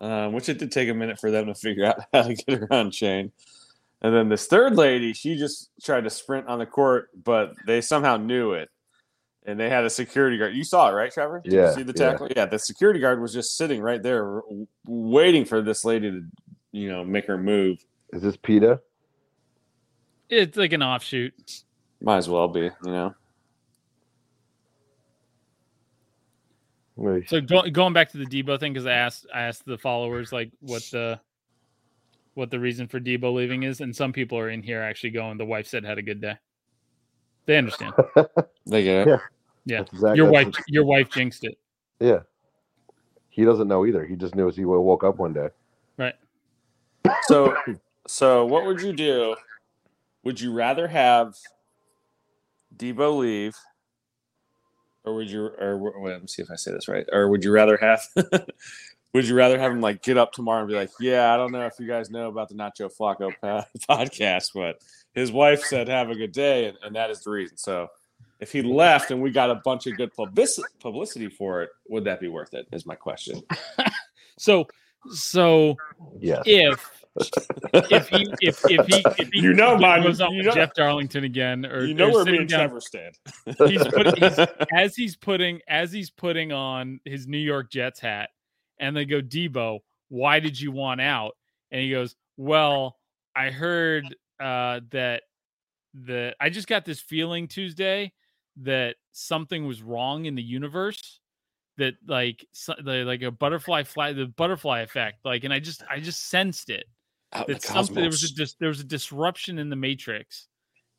um, 0.00 0.32
which 0.32 0.48
it 0.48 0.58
did 0.58 0.70
take 0.72 0.88
a 0.88 0.94
minute 0.94 1.18
for 1.18 1.30
them 1.30 1.46
to 1.46 1.54
figure 1.54 1.86
out 1.86 2.00
how 2.12 2.22
to 2.22 2.34
get 2.34 2.58
her 2.60 2.68
unchained. 2.70 3.32
And 4.02 4.14
then 4.14 4.28
this 4.28 4.46
third 4.46 4.76
lady, 4.76 5.14
she 5.14 5.36
just 5.36 5.70
tried 5.82 6.04
to 6.04 6.10
sprint 6.10 6.46
on 6.48 6.58
the 6.58 6.66
court, 6.66 7.08
but 7.24 7.54
they 7.66 7.80
somehow 7.80 8.18
knew 8.18 8.52
it. 8.52 8.68
And 9.46 9.58
they 9.58 9.70
had 9.70 9.84
a 9.84 9.90
security 9.90 10.36
guard. 10.36 10.54
You 10.54 10.64
saw 10.64 10.90
it, 10.90 10.92
right, 10.92 11.10
Trevor? 11.10 11.40
Did 11.40 11.52
Yeah, 11.52 11.68
you 11.70 11.74
see 11.76 11.82
the 11.82 11.92
tackle? 11.92 12.28
Yeah. 12.36 12.46
the 12.46 12.58
security 12.58 13.00
guard 13.00 13.22
was 13.22 13.32
just 13.32 13.56
sitting 13.56 13.80
right 13.80 14.02
there, 14.02 14.42
waiting 14.86 15.44
for 15.44 15.62
this 15.62 15.84
lady 15.84 16.10
to, 16.10 16.22
you 16.72 16.88
know, 16.90 17.04
make 17.04 17.26
her 17.26 17.38
move. 17.38 17.78
Is 18.12 18.22
this 18.22 18.36
PETA? 18.36 18.80
It's 20.28 20.56
like 20.56 20.72
an 20.72 20.82
offshoot. 20.82 21.62
Might 22.02 22.18
as 22.18 22.28
well 22.28 22.48
be, 22.48 22.62
you 22.62 22.72
know. 22.84 23.14
Wait, 26.96 27.28
So 27.28 27.40
go, 27.40 27.62
going 27.70 27.92
back 27.92 28.10
to 28.12 28.18
the 28.18 28.24
Deebo 28.24 28.58
thing, 28.58 28.72
because 28.72 28.86
I 28.86 28.92
asked 28.92 29.26
I 29.34 29.42
asked 29.42 29.66
the 29.66 29.76
followers 29.78 30.32
like 30.32 30.50
what 30.60 30.82
the 30.90 31.20
what 32.34 32.50
the 32.50 32.58
reason 32.58 32.88
for 32.88 32.98
Deebo 33.00 33.34
leaving 33.34 33.62
is, 33.64 33.80
and 33.80 33.94
some 33.94 34.12
people 34.12 34.38
are 34.38 34.50
in 34.50 34.62
here 34.62 34.82
actually 34.82 35.10
going. 35.10 35.38
The 35.38 35.44
wife 35.44 35.66
said 35.66 35.84
had 35.84 35.98
a 35.98 36.02
good 36.02 36.20
day. 36.20 36.36
They 37.46 37.58
understand. 37.58 37.94
They 38.68 38.82
get 38.82 39.06
it. 39.06 39.08
Yeah. 39.08 39.18
Yeah, 39.64 39.78
that's 39.78 39.92
exact- 39.92 40.16
your 40.16 40.30
wife 40.30 40.54
your 40.66 40.84
wife 40.84 41.08
jinxed 41.10 41.44
it. 41.44 41.56
Yeah. 42.00 42.20
He 43.28 43.44
doesn't 43.44 43.68
know 43.68 43.84
either. 43.86 44.04
He 44.04 44.16
just 44.16 44.34
knew 44.34 44.48
as 44.48 44.56
he 44.56 44.64
woke 44.64 45.04
up 45.04 45.18
one 45.18 45.32
day. 45.34 45.48
Right. 45.98 46.14
So, 47.22 47.54
so 48.08 48.46
what 48.46 48.64
would 48.64 48.80
you 48.80 48.92
do? 48.92 49.36
Would 50.24 50.40
you 50.40 50.52
rather 50.52 50.88
have 50.88 51.34
Deebo 52.76 53.18
leave, 53.18 53.56
or 55.06 55.14
would 55.14 55.30
you? 55.30 55.50
Or 55.58 55.78
wait, 55.78 56.12
let 56.12 56.22
me 56.22 56.28
see 56.28 56.42
if 56.42 56.50
I 56.50 56.56
say 56.56 56.72
this 56.72 56.88
right. 56.88 57.06
Or 57.12 57.28
would 57.28 57.44
you 57.44 57.52
rather 57.52 57.76
have? 57.76 58.02
would 59.14 59.26
you 59.26 59.34
rather 59.34 59.58
have 59.58 59.72
him 59.72 59.80
like 59.80 60.02
get 60.02 60.18
up 60.18 60.32
tomorrow 60.32 60.60
and 60.60 60.68
be 60.68 60.74
like, 60.74 60.90
"Yeah, 61.00 61.32
I 61.32 61.36
don't 61.36 61.52
know 61.52 61.66
if 61.66 61.74
you 61.78 61.86
guys 61.86 62.10
know 62.10 62.28
about 62.28 62.48
the 62.48 62.54
Nacho 62.54 62.90
Flacco 62.94 63.32
podcast, 63.88 64.50
but 64.54 64.82
his 65.14 65.32
wife 65.32 65.62
said 65.62 65.88
have 65.88 66.10
a 66.10 66.14
good 66.14 66.32
day, 66.32 66.66
and, 66.66 66.78
and 66.82 66.96
that 66.96 67.10
is 67.10 67.20
the 67.22 67.30
reason." 67.30 67.56
So, 67.56 67.88
if 68.40 68.52
he 68.52 68.62
left 68.62 69.10
and 69.10 69.22
we 69.22 69.30
got 69.30 69.50
a 69.50 69.60
bunch 69.64 69.86
of 69.86 69.96
good 69.96 70.12
publicity 70.12 70.68
publicity 70.80 71.28
for 71.28 71.62
it, 71.62 71.70
would 71.88 72.04
that 72.04 72.20
be 72.20 72.28
worth 72.28 72.52
it? 72.52 72.66
Is 72.72 72.84
my 72.84 72.96
question. 72.96 73.42
So, 74.38 74.66
so 75.10 75.76
yeah. 76.18 76.42
if 76.44 77.05
if 77.72 78.08
he 78.08 78.26
if 78.40 78.60
if 78.70 78.86
he 78.86 79.04
if 79.18 79.28
he 79.32 79.40
You 79.40 79.52
know, 79.54 79.76
man, 79.76 80.02
goes 80.02 80.20
up 80.20 80.30
you 80.32 80.42
know- 80.42 80.52
Jeff 80.52 80.74
Darlington 80.74 81.24
again, 81.24 81.66
or 81.66 81.84
you 81.84 81.94
know 81.94 82.08
or 82.08 82.12
where 82.12 82.24
me 82.24 82.38
and 82.38 82.48
Trevor 82.48 82.80
stand. 82.80 83.14
he's 83.66 83.84
putting 83.88 84.16
he's, 84.16 84.38
as 84.74 84.96
he's 84.96 85.16
putting 85.16 85.60
as 85.68 85.92
he's 85.92 86.10
putting 86.10 86.52
on 86.52 87.00
his 87.04 87.26
New 87.26 87.38
York 87.38 87.70
Jets 87.70 88.00
hat, 88.00 88.30
and 88.78 88.96
they 88.96 89.04
go, 89.04 89.20
Deebo, 89.20 89.80
why 90.08 90.40
did 90.40 90.60
you 90.60 90.72
want 90.72 91.00
out? 91.00 91.36
And 91.70 91.80
he 91.80 91.90
goes, 91.90 92.16
Well, 92.36 92.96
I 93.34 93.50
heard 93.50 94.04
uh, 94.40 94.80
that 94.90 95.22
that 95.94 96.36
I 96.40 96.50
just 96.50 96.68
got 96.68 96.84
this 96.84 97.00
feeling 97.00 97.48
Tuesday 97.48 98.12
that 98.62 98.96
something 99.12 99.66
was 99.66 99.82
wrong 99.82 100.26
in 100.26 100.34
the 100.34 100.42
universe. 100.42 101.20
That 101.78 101.94
like 102.06 102.46
so, 102.52 102.74
the, 102.82 103.04
like 103.04 103.20
a 103.20 103.30
butterfly 103.30 103.82
fly 103.82 104.14
the 104.14 104.24
butterfly 104.24 104.80
effect 104.80 105.26
like 105.26 105.44
and 105.44 105.52
I 105.52 105.58
just 105.58 105.82
I 105.90 106.00
just 106.00 106.30
sensed 106.30 106.70
it 106.70 106.86
Out 107.32 107.46
that 107.48 107.62
something 107.62 107.96
there 107.96 108.06
was 108.06 108.24
a 108.24 108.46
there 108.60 108.68
was 108.68 108.80
a 108.80 108.84
disruption 108.84 109.58
in 109.58 109.68
the 109.68 109.76
matrix 109.76 110.48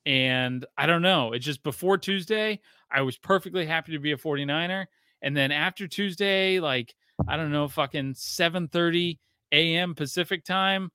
and 0.06 0.66
i 0.78 0.86
don't 0.86 1.02
know 1.02 1.34
it's 1.34 1.46
just 1.46 1.64
before 1.64 1.98
tuesday 1.98 2.60
i 2.92 3.02
was 3.02 3.18
perfectly 3.18 3.66
happy 3.66 3.94
to 3.94 4.00
be 4.00 4.12
a 4.12 4.18
49er 4.18 4.86
and 5.22 5.36
then 5.36 5.52
after 5.52 5.88
tuesday 5.88 6.60
like 6.60 6.94
i 7.28 7.38
don't 7.38 7.52
know 7.52 7.68
fucking 7.68 8.14
7:30 8.14 9.18
a.m. 9.54 9.96
pacific 9.96 10.44
time 10.44 10.92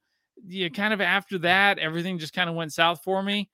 yeah 0.46 0.68
kind 0.68 0.92
of 0.92 1.00
after 1.00 1.38
that 1.38 1.78
everything 1.78 2.18
just 2.18 2.34
kind 2.34 2.50
of 2.50 2.56
went 2.56 2.72
south 2.72 3.02
for 3.02 3.22
me 3.22 3.48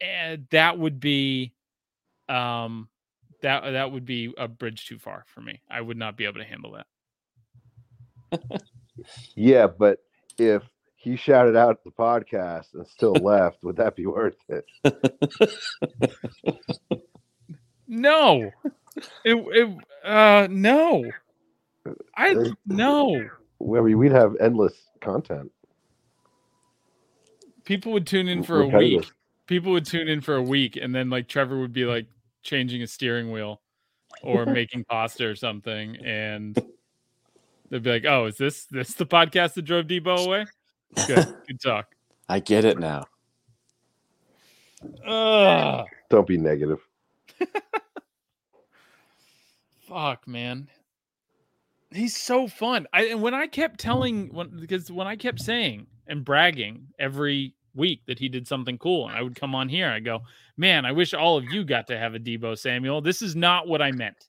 and 0.00 0.46
that 0.50 0.78
would 0.78 0.98
be 0.98 1.52
um 2.28 2.88
that 3.42 3.70
that 3.70 3.92
would 3.92 4.06
be 4.06 4.32
a 4.38 4.48
bridge 4.48 4.86
too 4.86 4.98
far 4.98 5.24
for 5.26 5.40
me 5.42 5.60
i 5.70 5.80
would 5.80 5.98
not 5.98 6.16
be 6.16 6.24
able 6.24 6.40
to 6.40 6.44
handle 6.44 6.72
that 6.72 6.86
Yeah, 9.34 9.66
but 9.66 9.98
if 10.38 10.62
he 10.96 11.16
shouted 11.16 11.56
out 11.56 11.84
the 11.84 11.90
podcast 11.90 12.74
and 12.74 12.86
still 12.86 13.12
left, 13.20 13.62
would 13.62 13.76
that 13.76 13.94
be 13.96 14.06
worth 14.06 14.36
it? 14.48 14.64
No. 17.86 18.50
It, 19.24 19.36
it 19.36 19.84
uh 20.04 20.48
no. 20.50 21.04
I 22.16 22.34
no. 22.66 23.14
I 23.60 23.80
mean, 23.80 23.98
we'd 23.98 24.12
have 24.12 24.36
endless 24.40 24.74
content. 25.00 25.50
People 27.64 27.92
would 27.92 28.06
tune 28.06 28.28
in 28.28 28.42
for 28.42 28.62
a 28.62 28.66
Repetitive. 28.66 29.00
week. 29.00 29.12
People 29.46 29.72
would 29.72 29.86
tune 29.86 30.08
in 30.08 30.20
for 30.20 30.36
a 30.36 30.42
week 30.42 30.76
and 30.76 30.94
then 30.94 31.10
like 31.10 31.28
Trevor 31.28 31.60
would 31.60 31.72
be 31.72 31.84
like 31.84 32.06
changing 32.42 32.82
a 32.82 32.86
steering 32.86 33.30
wheel 33.30 33.60
or 34.22 34.46
making 34.60 34.84
pasta 34.84 35.26
or 35.26 35.34
something 35.34 35.96
and 35.96 36.58
they'd 37.74 37.82
be 37.82 37.90
like, 37.90 38.04
"Oh, 38.04 38.26
is 38.26 38.36
this 38.36 38.66
this 38.66 38.94
the 38.94 39.04
podcast 39.04 39.54
that 39.54 39.62
drove 39.62 39.86
Deebo 39.86 40.24
away?" 40.26 40.46
Good. 41.06 41.34
Good 41.48 41.60
talk. 41.60 41.88
I 42.28 42.38
get 42.38 42.64
it 42.64 42.78
now. 42.78 43.04
Ugh. 45.06 45.86
Don't 46.08 46.26
be 46.26 46.38
negative. 46.38 46.86
Fuck, 49.88 50.28
man. 50.28 50.68
He's 51.90 52.16
so 52.16 52.46
fun. 52.46 52.86
I 52.92 53.06
and 53.06 53.22
when 53.22 53.34
I 53.34 53.46
kept 53.48 53.80
telling 53.80 54.32
when 54.32 54.60
because 54.60 54.90
when 54.90 55.06
I 55.06 55.16
kept 55.16 55.40
saying 55.40 55.86
and 56.06 56.24
bragging 56.24 56.88
every 56.98 57.54
week 57.74 58.02
that 58.06 58.18
he 58.20 58.28
did 58.28 58.46
something 58.46 58.78
cool, 58.78 59.08
and 59.08 59.16
I 59.16 59.22
would 59.22 59.34
come 59.34 59.54
on 59.54 59.68
here, 59.68 59.88
I 59.88 60.00
go, 60.00 60.22
man, 60.56 60.84
I 60.84 60.92
wish 60.92 61.12
all 61.12 61.36
of 61.36 61.44
you 61.44 61.64
got 61.64 61.88
to 61.88 61.98
have 61.98 62.14
a 62.14 62.20
Deebo 62.20 62.56
Samuel. 62.56 63.00
This 63.00 63.20
is 63.20 63.34
not 63.34 63.66
what 63.66 63.82
I 63.82 63.90
meant. 63.90 64.28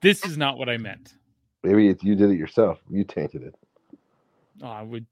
This 0.00 0.24
is 0.24 0.36
not 0.36 0.58
what 0.58 0.68
I 0.68 0.76
meant. 0.76 1.14
Maybe 1.64 1.88
if 1.88 2.04
you 2.04 2.14
did 2.14 2.30
it 2.30 2.36
yourself, 2.36 2.78
you 2.90 3.04
tainted 3.04 3.42
it. 3.42 3.54
Oh, 4.62 4.68
I 4.68 4.82
would. 4.82 5.06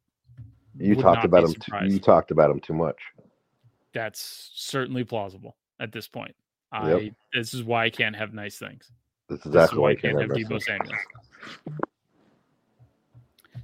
You 0.79 0.95
would 0.97 1.03
talked 1.03 1.25
about 1.25 1.45
him. 1.45 1.55
Too, 1.55 1.73
you 1.87 1.99
talked 1.99 2.31
about 2.31 2.51
him 2.51 2.61
too 2.61 2.75
much. 2.75 2.99
That's 3.95 4.51
certainly 4.55 5.03
plausible 5.03 5.57
at 5.81 5.93
this 5.93 6.07
point. 6.07 6.37
I. 6.71 6.95
Yep. 6.95 7.13
This 7.33 7.55
is 7.55 7.65
why 7.65 7.87
I 7.87 7.91
can't 7.91 8.15
have 8.15 8.35
nice 8.35 8.59
things. 8.59 8.93
That's 9.29 9.41
This 9.45 9.47
is 9.47 9.55
exactly 9.55 9.79
why 9.79 9.85
why 9.85 9.91
I 9.93 9.95
can't 9.95 10.21
have 10.21 10.31
have 10.31 10.39
Deebo. 10.39 10.63
Samuel. 10.63 10.93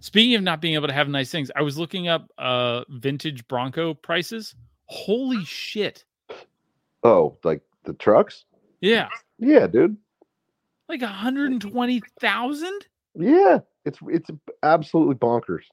Speaking 0.00 0.34
of 0.36 0.42
not 0.42 0.62
being 0.62 0.74
able 0.74 0.88
to 0.88 0.94
have 0.94 1.08
nice 1.08 1.30
things, 1.30 1.50
I 1.54 1.62
was 1.62 1.76
looking 1.76 2.08
up 2.08 2.30
uh 2.38 2.84
vintage 2.88 3.46
Bronco 3.48 3.92
prices. 3.92 4.54
Holy 4.86 5.44
shit. 5.44 6.04
Oh, 7.04 7.36
like 7.44 7.60
the 7.84 7.92
trucks? 7.92 8.46
Yeah. 8.80 9.08
Yeah, 9.38 9.66
dude. 9.66 9.98
Like 10.88 11.02
120,000? 11.02 12.86
Yeah, 13.14 13.58
it's 13.84 13.98
it's 14.08 14.30
absolutely 14.62 15.16
bonkers. 15.16 15.64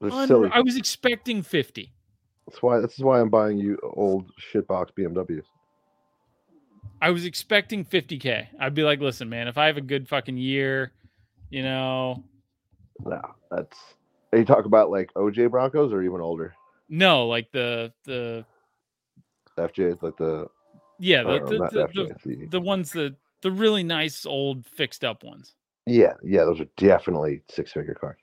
I 0.00 0.60
was 0.60 0.76
expecting 0.76 1.42
50. 1.42 1.92
That's 2.46 2.62
why. 2.62 2.80
This 2.80 2.94
is 2.94 3.00
why 3.00 3.20
I'm 3.20 3.30
buying 3.30 3.58
you 3.58 3.78
old 3.82 4.30
shitbox 4.52 4.90
BMWs. 4.96 5.42
I 7.02 7.10
was 7.10 7.24
expecting 7.24 7.84
50k. 7.84 8.46
I'd 8.60 8.74
be 8.74 8.82
like, 8.82 9.00
"Listen, 9.00 9.28
man, 9.28 9.48
if 9.48 9.58
I 9.58 9.66
have 9.66 9.76
a 9.76 9.82
good 9.82 10.08
fucking 10.08 10.36
year, 10.36 10.92
you 11.50 11.62
know, 11.62 12.22
No, 13.04 13.20
that's. 13.50 13.76
Are 14.32 14.38
you 14.38 14.44
talk 14.44 14.66
about 14.66 14.90
like 14.90 15.12
OJ 15.14 15.50
Broncos 15.50 15.92
or 15.92 16.02
even 16.02 16.20
older 16.20 16.54
no, 16.88 17.26
like 17.26 17.50
the 17.52 17.92
the 18.04 18.44
FJs, 19.58 20.02
like 20.02 20.16
the 20.16 20.48
yeah, 20.98 21.22
the 21.22 21.38
the, 21.46 21.58
not 21.58 21.72
the, 21.72 21.88
the, 21.94 22.16
the- 22.36 22.46
the 22.46 22.60
ones 22.60 22.92
that 22.92 23.14
the 23.42 23.50
really 23.50 23.82
nice 23.82 24.26
old 24.26 24.66
fixed 24.66 25.04
up 25.04 25.22
ones. 25.22 25.54
yeah, 25.86 26.14
yeah, 26.22 26.44
those 26.44 26.60
are 26.60 26.68
definitely 26.76 27.42
six 27.48 27.72
figure 27.72 27.94
cars. 27.94 28.16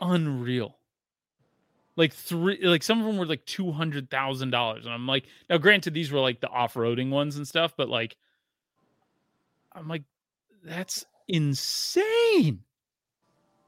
unreal. 0.00 0.78
Like 1.96 2.14
three, 2.14 2.58
like 2.62 2.82
some 2.82 3.00
of 3.00 3.06
them 3.06 3.18
were 3.18 3.26
like 3.26 3.44
two 3.44 3.70
hundred 3.70 4.08
thousand 4.10 4.50
dollars, 4.50 4.86
and 4.86 4.94
I'm 4.94 5.06
like, 5.06 5.26
now 5.50 5.58
granted, 5.58 5.92
these 5.92 6.10
were 6.10 6.20
like 6.20 6.40
the 6.40 6.48
off 6.48 6.74
roading 6.74 7.10
ones 7.10 7.36
and 7.36 7.46
stuff, 7.46 7.74
but 7.76 7.90
like, 7.90 8.16
I'm 9.72 9.88
like, 9.88 10.04
that's 10.64 11.04
insane. 11.28 12.60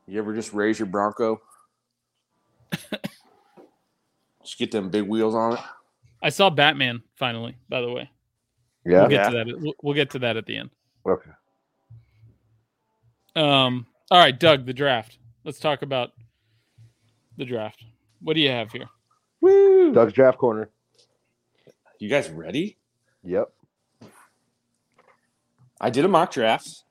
You 0.07 0.19
ever 0.19 0.35
just 0.35 0.55
raise 0.55 0.79
your 0.79 0.87
Bronco? 0.87 1.43
just 4.43 4.59
get 4.59 4.71
them 4.71 4.89
big 4.91 5.05
wheels 5.05 5.35
on 5.35 5.55
it. 5.55 5.61
I 6.23 6.31
saw 6.31 6.49
Batman 6.49 7.03
finally. 7.17 7.57
By 7.69 7.83
the 7.83 7.91
way, 7.91 8.11
Yeah. 8.85 9.01
we'll 9.01 9.09
get 9.09 9.13
Yeah. 9.13 9.29
to 9.45 9.45
that. 9.53 9.61
We'll, 9.61 9.73
we'll 9.83 9.95
get 9.95 10.11
to 10.11 10.19
that 10.21 10.37
at 10.37 10.47
the 10.47 10.57
end. 10.57 10.71
Okay. 11.07 11.31
Um. 13.37 13.87
All 14.11 14.19
right, 14.19 14.39
Doug, 14.39 14.67
the 14.67 14.73
draft. 14.73 15.19
Let's 15.45 15.59
talk 15.59 15.83
about 15.83 16.13
the 17.37 17.45
draft. 17.45 17.83
What 18.21 18.35
do 18.35 18.41
you 18.41 18.51
have 18.51 18.71
here? 18.73 18.89
Woo! 19.41 19.93
Doug's 19.93 20.13
draft 20.13 20.39
corner. 20.39 20.71
You 21.99 22.09
guys 22.09 22.31
ready? 22.31 22.77
Yep. 23.25 23.51
I 25.81 25.91
did 25.91 26.05
a 26.05 26.09
mock 26.09 26.33
draft. 26.33 26.85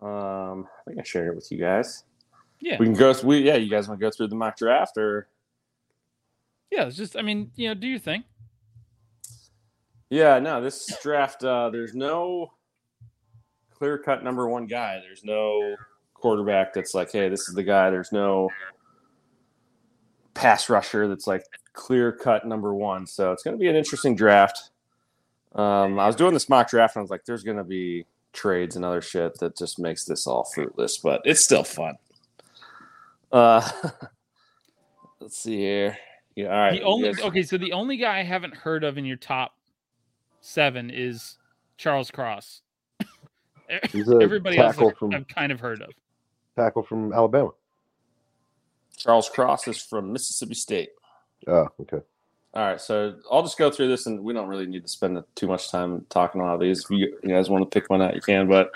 Um, 0.00 0.66
I 0.80 0.82
think 0.86 1.00
I 1.00 1.02
shared 1.02 1.28
it 1.28 1.34
with 1.36 1.50
you 1.52 1.58
guys. 1.58 2.04
Yeah, 2.60 2.76
We 2.78 2.86
can 2.86 2.94
go. 2.94 3.12
through. 3.12 3.34
Yeah, 3.34 3.56
you 3.56 3.68
guys 3.70 3.86
want 3.88 4.00
to 4.00 4.06
go 4.06 4.10
through 4.10 4.28
the 4.28 4.34
mock 4.36 4.56
draft, 4.56 4.96
or 4.96 5.28
yeah. 6.70 6.84
It's 6.86 6.96
just, 6.96 7.16
I 7.16 7.22
mean, 7.22 7.50
you 7.56 7.68
know, 7.68 7.74
do 7.74 7.86
your 7.86 7.98
thing. 7.98 8.24
Yeah, 10.10 10.38
no, 10.38 10.60
this 10.60 10.96
draft. 11.02 11.42
Uh, 11.44 11.70
there's 11.70 11.94
no 11.94 12.52
clear 13.74 13.98
cut 13.98 14.22
number 14.22 14.48
one 14.48 14.66
guy. 14.66 15.00
There's 15.00 15.24
no 15.24 15.76
quarterback 16.14 16.72
that's 16.72 16.94
like, 16.94 17.12
hey, 17.12 17.28
this 17.28 17.48
is 17.48 17.54
the 17.54 17.62
guy. 17.62 17.90
There's 17.90 18.12
no 18.12 18.50
pass 20.34 20.68
rusher 20.68 21.08
that's 21.08 21.26
like 21.26 21.44
clear 21.72 22.12
cut 22.12 22.46
number 22.46 22.74
one. 22.74 23.06
So 23.06 23.32
it's 23.32 23.42
going 23.42 23.56
to 23.56 23.60
be 23.60 23.68
an 23.68 23.76
interesting 23.76 24.14
draft. 24.14 24.70
Um, 25.54 25.98
I 25.98 26.06
was 26.06 26.16
doing 26.16 26.34
this 26.34 26.48
mock 26.48 26.70
draft 26.70 26.96
and 26.96 27.00
I 27.00 27.02
was 27.02 27.10
like, 27.10 27.24
there's 27.24 27.42
going 27.42 27.56
to 27.56 27.64
be 27.64 28.04
trades 28.32 28.76
and 28.76 28.84
other 28.84 29.00
shit 29.00 29.38
that 29.40 29.56
just 29.56 29.78
makes 29.78 30.04
this 30.04 30.26
all 30.26 30.44
fruitless, 30.44 30.98
but 30.98 31.22
it's 31.24 31.42
still 31.42 31.64
fun. 31.64 31.96
Uh, 33.32 33.68
let's 35.20 35.38
see 35.38 35.56
here. 35.56 35.98
Yeah, 36.34 36.48
all 36.48 36.58
right. 36.58 36.80
The 36.80 36.82
only 36.82 37.22
okay, 37.22 37.42
so 37.42 37.56
the 37.56 37.72
only 37.72 37.96
guy 37.96 38.18
I 38.18 38.22
haven't 38.22 38.54
heard 38.54 38.84
of 38.84 38.98
in 38.98 39.06
your 39.06 39.16
top 39.16 39.55
seven 40.46 40.90
is 40.90 41.36
Charles 41.76 42.10
Cross. 42.10 42.62
He's 43.90 44.08
a 44.12 44.18
Everybody 44.20 44.58
else 44.58 44.76
tackle 44.76 44.90
I've, 44.90 44.96
from 44.96 45.14
I've 45.14 45.28
kind 45.28 45.52
of 45.52 45.60
heard 45.60 45.82
of. 45.82 45.90
tackle 46.54 46.82
from 46.84 47.12
Alabama. 47.12 47.50
Charles 48.96 49.28
Cross 49.28 49.68
is 49.68 49.82
from 49.82 50.12
Mississippi 50.12 50.54
State. 50.54 50.90
Oh, 51.46 51.68
okay. 51.80 51.98
All 52.54 52.62
right, 52.62 52.80
so 52.80 53.16
I'll 53.30 53.42
just 53.42 53.58
go 53.58 53.70
through 53.70 53.88
this, 53.88 54.06
and 54.06 54.20
we 54.20 54.32
don't 54.32 54.48
really 54.48 54.66
need 54.66 54.82
to 54.82 54.88
spend 54.88 55.22
too 55.34 55.46
much 55.46 55.70
time 55.70 56.06
talking 56.08 56.40
on 56.40 56.48
all 56.48 56.56
these. 56.56 56.84
If 56.84 56.90
you, 56.90 57.18
you 57.22 57.28
guys 57.28 57.50
want 57.50 57.70
to 57.70 57.80
pick 57.80 57.90
one 57.90 58.00
out, 58.00 58.14
you 58.14 58.22
can. 58.22 58.48
But 58.48 58.70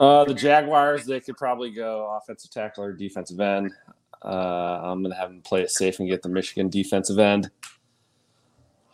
uh, 0.00 0.24
the 0.24 0.34
Jaguars, 0.34 1.04
they 1.04 1.20
could 1.20 1.36
probably 1.36 1.70
go 1.70 2.18
offensive 2.20 2.50
tackle 2.50 2.82
or 2.82 2.92
defensive 2.92 3.38
end. 3.38 3.70
Uh, 4.24 4.80
I'm 4.82 5.02
going 5.02 5.12
to 5.12 5.18
have 5.18 5.28
them 5.28 5.42
play 5.42 5.60
it 5.62 5.70
safe 5.70 6.00
and 6.00 6.08
get 6.08 6.22
the 6.22 6.28
Michigan 6.28 6.68
defensive 6.68 7.20
end. 7.20 7.48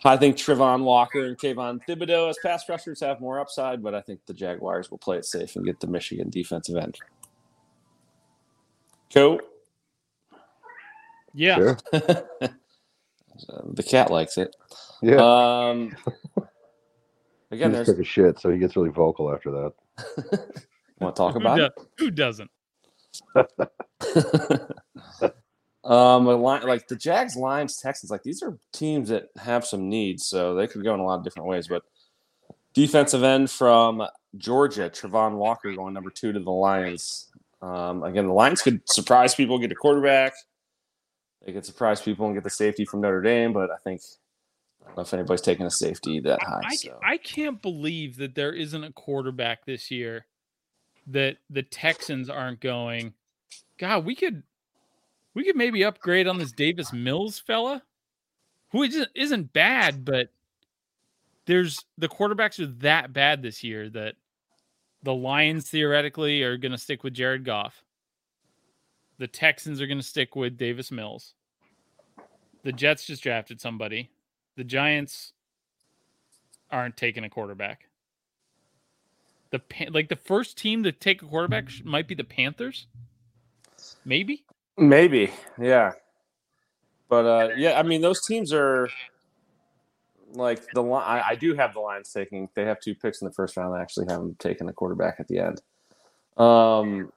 I 0.07 0.17
think 0.17 0.37
Travon 0.37 0.83
Walker 0.83 1.25
and 1.25 1.39
Kayvon 1.39 1.81
Thibodeaux 1.89 2.31
as 2.31 2.39
pass 2.43 2.69
rushers 2.69 3.01
have 3.01 3.21
more 3.21 3.41
upside, 3.41 3.83
but 3.83 3.95
I 3.95 4.01
think 4.01 4.21
the 4.27 4.35
Jaguars 4.35 4.91
will 4.91 4.99
play 4.99 5.17
it 5.17 5.25
safe 5.25 5.57
and 5.57 5.65
get 5.65 5.81
the 5.81 5.87
Michigan 5.87 6.31
defensive 6.31 6.77
end. 6.77 6.99
Cool. 9.13 9.41
Yeah. 11.33 11.57
Sure. 11.57 11.79
the 11.93 13.85
cat 13.87 14.11
likes 14.11 14.39
it. 14.39 14.55
Yeah. 15.03 15.17
Um, 15.17 15.97
he 17.51 17.59
just 17.59 17.73
there's 17.73 17.87
took 17.87 17.99
a 17.99 18.05
shit, 18.05 18.39
so 18.39 18.51
he 18.51 18.59
gets 18.59 18.77
really 18.77 18.91
vocal 18.91 19.33
after 19.33 19.51
that. 19.51 19.73
want 21.01 21.17
to 21.17 21.21
talk 21.21 21.35
Who, 21.35 21.41
about 21.41 21.61
it. 21.61 21.73
do- 21.77 21.87
who 21.99 22.11
doesn't? 22.11 22.51
um, 25.85 26.26
line, 26.26 26.62
like 26.62 26.89
the 26.89 26.97
Jags, 26.97 27.37
Lions, 27.37 27.76
Texans, 27.76 28.11
like 28.11 28.22
these 28.22 28.43
are 28.43 28.59
teams 28.72 29.11
that 29.11 29.28
have 29.37 29.66
some 29.66 29.89
needs, 29.89 30.26
so 30.26 30.55
they 30.55 30.66
could 30.66 30.82
go 30.82 30.95
in 30.95 31.01
a 31.01 31.05
lot 31.05 31.18
of 31.18 31.24
different 31.24 31.49
ways. 31.49 31.68
But 31.68 31.82
defensive 32.72 33.22
end 33.22 33.51
from 33.51 34.03
Georgia, 34.37 34.91
Travon 34.91 35.37
Walker 35.37 35.72
going 35.74 35.95
number 35.95 36.11
two 36.11 36.32
to 36.32 36.41
the 36.41 36.51
Lions. 36.51 37.30
Um, 37.61 38.03
again, 38.03 38.26
the 38.26 38.32
Lions 38.32 38.62
could 38.62 38.80
surprise 38.89 39.35
people, 39.35 39.59
get 39.59 39.72
a 39.72 39.74
quarterback. 39.74 40.32
They 41.45 41.53
could 41.53 41.66
surprise 41.66 42.01
people 42.01 42.26
and 42.26 42.35
get 42.35 42.45
the 42.45 42.51
safety 42.51 42.87
from 42.87 43.03
Notre 43.03 43.20
Dame, 43.20 43.53
but 43.53 43.70
I 43.70 43.76
think 43.85 44.01
I 44.82 44.87
don't 44.89 44.97
know 44.97 45.03
if 45.03 45.14
anybody's 45.14 45.43
taking 45.43 45.66
a 45.66 45.70
safety 45.70 46.20
that 46.20 46.43
high. 46.43 46.61
I, 46.64 46.76
so. 46.76 46.99
I 47.03 47.16
can't 47.18 47.61
believe 47.61 48.16
that 48.16 48.35
there 48.35 48.53
isn't 48.53 48.85
a 48.85 48.93
quarterback 48.93 49.66
this 49.66 49.91
year 49.91 50.26
that 51.09 51.37
the 51.51 51.62
Texans 51.62 52.30
aren't 52.30 52.61
going. 52.61 53.12
God, 53.78 54.07
we 54.07 54.14
could 54.14 54.43
we 55.35 55.45
could 55.45 55.57
maybe 55.57 55.85
upgrade 55.85 56.26
on 56.26 56.39
this 56.39 56.53
Davis 56.53 56.93
Mills 56.93 57.39
fella, 57.39 57.82
who 58.70 58.82
isn't, 59.14 59.53
bad, 59.53 60.05
but 60.05 60.28
there's 61.47 61.85
the 61.99 62.09
quarterbacks 62.09 62.59
are 62.59 62.66
that 62.80 63.12
bad 63.12 63.43
this 63.43 63.62
year 63.62 63.91
that 63.91 64.14
the 65.03 65.14
Lions 65.14 65.68
theoretically 65.68 66.43
are 66.43 66.57
going 66.57 66.72
to 66.72 66.78
stick 66.78 67.05
with 67.05 67.14
Jared 67.14 67.45
Goff. 67.45 67.85
The 69.18 69.28
Texans 69.28 69.80
are 69.80 69.87
going 69.87 69.99
to 69.99 70.05
stick 70.05 70.35
with 70.35 70.57
Davis 70.57 70.91
Mills. 70.91 71.35
The 72.62 72.72
Jets 72.72 73.07
just 73.07 73.22
drafted 73.22 73.61
somebody. 73.61 74.11
The 74.57 74.64
Giants 74.64 75.32
aren't 76.70 76.97
taking 76.97 77.24
a 77.24 77.30
quarterback. 77.30 77.89
The 79.51 79.61
like 79.91 80.09
the 80.09 80.16
first 80.16 80.59
team 80.59 80.82
to 80.82 80.91
take 80.91 81.22
a 81.22 81.26
quarterback 81.26 81.68
might 81.85 82.09
be 82.09 82.14
the 82.14 82.24
Panthers. 82.24 82.87
Maybe. 84.05 84.45
Maybe, 84.77 85.33
yeah. 85.61 85.93
But 87.09 87.27
uh, 87.27 87.49
yeah, 87.57 87.79
I 87.79 87.83
mean, 87.83 88.01
those 88.01 88.27
teams 88.27 88.53
are 88.53 88.89
like 90.33 90.62
the 90.72 90.83
Li- 90.83 91.03
I, 91.05 91.31
I 91.31 91.35
do 91.37 91.55
have 91.55 91.75
the 91.75 91.81
Lions 91.81 92.12
taking. 92.12 92.49
They 92.55 92.64
have 92.64 92.81
two 92.81 92.95
picks 92.95 93.20
in 93.20 93.27
the 93.27 93.35
first 93.35 93.57
round. 93.57 93.75
I 93.75 93.81
actually 93.81 94.07
have 94.09 94.20
them 94.20 94.37
taking 94.39 94.68
a 94.68 94.72
quarterback 94.72 95.16
at 95.20 95.29
the 95.29 95.39
end. 95.39 95.62
Um, 96.37 97.12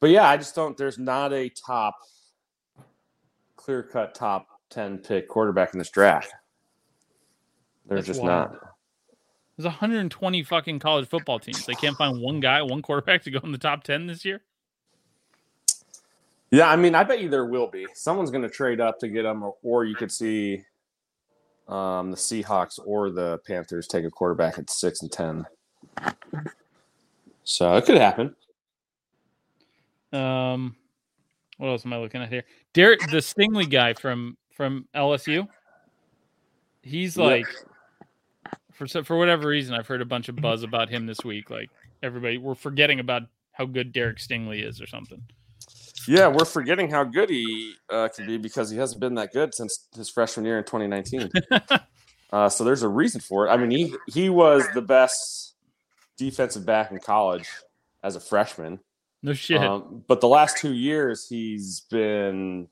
but 0.00 0.10
yeah, 0.10 0.28
I 0.28 0.36
just 0.36 0.54
don't. 0.54 0.76
There's 0.76 0.98
not 0.98 1.32
a 1.32 1.48
top, 1.50 1.96
clear 3.56 3.82
cut 3.82 4.14
top 4.14 4.46
ten 4.70 4.98
pick 4.98 5.28
quarterback 5.28 5.74
in 5.74 5.78
this 5.78 5.90
draft. 5.90 6.32
There's 7.86 8.06
just 8.06 8.22
wild. 8.22 8.52
not. 8.52 8.60
There's 9.56 9.66
120 9.66 10.42
fucking 10.42 10.80
college 10.80 11.08
football 11.08 11.38
teams. 11.38 11.64
They 11.64 11.74
can't 11.74 11.96
find 11.96 12.20
one 12.20 12.40
guy, 12.40 12.60
one 12.60 12.82
quarterback 12.82 13.22
to 13.22 13.30
go 13.30 13.38
in 13.42 13.52
the 13.52 13.58
top 13.58 13.84
10 13.84 14.06
this 14.06 14.22
year. 14.22 14.42
Yeah, 16.56 16.70
I 16.70 16.76
mean, 16.76 16.94
I 16.94 17.04
bet 17.04 17.20
you 17.20 17.28
there 17.28 17.44
will 17.44 17.66
be. 17.66 17.86
Someone's 17.92 18.30
going 18.30 18.42
to 18.42 18.48
trade 18.48 18.80
up 18.80 18.98
to 19.00 19.08
get 19.08 19.24
them, 19.24 19.42
or, 19.42 19.56
or 19.62 19.84
you 19.84 19.94
could 19.94 20.10
see 20.10 20.62
um, 21.68 22.10
the 22.10 22.16
Seahawks 22.16 22.78
or 22.82 23.10
the 23.10 23.40
Panthers 23.46 23.86
take 23.86 24.06
a 24.06 24.10
quarterback 24.10 24.58
at 24.58 24.70
six 24.70 25.02
and 25.02 25.12
ten. 25.12 25.44
So 27.44 27.76
it 27.76 27.84
could 27.84 27.98
happen. 27.98 28.34
Um, 30.14 30.76
what 31.58 31.68
else 31.68 31.84
am 31.84 31.92
I 31.92 31.98
looking 31.98 32.22
at 32.22 32.30
here? 32.30 32.44
Derek, 32.72 33.00
the 33.00 33.18
Stingley 33.18 33.70
guy 33.70 33.92
from 33.92 34.38
from 34.54 34.88
LSU. 34.94 35.46
He's 36.80 37.18
like, 37.18 37.44
for 38.72 38.86
for 39.04 39.18
whatever 39.18 39.48
reason, 39.48 39.74
I've 39.74 39.86
heard 39.86 40.00
a 40.00 40.06
bunch 40.06 40.30
of 40.30 40.36
buzz 40.36 40.62
about 40.62 40.88
him 40.88 41.04
this 41.04 41.22
week. 41.22 41.50
Like 41.50 41.68
everybody, 42.02 42.38
we're 42.38 42.54
forgetting 42.54 42.98
about 42.98 43.24
how 43.52 43.66
good 43.66 43.92
Derek 43.92 44.16
Stingley 44.16 44.66
is, 44.66 44.80
or 44.80 44.86
something. 44.86 45.20
Yeah, 46.06 46.28
we're 46.28 46.44
forgetting 46.44 46.90
how 46.90 47.04
good 47.04 47.30
he 47.30 47.74
uh, 47.90 48.08
can 48.08 48.26
be 48.26 48.38
because 48.38 48.70
he 48.70 48.78
hasn't 48.78 49.00
been 49.00 49.14
that 49.14 49.32
good 49.32 49.54
since 49.54 49.86
his 49.94 50.08
freshman 50.08 50.46
year 50.46 50.58
in 50.58 50.64
2019. 50.64 51.30
uh, 52.32 52.48
so 52.48 52.64
there's 52.64 52.82
a 52.82 52.88
reason 52.88 53.20
for 53.20 53.46
it. 53.46 53.50
I 53.50 53.56
mean, 53.56 53.70
he 53.70 53.94
he 54.06 54.30
was 54.30 54.64
the 54.74 54.82
best 54.82 55.54
defensive 56.16 56.64
back 56.64 56.90
in 56.90 56.98
college 56.98 57.48
as 58.02 58.16
a 58.16 58.20
freshman. 58.20 58.80
No 59.22 59.32
shit. 59.32 59.60
Um, 59.60 60.04
but 60.06 60.20
the 60.20 60.28
last 60.28 60.58
two 60.58 60.72
years, 60.72 61.26
he's 61.28 61.80
been 61.80 62.68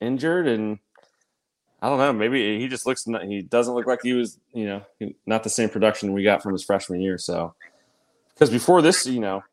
injured, 0.00 0.48
and 0.48 0.78
I 1.80 1.88
don't 1.88 1.98
know. 1.98 2.12
Maybe 2.12 2.58
he 2.58 2.66
just 2.66 2.86
looks. 2.86 3.04
He 3.04 3.42
doesn't 3.42 3.74
look 3.74 3.86
like 3.86 4.00
he 4.02 4.14
was, 4.14 4.38
you 4.52 4.66
know, 4.66 4.82
not 5.26 5.44
the 5.44 5.50
same 5.50 5.68
production 5.68 6.12
we 6.12 6.24
got 6.24 6.42
from 6.42 6.52
his 6.52 6.64
freshman 6.64 7.00
year. 7.00 7.18
So, 7.18 7.54
because 8.34 8.50
before 8.50 8.82
this, 8.82 9.06
you 9.06 9.20
know, 9.20 9.44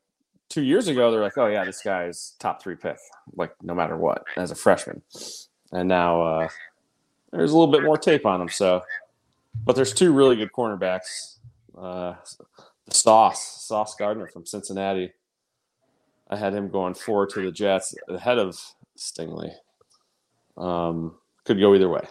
two 0.52 0.62
years 0.62 0.88
ago, 0.88 1.10
they're 1.10 1.22
like, 1.22 1.38
"Oh 1.38 1.47
yeah, 1.47 1.64
this 1.64 1.82
guy's 1.82 2.36
top 2.38 2.62
three 2.62 2.76
pick, 2.76 2.97
like 3.36 3.54
no 3.64 3.74
matter 3.74 3.97
what, 3.97 4.24
as 4.38 4.52
a 4.52 4.56
freshman." 4.56 5.02
And 5.72 5.88
now 5.88 6.22
uh, 6.22 6.47
there's 7.32 7.54
a 7.54 7.58
little 7.58 7.72
bit 7.72 7.84
more 7.84 7.97
tape 7.97 8.26
on 8.26 8.41
him. 8.41 8.49
So, 8.49 8.84
but 9.66 9.76
there's 9.76 9.93
two 9.93 10.12
really 10.12 10.36
good 10.36 10.52
cornerbacks. 10.52 11.38
Uh, 11.76 12.16
the 12.86 12.93
Sauce, 12.93 13.66
Sauce 13.66 13.95
Gardner 13.95 14.28
from 14.28 14.45
Cincinnati. 14.45 15.14
I 16.30 16.36
had 16.36 16.54
him 16.54 16.70
going 16.70 16.93
four 16.93 17.26
to 17.28 17.41
the 17.41 17.52
Jets 17.52 17.95
ahead 18.10 18.38
of 18.38 18.60
Stingley. 18.97 19.52
Um, 20.58 21.16
could 21.45 21.60
go 21.60 21.74
either 21.74 21.89
way. 21.89 22.06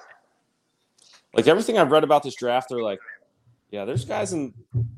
Like 1.35 1.47
everything 1.47 1.79
I've 1.79 1.93
read 1.93 2.05
about 2.05 2.23
this 2.23 2.35
draft, 2.35 2.69
they're 2.71 2.83
like, 2.83 2.99
yeah, 3.71 3.85
there's 3.85 4.05
guys 4.05 4.33
in 4.33 4.53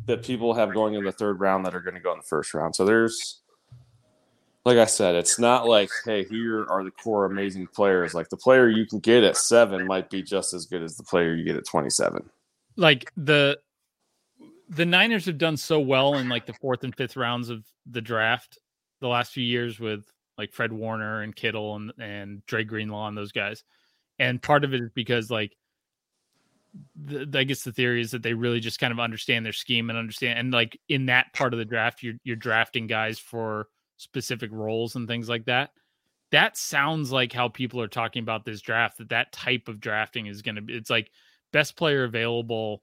that 0.07 0.23
people 0.25 0.55
have 0.55 0.73
going 0.73 0.95
in 0.95 1.05
the 1.05 1.13
third 1.13 1.41
round 1.41 1.67
that 1.67 1.75
are 1.75 1.81
going 1.81 1.95
to 1.95 2.01
go 2.01 2.13
in 2.13 2.19
the 2.19 2.25
first 2.25 2.55
round. 2.55 2.75
So 2.75 2.85
there's, 2.85 3.41
like 4.65 4.79
I 4.79 4.87
said, 4.87 5.15
it's 5.15 5.39
not 5.39 5.67
like, 5.67 5.91
hey, 6.05 6.25
here 6.25 6.67
are 6.69 6.83
the 6.83 6.91
core 6.91 7.27
amazing 7.27 7.67
players. 7.69 8.15
Like 8.15 8.29
the 8.31 8.37
player 8.37 8.69
you 8.69 8.87
can 8.87 8.99
get 8.99 9.25
at 9.25 9.37
seven 9.37 9.87
might 9.87 10.09
be 10.11 10.23
just 10.23 10.55
as 10.55 10.67
good 10.67 10.83
as 10.83 10.97
the 10.97 11.05
player 11.05 11.35
you 11.35 11.45
get 11.45 11.57
at 11.57 11.67
27. 11.67 12.29
like 12.77 13.13
the 13.17 13.59
the 14.69 14.87
Niners 14.87 15.27
have 15.27 15.37
done 15.37 15.57
so 15.59 15.79
well 15.81 16.15
in 16.17 16.31
like 16.31 16.47
the 16.47 16.55
fourth 16.55 16.83
and 16.83 16.97
fifth 16.97 17.17
rounds 17.17 17.51
of 17.51 17.63
the 17.91 18.01
draft 18.01 18.59
the 19.01 19.09
last 19.09 19.33
few 19.33 19.45
years 19.45 19.79
with 19.79 20.07
like 20.39 20.53
Fred 20.53 20.73
Warner 20.73 21.21
and 21.23 21.37
Kittle 21.37 21.77
and 21.77 21.93
and 21.99 22.45
Dre 22.47 22.65
Greenlaw 22.65 23.09
and 23.09 23.17
those 23.17 23.33
guys. 23.33 23.65
And 24.19 24.41
part 24.41 24.65
of 24.65 24.73
it 24.73 24.81
is 24.81 24.91
because 24.95 25.31
like 25.31 25.55
the, 26.97 27.39
I 27.39 27.45
guess 27.45 27.63
the 27.63 27.73
theory 27.73 28.01
is 28.01 28.13
that 28.13 28.23
they 28.23 28.35
really 28.35 28.61
just 28.61 28.79
kind 28.79 28.93
of 28.93 29.01
understand 29.01 29.45
their 29.45 29.53
scheme 29.53 29.91
and 29.91 29.99
understand 29.99 30.39
and 30.39 30.53
like 30.53 30.79
in 30.89 31.07
that 31.07 31.33
part 31.35 31.53
of 31.53 31.59
the 31.59 31.65
draft 31.65 32.03
you're 32.03 32.15
you're 32.25 32.37
drafting 32.37 32.87
guys 32.87 33.19
for 33.19 33.69
specific 33.97 34.51
roles 34.53 34.97
and 34.97 35.07
things 35.07 35.29
like 35.29 35.45
that. 35.47 35.71
That 36.31 36.57
sounds 36.57 37.13
like 37.13 37.33
how 37.33 37.49
people 37.49 37.81
are 37.81 37.89
talking 37.89 38.23
about 38.23 38.45
this 38.45 38.63
draft 38.63 38.99
that 38.99 39.11
that 39.11 39.33
type 39.33 39.69
of 39.69 39.81
drafting 39.81 40.27
is 40.27 40.43
going 40.43 40.55
to 40.55 40.63
be 40.63 40.75
it's 40.75 40.91
like 40.91 41.11
best 41.53 41.77
player 41.77 42.05
available 42.05 42.83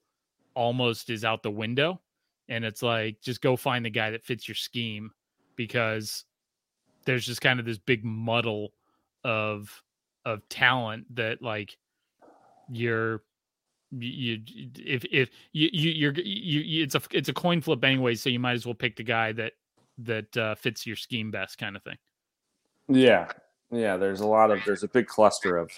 almost 0.54 1.10
is 1.10 1.26
out 1.26 1.42
the 1.42 1.50
window 1.50 2.00
and 2.48 2.66
it's 2.66 2.84
like 2.84 3.22
just 3.22 3.42
go 3.42 3.56
find 3.56 3.86
the 3.86 3.90
guy 3.90 4.12
that 4.12 4.26
fits 4.26 4.48
your 4.48 4.56
scheme 4.56 5.12
because 5.56 6.26
there's 7.06 7.26
just 7.26 7.42
kind 7.42 7.60
of 7.60 7.66
this 7.66 7.78
big 7.78 8.06
muddle 8.06 8.74
of 9.24 9.82
of 10.26 10.48
talent 10.50 11.06
that 11.16 11.42
like 11.42 11.76
you're 12.72 13.24
you, 13.98 14.40
if 14.76 15.04
if 15.12 15.30
you, 15.52 15.70
you 15.72 15.92
you're 15.92 16.14
you, 16.14 16.62
you 16.62 16.84
it's 16.84 16.96
a 16.96 17.02
it's 17.12 17.30
a 17.30 17.34
coin 17.34 17.60
flip 17.62 17.84
anyway 17.84 18.14
so 18.16 18.30
you 18.30 18.40
might 18.40 18.54
as 18.54 18.66
well 18.66 18.76
pick 18.76 18.96
the 18.96 19.04
guy 19.04 19.32
that 19.32 19.54
that 19.98 20.38
uh, 20.38 20.56
fits 20.56 20.86
your 20.88 20.96
scheme 20.96 21.32
best 21.32 21.58
kind 21.58 21.76
of 21.76 21.84
thing 21.84 21.98
Yeah. 22.88 23.28
Yeah. 23.72 23.98
There's 23.98 24.22
a 24.22 24.28
lot 24.28 24.50
of, 24.50 24.60
there's 24.66 24.84
a 24.84 24.88
big 24.88 25.08
cluster 25.08 25.58
of 25.58 25.72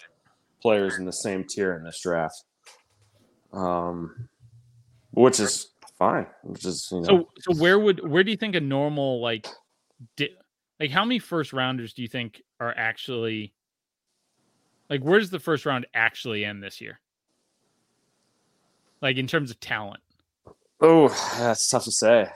players 0.62 0.97
in 0.97 1.05
the 1.05 1.12
same 1.12 1.43
tier 1.43 1.76
in 1.76 1.84
this 1.84 1.99
draft. 2.01 2.43
Um, 3.51 4.30
which 5.12 5.39
is 5.39 5.72
fine. 5.99 6.28
Which 6.43 6.66
is, 6.66 6.88
you 6.91 7.01
know, 7.01 7.05
So 7.05 7.30
so 7.39 7.62
where 7.62 7.78
would 7.78 8.07
where 8.07 8.24
do 8.24 8.32
you 8.32 8.38
think 8.38 8.55
a 8.55 8.62
normal 8.62 9.22
like 9.22 9.47
di- 10.16 10.36
like 10.80 10.91
how 10.91 11.03
many 11.03 11.20
first 11.20 11.51
rounders 11.51 11.93
do 11.93 12.01
you 12.01 12.07
think 12.07 12.41
are 12.59 12.74
actually 12.78 13.53
like 14.89 15.01
where 15.01 15.20
does 15.20 15.32
the 15.32 15.39
first 15.39 15.66
round 15.66 15.86
actually 15.93 16.45
end 16.45 16.64
this 16.64 16.80
year? 16.80 16.99
Like 19.02 19.18
in 19.18 19.28
terms 19.28 19.52
of 19.52 19.60
talent. 19.60 20.02
oh, 20.80 21.08
that's 21.38 21.70
tough 21.70 21.86
to 21.86 21.91
say. 21.91 22.30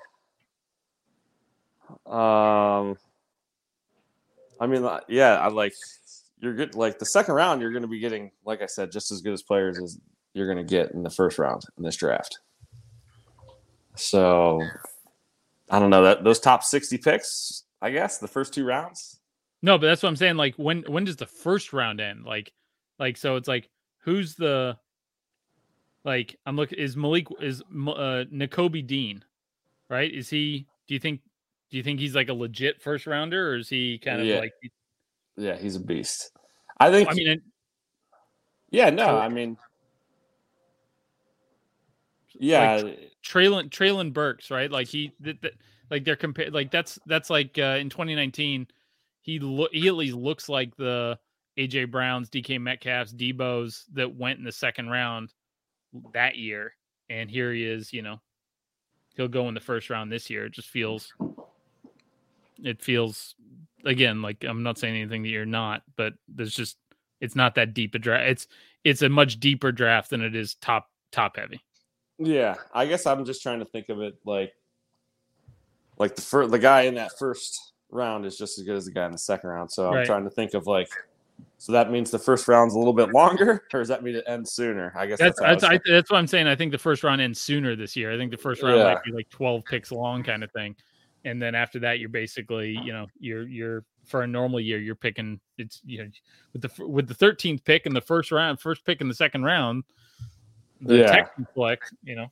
Um, 2.06 2.98
I 4.60 4.68
mean, 4.68 4.88
yeah, 5.08 5.36
I 5.36 5.48
like, 5.48 5.74
you're 6.40 6.54
good. 6.54 6.76
Like 6.76 7.00
the 7.00 7.06
second 7.06 7.36
round, 7.36 7.62
you're 7.62 7.72
going 7.72 7.84
to 7.84 7.88
be 7.88 8.00
getting, 8.00 8.32
like 8.46 8.62
I 8.62 8.66
said, 8.66 8.92
just 8.92 9.12
as 9.12 9.22
good 9.22 9.34
as 9.34 9.44
players 9.44 9.80
as 9.80 10.00
you're 10.34 10.52
going 10.52 10.66
to 10.66 10.70
get 10.70 10.92
in 10.92 11.04
the 11.04 11.10
first 11.10 11.40
round 11.40 11.64
in 11.78 11.84
this 11.84 11.96
draft. 11.96 12.40
So 13.96 14.62
I 15.70 15.80
don't 15.80 15.90
know 15.90 16.04
that 16.04 16.24
those 16.24 16.40
top 16.40 16.64
60 16.64 16.98
picks, 16.98 17.64
I 17.82 17.92
guess, 17.92 18.18
the 18.18 18.28
first 18.28 18.54
two 18.54 18.66
rounds. 18.66 19.20
No, 19.62 19.78
but 19.78 19.88
that's 19.88 20.04
what 20.04 20.10
I'm 20.10 20.16
saying. 20.16 20.36
Like 20.36 20.56
when 20.56 20.84
when 20.84 21.06
does 21.06 21.16
the 21.16 21.26
first 21.26 21.74
round 21.74 22.00
end? 22.00 22.26
Like 22.26 22.52
like 23.00 23.18
so 23.18 23.36
it's 23.36 23.48
like 23.48 23.70
who's 24.00 24.36
the 24.36 24.78
like 26.06 26.38
I'm 26.46 26.56
looking 26.56 26.80
is 26.80 26.96
Malik 26.96 27.28
is 27.42 27.62
uh 27.62 28.24
Nakobe 28.32 28.86
Dean, 28.88 29.26
right? 29.90 30.10
Is 30.12 30.30
he 30.30 30.66
do 30.88 30.94
you 30.94 31.00
think 31.00 31.20
do 31.72 31.78
you 31.78 31.84
think 31.84 32.00
he's 32.00 32.16
like 32.16 32.30
a 32.30 32.34
legit 32.34 32.82
first 32.82 33.08
rounder 33.08 33.52
or 33.52 33.56
is 33.58 33.68
he 33.68 33.98
kind 33.98 34.22
of 34.22 34.28
Yeah. 34.28 34.40
like 34.40 34.54
Yeah, 35.36 35.58
he's 35.58 35.76
a 35.76 35.80
beast. 35.82 36.32
I 36.80 36.92
think 36.92 37.10
I 37.10 37.14
mean 37.14 37.28
it- 37.28 37.44
yeah, 38.70 38.90
no, 38.90 39.06
so- 39.08 39.18
I 39.18 39.28
mean 39.28 39.58
yeah, 42.38 42.82
Treylon 43.26 43.70
Treylon 43.70 44.12
Burks, 44.14 44.52
right? 44.52 44.70
Like 44.70 44.88
he 44.88 45.14
that, 45.22 45.42
that, 45.42 45.54
like 45.90 46.04
they're 46.04 46.16
compared 46.18 46.54
like 46.54 46.70
that's 46.70 47.00
that's 47.06 47.30
like 47.30 47.58
uh, 47.58 47.78
in 47.80 47.90
2019 47.90 48.68
he 49.22 49.40
look 49.40 49.72
he 49.72 49.88
at 49.88 49.96
least 49.96 50.16
looks 50.16 50.50
like 50.50 50.76
the 50.76 51.18
AJ 51.58 51.90
Browns, 51.92 52.30
DK 52.30 52.60
Metcalfs, 52.60 53.14
Deebo's 53.16 53.86
that 53.94 54.14
went 54.14 54.38
in 54.38 54.44
the 54.44 54.52
second 54.52 54.90
round 54.90 55.34
that 56.14 56.36
year 56.36 56.74
and 57.10 57.30
here 57.30 57.54
he 57.54 57.66
is, 57.66 57.94
you 57.94 58.02
know. 58.02 58.20
He'll 59.16 59.28
go 59.28 59.48
in 59.48 59.54
the 59.54 59.62
first 59.62 59.90
round 59.90 60.12
this 60.12 60.30
year. 60.30 60.46
It 60.46 60.52
just 60.52 60.68
feels 60.68 61.14
it 62.64 62.82
feels 62.82 63.36
again 63.86 64.22
like 64.22 64.44
I'm 64.44 64.64
not 64.64 64.78
saying 64.78 64.96
anything 64.96 65.24
that 65.24 65.30
you're 65.30 65.46
not, 65.46 65.84
but 65.96 66.14
there's 66.28 66.54
just 66.54 66.78
it's 67.22 67.36
not 67.36 67.56
that 67.56 67.74
deep 67.74 67.96
a 67.96 68.00
draft. 68.00 68.30
It's 68.30 68.48
it's 68.84 69.02
a 69.02 69.10
much 69.10 69.40
deeper 69.40 69.72
draft 69.72 70.10
than 70.10 70.22
it 70.22 70.36
is 70.36 70.56
top 70.56 70.90
top 71.12 71.38
heavy. 71.38 71.62
yeah. 72.18 72.56
I 72.74 72.86
guess 72.86 73.06
I'm 73.06 73.24
just 73.24 73.42
trying 73.42 73.60
to 73.60 73.66
think 73.66 73.90
of 73.90 74.02
it 74.02 74.16
like 74.26 74.54
like 75.98 76.16
the 76.16 76.22
first 76.22 76.52
the 76.52 76.60
guy 76.60 76.82
in 76.82 76.96
that 76.96 77.18
first 77.18 77.74
round 77.90 78.26
is 78.26 78.38
just 78.38 78.60
as 78.60 78.66
good 78.66 78.76
as 78.76 78.86
the 78.86 78.92
guy 78.92 79.06
in 79.06 79.14
the 79.14 79.18
second 79.18 79.50
round. 79.50 79.72
So 79.72 79.94
I'm 79.94 80.06
trying 80.06 80.26
to 80.26 80.30
think 80.30 80.54
of 80.56 80.68
like 80.68 80.90
so 81.66 81.72
that 81.72 81.90
means 81.90 82.12
the 82.12 82.20
first 82.20 82.48
round's 82.48 82.76
a 82.76 82.78
little 82.78 82.94
bit 82.94 83.12
longer, 83.12 83.64
or 83.74 83.80
does 83.80 83.88
that 83.88 84.04
mean 84.04 84.14
it 84.14 84.24
ends 84.28 84.52
sooner? 84.52 84.94
I 84.96 85.08
guess 85.08 85.18
That's 85.18 85.40
that's, 85.40 85.64
that's, 85.64 85.74
I, 85.88 85.92
that's 85.92 86.12
what 86.12 86.18
I'm 86.18 86.28
saying. 86.28 86.46
I 86.46 86.56
think 86.56 86.72
the 86.72 86.78
first 86.78 87.04
round 87.04 87.22
ends 87.22 87.42
sooner 87.42 87.76
this 87.76 87.96
year. 87.96 88.14
I 88.14 88.18
think 88.18 88.30
the 88.30 88.38
first 88.38 88.62
round 88.62 88.78
Yeah. 88.78 88.84
might 88.94 89.04
be 89.04 89.12
like 89.12 89.28
12 89.30 89.66
picks 89.66 89.92
long, 89.92 90.22
kind 90.22 90.44
of 90.44 90.52
thing, 90.52 90.76
and 91.24 91.42
then 91.42 91.56
after 91.56 91.80
that, 91.80 91.98
you're 91.98 92.10
basically, 92.10 92.70
you 92.84 92.94
know, 92.94 93.08
you're 93.20 93.48
you're 93.48 93.84
for 94.06 94.22
a 94.22 94.28
normal 94.28 94.60
year, 94.60 94.78
you're 94.78 94.94
picking 94.94 95.40
it's 95.58 95.82
you 95.84 96.04
know 96.04 96.10
with 96.54 96.62
the 96.62 96.88
with 96.88 97.08
the 97.08 97.16
13th 97.16 97.64
pick 97.64 97.88
in 97.88 97.96
the 97.96 98.02
first 98.02 98.32
round, 98.32 98.60
first 98.60 98.86
pick 98.86 99.02
in 99.02 99.08
the 99.08 99.16
second 99.16 99.42
round, 99.44 99.86
the 100.82 100.98
Yeah. 100.98 101.12
Texans 101.12 101.48
select, 101.56 101.96
you 102.04 102.16
know, 102.16 102.28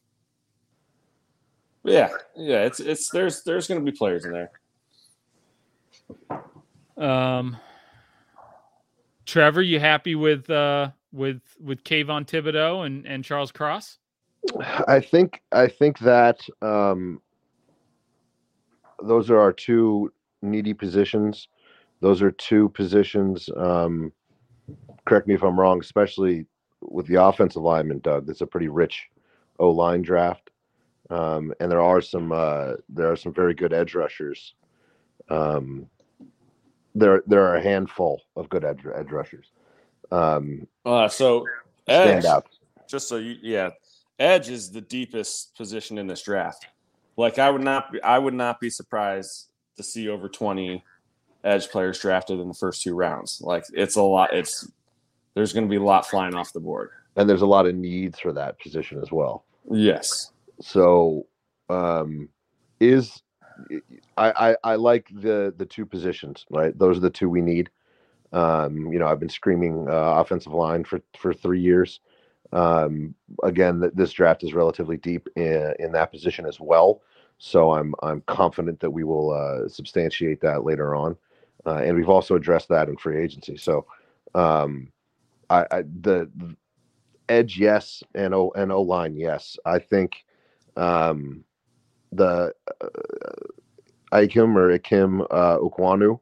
Yeah, 1.84 2.10
yeah, 2.36 2.66
it's 2.66 2.80
it's 2.80 3.10
there's 3.10 3.42
there's 3.42 3.68
going 3.68 3.84
to 3.84 3.92
be 3.92 3.98
players 3.98 4.26
in 4.26 4.32
there. 4.32 4.52
um, 6.98 7.58
Trevor, 9.26 9.62
you 9.62 9.80
happy 9.80 10.16
with 10.16 10.50
uh 10.50 10.90
with 11.12 11.42
with 11.60 11.84
Kayvon 11.84 12.26
Thibodeaux 12.28 12.86
and 12.86 13.06
and 13.06 13.24
Charles 13.24 13.52
Cross? 13.52 14.00
I 14.88 15.00
think 15.00 15.42
I 15.52 15.68
think 15.68 16.00
that 16.00 16.40
um, 16.62 17.22
those 19.02 19.30
are 19.30 19.40
our 19.40 19.54
two 19.54 20.12
needy 20.42 20.74
positions. 20.74 21.48
Those 22.02 22.22
are 22.22 22.32
two 22.32 22.70
positions. 22.70 23.50
Um, 23.56 24.12
correct 25.06 25.28
me 25.28 25.36
if 25.36 25.44
I'm 25.44 25.60
wrong, 25.60 25.80
especially 25.80 26.46
with 26.82 27.08
the 27.08 27.24
offensive 27.24 27.62
lineman, 27.62 28.00
Doug. 28.00 28.26
That's 28.26 28.42
a 28.42 28.48
pretty 28.48 28.68
rich 28.68 29.08
O 29.60 29.70
line 29.70 30.02
draft, 30.02 30.50
um, 31.10 31.54
and 31.60 31.72
there 31.72 31.82
are 31.82 32.02
some 32.02 32.32
uh, 32.34 32.74
there 32.90 33.10
are 33.12 33.16
some 33.16 33.34
very 33.34 33.54
good 33.54 33.72
edge 33.74 33.96
rushers. 33.96 34.56
Um, 35.30 35.88
there 36.96 37.24
there 37.28 37.44
are 37.44 37.56
a 37.56 37.64
handful 37.64 38.22
of 38.36 38.50
good 38.50 38.64
edge, 38.64 38.86
edge 38.96 39.10
rushers. 39.12 39.48
Um, 40.12 40.68
Uh, 40.86 41.08
so 41.08 41.46
edge, 41.88 42.22
stand 42.22 42.26
out. 42.26 42.48
just 42.88 43.08
so 43.08 43.18
you, 43.18 43.36
yeah, 43.42 43.70
edge 44.20 44.50
is 44.50 44.72
the 44.72 44.82
deepest 44.82 45.56
position 45.58 45.98
in 45.98 46.08
this 46.08 46.22
draft. 46.22 46.68
Like 47.18 47.40
I 47.40 47.50
would 47.50 47.62
not, 47.62 47.92
be, 47.92 48.02
I 48.02 48.18
would 48.20 48.34
not 48.34 48.60
be 48.60 48.70
surprised 48.70 49.50
to 49.78 49.84
see 49.84 50.10
over 50.10 50.30
twenty 50.30 50.84
edge 51.44 51.70
players 51.70 52.00
drafted 52.00 52.40
in 52.40 52.48
the 52.48 52.54
first 52.54 52.84
two 52.84 52.96
rounds. 52.96 53.42
Like 53.44 53.66
it's 53.74 53.96
a 53.96 54.02
lot. 54.02 54.34
It's 54.34 54.70
there's 55.34 55.52
going 55.52 55.66
to 55.66 55.70
be 55.70 55.78
a 55.78 55.84
lot 55.84 56.06
flying 56.06 56.36
off 56.36 56.54
the 56.54 56.60
board. 56.60 56.92
and 57.16 57.28
there's 57.28 57.42
a 57.42 57.48
lot 57.48 57.66
of 57.66 57.74
needs 57.74 58.20
for 58.20 58.34
that 58.34 58.60
position 58.60 59.02
as 59.02 59.12
well. 59.12 59.46
Yes. 59.72 60.32
So, 60.62 61.26
um, 61.70 62.30
is 62.80 63.23
I, 64.18 64.52
I 64.52 64.72
I 64.72 64.76
like 64.76 65.08
the 65.14 65.54
the 65.58 65.66
two 65.66 65.86
positions, 65.86 66.46
right? 66.50 66.78
Those 66.78 66.98
are 66.98 67.02
the 67.02 67.10
two 67.10 67.30
we 67.30 67.42
need. 67.42 67.70
Um, 68.32 68.92
you 68.92 69.00
know, 69.00 69.08
I've 69.08 69.20
been 69.20 69.30
screaming 69.30 69.88
uh, 69.88 70.16
offensive 70.20 70.54
line 70.54 70.84
for 70.84 71.02
for 71.18 71.34
three 71.34 71.62
years. 71.62 72.00
Um, 72.52 73.16
again, 73.44 73.82
th- 73.82 73.94
this 73.96 74.12
draft 74.12 74.44
is 74.44 74.54
relatively 74.54 74.98
deep 74.98 75.28
in, 75.36 75.74
in 75.80 75.92
that 75.94 76.12
position 76.12 76.46
as 76.46 76.60
well. 76.60 77.02
So 77.38 77.72
I'm 77.74 77.94
I'm 78.04 78.22
confident 78.22 78.80
that 78.80 78.92
we 78.92 79.04
will 79.04 79.32
uh, 79.32 79.68
substantiate 79.68 80.42
that 80.42 80.64
later 80.64 80.96
on, 80.96 81.18
uh, 81.66 81.82
and 81.84 81.96
we've 81.96 82.10
also 82.10 82.36
addressed 82.36 82.70
that 82.70 82.90
in 82.90 82.98
free 82.98 83.22
agency. 83.22 83.58
So, 83.58 83.86
um, 84.36 84.92
I, 85.50 85.66
I 85.72 85.82
the 86.02 86.30
edge 87.30 87.58
yes 87.58 88.04
and 88.16 88.34
o 88.34 88.52
and 88.56 88.72
o 88.72 88.82
line 88.82 89.16
yes. 89.16 89.58
I 89.66 89.80
think 89.80 90.24
um, 90.78 91.44
the 92.16 92.54
uh, 92.82 92.88
Ikem 94.12 94.56
or 94.56 94.78
Ikim 94.78 95.26
uh, 95.32 95.58
Ekwonu. 95.58 96.20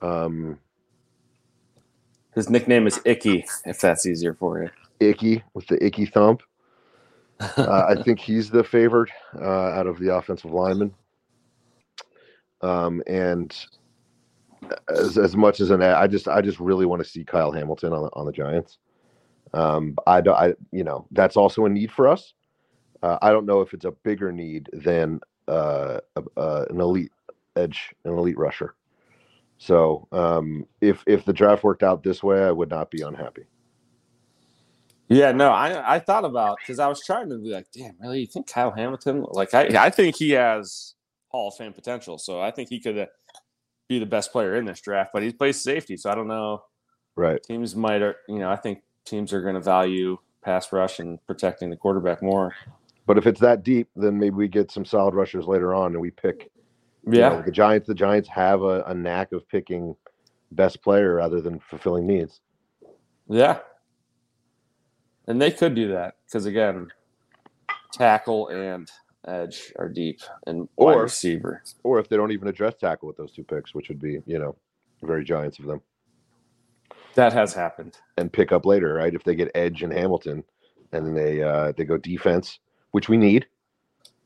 Um, 0.00 0.58
His 2.34 2.48
nickname 2.48 2.86
is 2.86 3.00
Icky, 3.04 3.44
if 3.66 3.80
that's 3.80 4.06
easier 4.06 4.34
for 4.34 4.62
you. 4.62 4.70
Icky 5.00 5.42
with 5.54 5.66
the 5.66 5.84
Icky 5.84 6.06
thump. 6.06 6.42
Uh, 7.40 7.86
I 7.88 8.00
think 8.02 8.20
he's 8.20 8.50
the 8.50 8.62
favorite 8.62 9.10
uh, 9.40 9.70
out 9.70 9.86
of 9.86 9.98
the 9.98 10.14
offensive 10.14 10.52
linemen. 10.52 10.94
Um, 12.60 13.02
and 13.06 13.52
as, 14.88 15.18
as 15.18 15.36
much 15.36 15.60
as 15.60 15.70
an, 15.70 15.82
I 15.82 16.06
just 16.06 16.28
I 16.28 16.40
just 16.40 16.60
really 16.60 16.86
want 16.86 17.02
to 17.02 17.08
see 17.08 17.24
Kyle 17.24 17.50
Hamilton 17.50 17.92
on 17.92 18.04
the, 18.04 18.10
on 18.12 18.26
the 18.26 18.32
Giants. 18.32 18.78
Um, 19.52 19.96
I 20.06 20.20
don't, 20.20 20.36
I 20.36 20.54
you 20.70 20.84
know 20.84 21.06
that's 21.10 21.36
also 21.36 21.66
a 21.66 21.68
need 21.68 21.90
for 21.90 22.06
us. 22.06 22.32
Uh, 23.02 23.18
I 23.20 23.30
don't 23.30 23.46
know 23.46 23.60
if 23.60 23.74
it's 23.74 23.84
a 23.84 23.90
bigger 23.90 24.30
need 24.32 24.68
than 24.72 25.20
uh, 25.48 25.98
uh, 26.36 26.64
an 26.70 26.80
elite 26.80 27.12
edge, 27.56 27.94
an 28.04 28.12
elite 28.12 28.38
rusher. 28.38 28.74
So 29.58 30.08
um, 30.12 30.66
if 30.80 31.02
if 31.06 31.24
the 31.24 31.32
draft 31.32 31.64
worked 31.64 31.82
out 31.82 32.02
this 32.02 32.22
way, 32.22 32.42
I 32.42 32.50
would 32.50 32.70
not 32.70 32.90
be 32.90 33.02
unhappy. 33.02 33.46
Yeah, 35.08 35.32
no, 35.32 35.50
I 35.50 35.96
I 35.96 35.98
thought 35.98 36.24
about 36.24 36.58
because 36.58 36.78
I 36.78 36.88
was 36.88 37.04
trying 37.04 37.28
to 37.30 37.38
be 37.38 37.50
like, 37.50 37.66
damn, 37.72 37.94
really? 38.00 38.20
You 38.20 38.26
think 38.26 38.46
Kyle 38.46 38.70
Hamilton? 38.70 39.24
Like, 39.30 39.54
I 39.54 39.86
I 39.86 39.90
think 39.90 40.16
he 40.16 40.30
has 40.30 40.94
Hall 41.28 41.48
of 41.48 41.54
Fame 41.54 41.72
potential, 41.72 42.18
so 42.18 42.40
I 42.40 42.50
think 42.50 42.70
he 42.70 42.80
could 42.80 42.98
uh, 42.98 43.06
be 43.88 43.98
the 43.98 44.06
best 44.06 44.32
player 44.32 44.56
in 44.56 44.64
this 44.64 44.80
draft. 44.80 45.10
But 45.12 45.22
he 45.22 45.32
plays 45.32 45.60
safety, 45.60 45.96
so 45.96 46.10
I 46.10 46.14
don't 46.14 46.28
know. 46.28 46.62
Right. 47.14 47.42
Teams 47.42 47.76
might, 47.76 48.00
uh, 48.00 48.14
you 48.26 48.38
know, 48.38 48.50
I 48.50 48.56
think 48.56 48.82
teams 49.04 49.32
are 49.32 49.42
going 49.42 49.54
to 49.54 49.60
value 49.60 50.18
pass 50.42 50.72
rush 50.72 50.98
and 50.98 51.24
protecting 51.26 51.70
the 51.70 51.76
quarterback 51.76 52.22
more. 52.22 52.54
But 53.06 53.18
if 53.18 53.26
it's 53.26 53.40
that 53.40 53.62
deep, 53.64 53.88
then 53.96 54.18
maybe 54.18 54.36
we 54.36 54.48
get 54.48 54.70
some 54.70 54.84
solid 54.84 55.14
rushers 55.14 55.46
later 55.46 55.74
on, 55.74 55.92
and 55.92 56.00
we 56.00 56.10
pick. 56.10 56.50
you 57.04 57.18
Yeah, 57.18 57.30
know, 57.30 57.42
the 57.42 57.50
Giants. 57.50 57.86
The 57.88 57.94
Giants 57.94 58.28
have 58.28 58.62
a, 58.62 58.82
a 58.84 58.94
knack 58.94 59.32
of 59.32 59.48
picking 59.48 59.96
best 60.52 60.82
player 60.82 61.14
rather 61.16 61.40
than 61.40 61.58
fulfilling 61.58 62.06
needs. 62.06 62.40
yeah, 63.28 63.58
and 65.26 65.40
they 65.40 65.50
could 65.50 65.74
do 65.74 65.88
that 65.92 66.14
because 66.26 66.46
again, 66.46 66.88
tackle 67.92 68.48
and 68.48 68.90
edge 69.26 69.72
are 69.78 69.88
deep, 69.88 70.20
and 70.46 70.68
wide 70.76 70.94
Or- 70.96 71.02
receiver. 71.02 71.62
Or 71.84 71.98
if 71.98 72.08
they 72.08 72.16
don't 72.16 72.32
even 72.32 72.48
address 72.48 72.74
tackle 72.78 73.08
with 73.08 73.16
those 73.16 73.32
two 73.32 73.44
picks, 73.44 73.74
which 73.74 73.88
would 73.88 74.00
be 74.00 74.20
you 74.26 74.38
know 74.38 74.56
very 75.02 75.24
Giants 75.24 75.58
of 75.58 75.66
them, 75.66 75.80
That 77.14 77.32
has 77.32 77.52
happened. 77.52 77.96
and 78.16 78.32
pick 78.32 78.52
up 78.52 78.64
later, 78.64 78.94
right? 78.94 79.14
If 79.14 79.24
they 79.24 79.34
get 79.34 79.50
Edge 79.56 79.82
and 79.82 79.92
Hamilton, 79.92 80.44
and 80.92 81.06
then 81.06 81.14
they 81.14 81.42
uh, 81.42 81.72
they 81.76 81.84
go 81.84 81.96
defense, 81.96 82.58
which 82.92 83.08
we 83.08 83.16
need. 83.16 83.46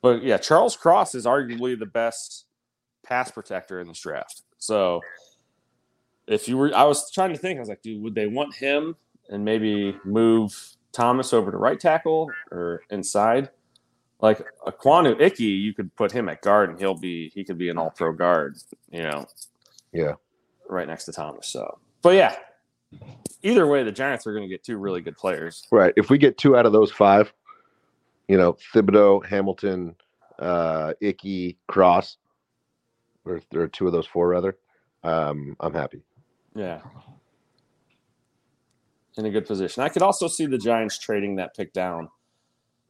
But 0.03 0.23
yeah, 0.23 0.37
Charles 0.37 0.77
Cross 0.77 1.15
is 1.15 1.25
arguably 1.25 1.79
the 1.79 1.87
best 1.87 2.45
pass 3.05 3.31
protector 3.31 3.81
in 3.81 3.89
this 3.89 4.01
draft. 4.01 4.43
So 4.59 5.01
if 6.27 6.49
you 6.49 6.57
were, 6.57 6.75
I 6.75 6.85
was 6.85 7.11
trying 7.11 7.33
to 7.33 7.39
think, 7.39 7.57
I 7.57 7.61
was 7.61 7.69
like, 7.69 7.83
dude, 7.83 8.03
would 8.03 8.15
they 8.15 8.27
want 8.27 8.55
him 8.55 8.97
and 9.31 9.45
maybe 9.45 9.97
move 10.05 10.53
Thomas 10.93 11.33
over 11.33 11.51
to 11.51 11.57
right 11.57 11.79
tackle 11.81 12.31
or 12.51 12.83
inside? 12.91 13.51
Like 14.21 14.41
Ekwonu 14.67 15.21
Icky, 15.21 15.45
you 15.45 15.75
could 15.75 15.95
put 15.95 16.11
him 16.13 16.29
at 16.29 16.41
guard 16.43 16.71
and 16.71 16.79
he'll 16.79 16.95
be, 16.99 17.31
he 17.35 17.45
could 17.45 17.59
be 17.59 17.69
an 17.69 17.79
all 17.79 17.91
pro 17.91 18.13
guard, 18.13 18.57
you 18.91 19.03
know, 19.03 19.27
Yeah. 19.93 20.15
right 20.69 20.87
next 20.89 21.05
to 21.05 21.13
Thomas. 21.13 21.47
So, 21.49 21.79
but 22.03 22.15
yeah, 22.15 22.35
either 23.43 23.67
way, 23.67 23.83
the 23.85 23.93
Giants 23.93 24.27
are 24.27 24.33
going 24.33 24.45
to 24.45 24.49
get 24.49 24.65
two 24.65 24.79
really 24.79 25.01
good 25.03 25.17
players. 25.19 25.67
Right. 25.71 25.93
If 25.97 26.09
we 26.11 26.17
get 26.19 26.39
two 26.39 26.57
out 26.57 26.65
of 26.67 26.73
those 26.73 26.91
five, 26.91 27.33
you 28.29 28.37
know, 28.37 28.57
Thibodeaux, 28.75 29.25
Hamilton, 29.27 29.95
uh, 30.39 30.93
Ickey, 31.01 31.59
Cross, 31.67 32.17
or, 33.25 33.41
or 33.55 33.69
two 33.69 33.87
of 33.87 33.93
those 33.93 34.07
four 34.07 34.29
rather, 34.29 34.57
um, 35.05 35.57
I'm 35.61 35.75
happy. 35.75 36.03
Yeah. 36.55 36.81
In 39.17 39.27
a 39.27 39.31
good 39.31 39.47
position. 39.47 39.83
I 39.83 39.89
could 39.89 40.03
also 40.03 40.29
see 40.29 40.47
the 40.47 40.59
Giants 40.59 40.99
trading 40.99 41.37
that 41.37 41.57
pick 41.57 41.73
down. 41.73 42.11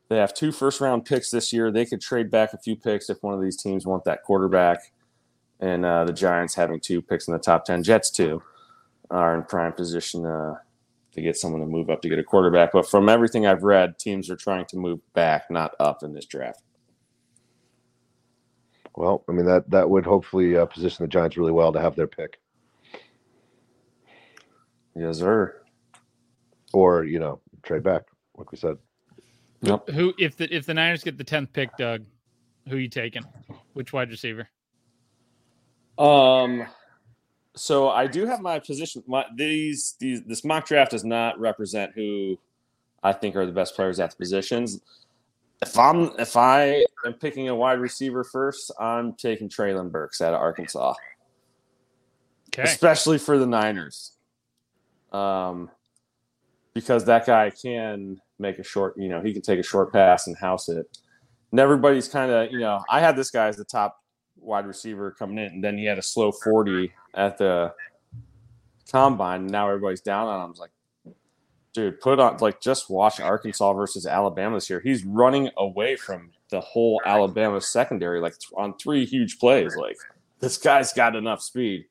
They 0.08 0.16
have 0.16 0.34
two 0.34 0.52
first 0.52 0.80
round 0.80 1.04
picks 1.04 1.30
this 1.30 1.52
year. 1.52 1.70
They 1.70 1.84
could 1.84 2.00
trade 2.00 2.30
back 2.30 2.52
a 2.52 2.58
few 2.58 2.76
picks 2.76 3.10
if 3.10 3.22
one 3.22 3.34
of 3.34 3.40
these 3.40 3.60
teams 3.60 3.86
want 3.86 4.04
that 4.04 4.22
quarterback. 4.22 4.92
And 5.60 5.84
uh, 5.84 6.04
the 6.04 6.12
Giants 6.12 6.54
having 6.54 6.80
two 6.80 7.00
picks 7.00 7.28
in 7.28 7.32
the 7.32 7.40
top 7.40 7.64
10, 7.64 7.82
Jets 7.82 8.10
too, 8.10 8.42
are 9.10 9.36
in 9.36 9.42
prime 9.44 9.72
position 9.72 10.26
uh, 10.26 10.56
to 11.16 11.22
get 11.22 11.36
someone 11.36 11.60
to 11.62 11.66
move 11.66 11.90
up 11.90 12.02
to 12.02 12.08
get 12.08 12.18
a 12.18 12.22
quarterback. 12.24 12.72
But 12.72 12.88
from 12.88 13.08
everything 13.08 13.46
I've 13.46 13.62
read, 13.64 13.98
teams 13.98 14.30
are 14.30 14.36
trying 14.36 14.66
to 14.66 14.76
move 14.76 15.00
back, 15.14 15.50
not 15.50 15.74
up 15.80 16.02
in 16.02 16.12
this 16.12 16.26
draft. 16.26 16.62
Well, 18.94 19.24
I 19.28 19.32
mean 19.32 19.46
that 19.46 19.68
that 19.70 19.88
would 19.90 20.04
hopefully 20.06 20.56
uh, 20.56 20.66
position 20.66 21.04
the 21.04 21.08
Giants 21.08 21.36
really 21.36 21.52
well 21.52 21.72
to 21.72 21.80
have 21.80 21.96
their 21.96 22.06
pick, 22.06 22.38
Yes, 24.94 25.18
sir. 25.18 25.60
or 26.72 27.04
you 27.04 27.18
know, 27.18 27.40
trade 27.62 27.82
back, 27.82 28.02
like 28.38 28.52
we 28.52 28.58
said. 28.58 28.76
Yep. 29.62 29.90
Who 29.90 30.14
if 30.18 30.36
the 30.36 30.54
if 30.54 30.64
the 30.64 30.72
Niners 30.74 31.02
get 31.04 31.18
the 31.18 31.24
tenth 31.24 31.52
pick, 31.52 31.76
Doug, 31.76 32.04
who 32.68 32.76
you 32.76 32.88
taking? 32.88 33.22
Which 33.74 33.92
wide 33.92 34.10
receiver? 34.10 34.48
Um, 35.98 36.66
so 37.56 37.88
I 37.88 38.06
do 38.06 38.26
have 38.26 38.40
my 38.40 38.58
position. 38.58 39.02
My 39.06 39.24
these 39.34 39.96
these 39.98 40.22
this 40.24 40.44
mock 40.44 40.66
draft 40.66 40.90
does 40.92 41.04
not 41.04 41.38
represent 41.40 41.92
who 41.94 42.38
I 43.02 43.12
think 43.12 43.34
are 43.34 43.46
the 43.46 43.52
best 43.52 43.74
players 43.74 43.98
at 43.98 44.10
the 44.10 44.16
positions. 44.16 44.80
If 45.62 45.78
I'm 45.78 46.10
if 46.18 46.36
I 46.36 46.84
am 47.06 47.14
picking 47.14 47.48
a 47.48 47.54
wide 47.54 47.80
receiver 47.80 48.24
first, 48.24 48.70
I'm 48.78 49.14
taking 49.14 49.48
Treylon 49.48 49.90
Burks 49.90 50.20
out 50.20 50.34
of 50.34 50.40
Arkansas, 50.40 50.94
Okay. 52.48 52.62
especially 52.62 53.16
for 53.18 53.38
the 53.38 53.46
Niners, 53.46 54.12
um, 55.12 55.70
because 56.74 57.06
that 57.06 57.24
guy 57.26 57.50
can 57.50 58.20
make 58.38 58.58
a 58.58 58.62
short. 58.62 58.98
You 58.98 59.08
know, 59.08 59.22
he 59.22 59.32
can 59.32 59.40
take 59.40 59.58
a 59.58 59.62
short 59.62 59.92
pass 59.92 60.26
and 60.26 60.36
house 60.36 60.68
it. 60.68 60.98
And 61.52 61.60
everybody's 61.60 62.08
kind 62.08 62.30
of 62.30 62.52
you 62.52 62.58
know, 62.58 62.82
I 62.90 63.00
had 63.00 63.16
this 63.16 63.30
guy 63.30 63.46
as 63.46 63.56
the 63.56 63.64
top 63.64 63.96
wide 64.46 64.66
receiver 64.66 65.10
coming 65.10 65.38
in, 65.38 65.46
and 65.54 65.64
then 65.64 65.76
he 65.76 65.84
had 65.84 65.98
a 65.98 66.02
slow 66.02 66.32
40 66.32 66.92
at 67.14 67.36
the 67.38 67.74
combine. 68.90 69.42
And 69.42 69.50
now 69.50 69.68
everybody's 69.68 70.00
down 70.00 70.28
on 70.28 70.36
him. 70.40 70.46
I 70.46 70.48
was 70.50 70.58
like, 70.58 70.70
dude, 71.72 72.00
put 72.00 72.18
on 72.18 72.38
like 72.38 72.60
just 72.60 72.88
watch 72.88 73.20
Arkansas 73.20 73.72
versus 73.74 74.06
Alabama 74.06 74.56
this 74.56 74.70
year. 74.70 74.80
He's 74.80 75.04
running 75.04 75.50
away 75.56 75.96
from 75.96 76.30
the 76.50 76.60
whole 76.60 77.02
Alabama 77.04 77.60
secondary, 77.60 78.20
like 78.20 78.34
on 78.56 78.76
three 78.78 79.04
huge 79.04 79.38
plays. 79.38 79.76
Like 79.76 79.96
this 80.40 80.56
guy's 80.58 80.92
got 80.92 81.16
enough 81.16 81.42
speed, 81.42 81.86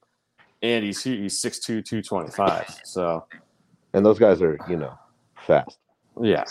and 0.62 0.84
he's 0.86 1.03
he's 1.03 1.41
6'2", 1.41 1.84
225. 1.86 2.82
So 2.84 3.26
And 3.93 4.06
those 4.06 4.18
guys 4.20 4.41
are, 4.41 4.58
you 4.70 4.78
know, 4.78 4.97
fast. 5.45 5.78
yeah. 6.22 6.45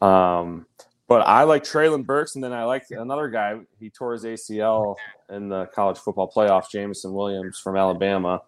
Um, 0.00 0.66
but 1.12 1.28
I 1.28 1.42
like 1.42 1.62
Treylon 1.62 2.06
Burks, 2.06 2.36
and 2.36 2.42
then 2.42 2.54
I 2.54 2.64
like 2.64 2.86
another 2.88 3.28
guy. 3.28 3.58
He 3.78 3.90
tore 3.90 4.14
his 4.14 4.24
ACL 4.24 4.96
in 5.28 5.50
the 5.50 5.66
college 5.66 5.98
football 5.98 6.32
playoff. 6.34 6.70
Jameson 6.70 7.12
Williams 7.12 7.58
from 7.58 7.76
Alabama, 7.76 8.40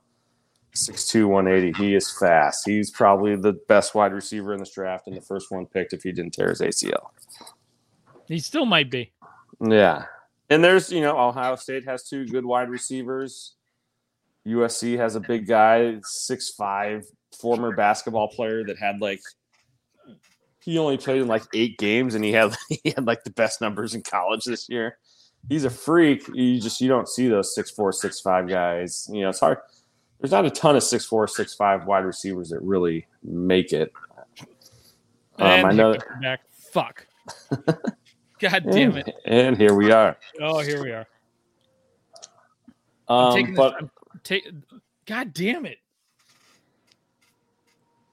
6'2", 0.75 1.29
180. 1.29 1.77
He 1.79 1.95
is 1.95 2.11
fast. 2.19 2.67
He's 2.67 2.91
probably 2.91 3.37
the 3.37 3.53
best 3.69 3.95
wide 3.95 4.15
receiver 4.15 4.55
in 4.55 4.61
this 4.61 4.71
draft 4.71 5.09
and 5.09 5.15
the 5.15 5.21
first 5.21 5.51
one 5.51 5.67
picked 5.67 5.93
if 5.93 6.05
he 6.05 6.11
didn't 6.11 6.33
tear 6.33 6.49
his 6.49 6.62
ACL. 6.62 7.11
He 8.29 8.39
still 8.39 8.65
might 8.65 8.91
be. 8.91 9.12
Yeah. 9.61 10.07
And 10.49 10.65
there's, 10.65 10.91
you 10.91 11.03
know, 11.03 11.19
Ohio 11.19 11.57
State 11.57 11.85
has 11.85 12.09
two 12.09 12.27
good 12.27 12.47
wide 12.47 12.71
receivers. 12.71 13.57
USC 14.47 14.97
has 14.97 15.17
a 15.17 15.21
big 15.21 15.47
guy, 15.47 15.97
six 16.03 16.55
five, 16.55 17.05
former 17.39 17.77
basketball 17.77 18.29
player 18.29 18.65
that 18.65 18.79
had 18.79 19.03
like 19.03 19.21
he 20.65 20.79
only 20.79 20.97
played 20.97 21.21
in 21.21 21.29
like 21.29 21.43
eight 21.53 21.79
games 21.79 22.15
and 22.15 22.25
he 22.25 22.33
had 22.33 22.55
he 22.69 22.93
had 22.97 23.07
like 23.07 23.25
the 23.25 23.31
best 23.31 23.61
numbers 23.61 23.95
in 23.95 24.03
college 24.03 24.45
this 24.45 24.69
year. 24.69 24.99
He's 25.49 25.65
a 25.65 25.71
freak. 25.71 26.27
You 26.33 26.59
just 26.61 26.81
you 26.81 26.89
don't 26.89 27.09
see 27.09 27.29
those 27.29 27.55
six 27.55 27.71
four, 27.71 27.93
six 27.93 28.21
five 28.21 28.49
guys. 28.49 29.09
You 29.12 29.23
know, 29.23 29.29
it's 29.29 29.41
hard. 29.41 29.59
There's 30.21 30.33
not 30.33 30.47
a 30.47 30.51
ton 30.51 30.75
of 30.75 30.83
six 30.83 31.05
four, 31.05 31.29
six 31.29 31.55
five 31.55 31.85
wide 31.87 32.05
receivers 32.05 32.49
that 32.49 32.62
really 32.62 33.07
make 33.23 33.73
it. 33.73 33.93
Um, 35.39 35.67
I 35.67 35.73
know. 35.73 35.93
Are 35.93 36.19
back. 36.23 36.41
Fuck. 36.73 37.07
God 38.41 38.65
damn 38.71 38.97
it. 38.97 39.11
And 39.27 39.57
here 39.57 39.75
we 39.75 39.91
are. 39.91 40.17
Oh, 40.41 40.61
here 40.61 40.83
we 40.83 40.93
are. 40.93 41.07
I'm 43.09 43.27
Um, 43.27 43.35
taking 43.35 43.55
but 43.55 43.75
this. 43.75 43.91
I'm 44.15 44.21
ta- 44.23 44.51
God 45.07 45.35
damn 45.35 45.67
it. 45.67 45.79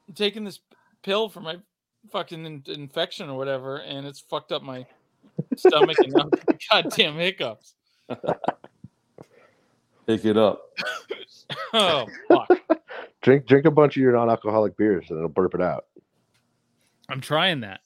I'm 0.08 0.14
taking 0.16 0.44
this 0.44 0.60
pill 1.02 1.30
for 1.30 1.40
my 1.40 1.58
fucking 2.12 2.46
in- 2.46 2.64
infection 2.68 3.30
or 3.30 3.38
whatever, 3.38 3.78
and 3.78 4.06
it's 4.06 4.20
fucked 4.20 4.52
up 4.52 4.62
my 4.64 4.86
stomach 5.56 5.98
and 6.00 6.14
now 6.14 6.30
goddamn 6.72 7.16
hiccups. 7.16 7.74
pick 10.08 10.26
it 10.26 10.38
up. 10.38 10.62
Oh 11.74 12.06
fuck. 12.30 12.50
Drink 13.22 13.46
drink 13.46 13.66
a 13.66 13.72
bunch 13.72 13.98
of 13.98 14.02
your 14.02 14.14
non-alcoholic 14.14 14.78
beers 14.78 15.06
and 15.10 15.18
it'll 15.18 15.28
burp 15.30 15.54
it 15.54 15.62
out. 15.62 15.86
I'm 17.10 17.20
trying 17.20 17.60
that. 17.62 17.82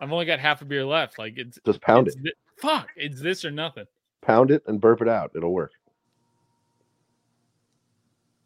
I've 0.00 0.12
only 0.12 0.26
got 0.26 0.38
half 0.38 0.60
a 0.60 0.66
beer 0.66 0.84
left. 0.84 1.18
Like 1.18 1.38
it's 1.38 1.58
Just 1.64 1.80
pound 1.80 2.08
it's 2.08 2.16
it. 2.16 2.22
thi- 2.22 2.32
fuck. 2.60 2.88
It's 2.94 3.20
this 3.22 3.42
or 3.44 3.50
nothing. 3.50 3.84
Pound 4.20 4.50
it 4.50 4.62
and 4.66 4.80
burp 4.80 5.00
it 5.00 5.08
out. 5.08 5.30
It'll 5.34 5.52
work. 5.54 5.72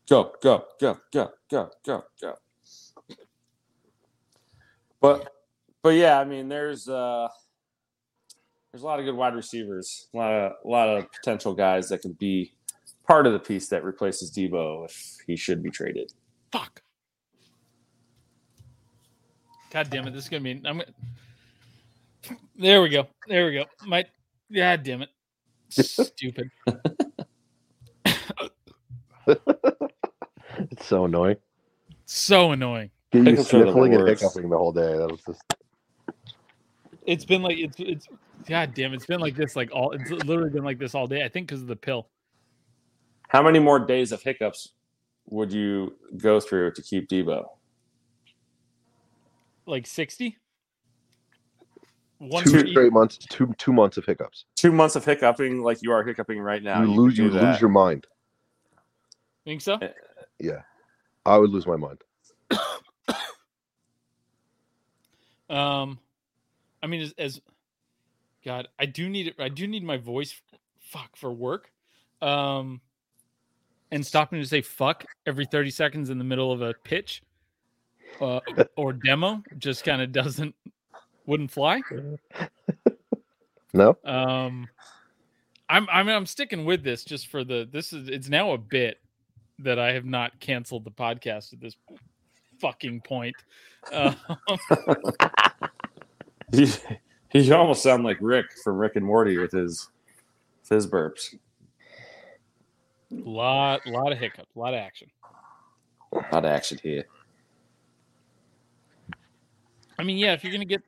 Go, 0.08 0.32
go, 0.40 0.66
go, 0.80 0.98
go, 1.12 1.30
go, 1.50 1.70
go, 1.84 2.04
go. 2.20 2.34
But 5.00 5.32
but 5.82 5.90
yeah, 5.90 6.18
I 6.18 6.24
mean 6.24 6.48
there's 6.48 6.88
uh 6.88 7.28
there's 8.72 8.82
a 8.82 8.86
lot 8.86 8.98
of 8.98 9.04
good 9.04 9.14
wide 9.14 9.34
receivers, 9.34 10.08
a 10.14 10.16
lot 10.16 10.32
of 10.32 10.52
a 10.64 10.68
lot 10.68 10.88
of 10.88 11.10
potential 11.12 11.54
guys 11.54 11.88
that 11.88 12.02
could 12.02 12.18
be 12.18 12.52
part 13.06 13.26
of 13.26 13.32
the 13.32 13.38
piece 13.38 13.68
that 13.68 13.84
replaces 13.84 14.30
Deebo 14.30 14.84
if 14.84 15.16
he 15.26 15.36
should 15.36 15.62
be 15.62 15.70
traded. 15.70 16.12
Fuck. 16.52 16.82
God 19.70 19.88
damn 19.90 20.06
it! 20.06 20.12
This 20.12 20.24
is 20.24 20.28
gonna 20.28 20.42
be. 20.42 20.60
I'm. 20.64 20.82
There 22.56 22.82
we 22.82 22.88
go. 22.88 23.06
There 23.26 23.46
we 23.46 23.52
go. 23.52 23.64
My. 23.86 24.04
God 24.52 24.82
damn 24.82 25.02
it. 25.02 25.10
Stupid. 25.70 26.50
It's 30.70 30.86
so 30.86 31.04
annoying. 31.06 31.36
So 32.06 32.52
annoying. 32.52 32.90
Get 33.12 33.24
You're 33.24 33.36
the 33.36 33.44
sniffling 33.44 33.94
and 33.94 34.04
worst. 34.04 34.22
hiccuping 34.22 34.50
the 34.50 34.56
whole 34.56 34.72
day. 34.72 34.96
That 34.96 35.10
was 35.10 35.20
just 35.26 35.42
It's 37.06 37.24
been 37.24 37.42
like 37.42 37.58
it's 37.58 37.76
it's. 37.78 38.08
God 38.48 38.72
damn! 38.74 38.94
It's 38.94 39.04
been 39.06 39.20
like 39.20 39.34
this 39.36 39.54
like 39.56 39.70
all. 39.72 39.92
It's 39.92 40.10
literally 40.10 40.50
been 40.50 40.64
like 40.64 40.78
this 40.78 40.94
all 40.94 41.06
day. 41.06 41.24
I 41.24 41.28
think 41.28 41.48
because 41.48 41.60
of 41.62 41.68
the 41.68 41.76
pill. 41.76 42.08
How 43.28 43.42
many 43.42 43.58
more 43.58 43.78
days 43.78 44.12
of 44.12 44.22
hiccups 44.22 44.70
would 45.28 45.52
you 45.52 45.94
go 46.16 46.40
through 46.40 46.72
to 46.72 46.82
keep 46.82 47.08
Deebo? 47.08 47.44
Like 49.66 49.86
sixty. 49.86 50.38
One 52.18 52.44
two 52.44 52.50
for 52.50 52.58
each- 52.64 52.70
straight 52.70 52.92
months, 52.92 53.18
two 53.18 53.52
two 53.58 53.72
months 53.72 53.96
of 53.96 54.04
hiccups. 54.06 54.44
Two 54.56 54.72
months 54.72 54.94
of 54.96 55.04
hiccuping 55.04 55.62
like 55.62 55.78
you 55.82 55.90
are 55.92 56.02
hiccuping 56.04 56.40
right 56.40 56.62
now. 56.62 56.80
you 56.82 56.86
could 56.88 56.96
lose 56.96 57.18
you 57.18 57.30
that. 57.30 57.42
lose 57.42 57.60
your 57.60 57.70
mind. 57.70 58.06
Think 59.44 59.60
so? 59.62 59.74
Eh, 59.76 59.88
yeah. 60.38 60.62
I 61.26 61.36
would 61.38 61.50
lose 61.50 61.66
my 61.66 61.76
mind. 61.76 61.98
Um, 65.50 65.98
I 66.80 66.86
mean, 66.86 67.02
as, 67.02 67.12
as 67.18 67.40
God, 68.44 68.68
I 68.78 68.86
do 68.86 69.08
need 69.08 69.26
it. 69.26 69.34
I 69.38 69.48
do 69.48 69.66
need 69.66 69.82
my 69.82 69.96
voice. 69.96 70.40
Fuck 70.78 71.16
for 71.16 71.32
work. 71.32 71.72
Um, 72.22 72.80
and 73.90 74.06
stopping 74.06 74.40
to 74.40 74.46
say 74.46 74.62
fuck 74.62 75.04
every 75.26 75.44
thirty 75.44 75.70
seconds 75.70 76.10
in 76.10 76.18
the 76.18 76.24
middle 76.24 76.52
of 76.52 76.62
a 76.62 76.74
pitch, 76.84 77.22
uh, 78.20 78.40
or 78.76 78.92
demo 78.92 79.42
just 79.58 79.84
kind 79.84 80.00
of 80.00 80.12
doesn't 80.12 80.54
wouldn't 81.26 81.50
fly. 81.50 81.82
No? 83.72 83.96
Um, 84.04 84.68
I'm 85.68 85.88
I 85.90 86.02
mean 86.02 86.14
I'm 86.14 86.26
sticking 86.26 86.64
with 86.64 86.84
this 86.84 87.04
just 87.04 87.26
for 87.26 87.42
the 87.42 87.68
this 87.70 87.92
is 87.92 88.08
it's 88.08 88.28
now 88.28 88.52
a 88.52 88.58
bit 88.58 89.00
that 89.58 89.78
I 89.78 89.92
have 89.92 90.04
not 90.04 90.38
canceled 90.40 90.84
the 90.84 90.90
podcast 90.90 91.52
at 91.52 91.60
this 91.60 91.76
fucking 92.60 93.00
point. 93.02 93.36
Uh, 93.92 94.14
You, 96.52 96.66
you 97.32 97.54
almost 97.54 97.82
sound 97.82 98.04
like 98.04 98.18
Rick 98.20 98.46
from 98.64 98.76
Rick 98.76 98.96
and 98.96 99.04
Morty 99.04 99.38
with 99.38 99.52
his 99.52 99.88
his 100.68 100.86
burps. 100.86 101.36
lot 103.10 103.86
lot 103.86 104.12
of 104.12 104.18
hiccups, 104.18 104.54
lot 104.54 104.74
of 104.74 104.80
action. 104.80 105.08
A 106.12 106.16
lot 106.16 106.44
of 106.44 106.46
action 106.46 106.78
here. 106.82 107.04
I 109.98 110.02
mean, 110.02 110.16
yeah, 110.16 110.32
if 110.32 110.42
you're 110.42 110.52
gonna 110.52 110.64
get 110.64 110.82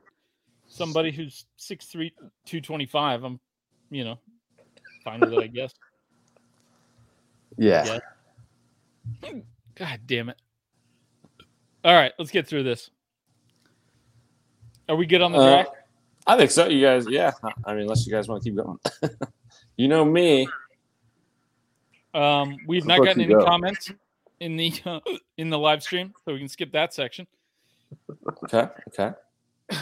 somebody 0.66 1.12
who's 1.12 1.44
6'3", 1.58 2.10
225, 2.46 3.24
I'm, 3.24 3.38
you 3.90 4.04
know, 4.04 4.18
fine 5.04 5.20
with 5.20 5.34
it, 5.34 5.38
I 5.38 5.46
guess. 5.46 5.74
Yeah. 7.58 7.98
Yeah. 9.22 9.32
God 9.74 10.00
damn 10.06 10.28
it! 10.30 10.40
All 11.84 11.94
right, 11.94 12.12
let's 12.18 12.30
get 12.30 12.46
through 12.46 12.62
this. 12.62 12.90
Are 14.88 14.96
we 14.96 15.06
good 15.06 15.22
on 15.22 15.32
the 15.32 15.38
Uh, 15.38 15.50
draft? 15.62 15.70
I 16.26 16.36
think 16.36 16.50
so. 16.50 16.68
You 16.68 16.80
guys, 16.84 17.06
yeah. 17.08 17.32
I 17.64 17.72
mean, 17.72 17.82
unless 17.82 18.06
you 18.06 18.12
guys 18.12 18.28
want 18.28 18.42
to 18.42 18.48
keep 18.50 18.56
going. 18.56 18.78
you 19.76 19.88
know 19.88 20.04
me. 20.04 20.46
Um, 22.14 22.56
we've 22.66 22.84
not 22.84 22.98
gotten 22.98 23.22
any 23.22 23.32
go. 23.32 23.44
comments 23.44 23.90
in 24.38 24.56
the 24.56 24.72
uh, 24.84 25.00
in 25.38 25.50
the 25.50 25.58
live 25.58 25.82
stream, 25.82 26.12
so 26.24 26.32
we 26.32 26.38
can 26.38 26.48
skip 26.48 26.70
that 26.72 26.94
section. 26.94 27.26
Okay. 28.44 28.68
Okay. 28.88 29.12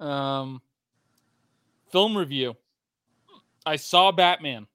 Um, 0.00 0.62
film 1.90 2.16
review. 2.16 2.54
I 3.66 3.74
saw 3.74 4.12
Batman. 4.12 4.68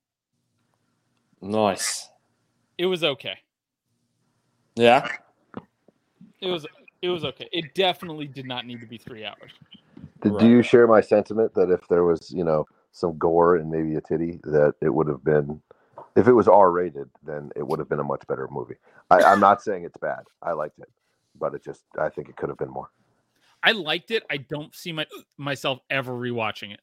Nice. 1.42 2.10
It 2.78 2.88
was 2.88 3.06
okay. 3.06 3.38
Yeah. 4.76 5.08
It 6.44 6.50
was 6.50 6.68
it 7.02 7.10
was 7.10 7.24
okay. 7.26 7.48
It 7.52 7.74
definitely 7.74 8.28
did 8.28 8.46
not 8.46 8.66
need 8.66 8.82
to 8.82 8.86
be 8.88 8.98
three 8.98 9.26
hours. 9.26 9.52
Did, 10.22 10.34
Right. 10.34 10.42
Do 10.42 10.48
you 10.50 10.62
share 10.62 10.88
my 10.88 11.02
sentiment 11.02 11.54
that 11.56 11.70
if 11.70 11.88
there 11.88 12.04
was, 12.04 12.32
you 12.32 12.44
know, 12.44 12.66
some 12.92 13.18
gore 13.18 13.56
and 13.56 13.72
maybe 13.72 13.96
a 13.96 14.02
titty, 14.02 14.40
that 14.44 14.76
it 14.82 14.94
would 14.94 15.08
have 15.08 15.24
been, 15.24 15.62
if 16.16 16.28
it 16.28 16.34
was 16.34 16.48
R 16.48 16.72
rated, 16.72 17.10
then 17.26 17.52
it 17.56 17.66
would 17.66 17.80
have 17.80 17.90
been 17.90 18.00
a 18.00 18.04
much 18.04 18.26
better 18.28 18.48
movie. 18.52 18.76
I, 19.10 19.24
I'm 19.24 19.40
not 19.40 19.62
saying 19.62 19.84
it's 19.86 19.98
bad. 19.98 20.24
I 20.42 20.52
liked 20.54 20.80
it, 20.80 20.90
but 21.40 21.54
it 21.54 21.64
just, 21.64 21.84
I 22.00 22.10
think 22.10 22.30
it 22.30 22.36
could 22.36 22.50
have 22.50 22.58
been 22.58 22.70
more. 22.70 22.90
I 23.64 23.72
liked 23.72 24.12
it. 24.12 24.24
I 24.30 24.38
don't 24.38 24.76
see 24.76 24.92
my 24.92 25.08
myself 25.38 25.80
ever 25.90 26.12
rewatching 26.12 26.74
it. 26.74 26.82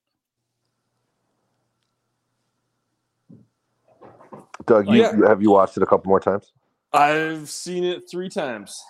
Doug, 4.67 4.89
you, 4.89 5.03
Yeah. 5.03 5.29
have 5.29 5.43
you 5.43 5.51
watched 5.51 5.77
it 5.77 5.83
a 5.83 5.87
couple 5.87 6.09
more 6.09 6.21
times? 6.21 6.53
I've 6.93 7.49
seen 7.51 7.85
it 7.85 8.11
three 8.11 8.29
times. 8.31 8.83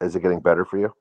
Is 0.00 0.16
it 0.16 0.22
getting 0.22 0.40
better 0.40 0.64
for 0.64 0.78
you? 0.78 0.94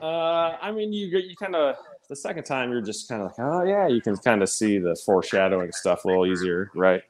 Uh, 0.00 0.56
I 0.60 0.72
mean, 0.72 0.92
you 0.92 1.06
you 1.06 1.36
kind 1.36 1.54
of 1.54 1.76
the 2.08 2.16
second 2.16 2.44
time 2.44 2.70
you're 2.70 2.80
just 2.80 3.08
kind 3.08 3.22
of 3.22 3.28
like, 3.28 3.38
oh 3.38 3.62
yeah, 3.64 3.86
you 3.86 4.00
can 4.00 4.16
kind 4.16 4.42
of 4.42 4.50
see 4.50 4.78
the 4.78 4.96
foreshadowing 5.06 5.72
stuff 5.72 6.04
a 6.04 6.08
little 6.08 6.26
easier, 6.26 6.70
right? 6.74 7.02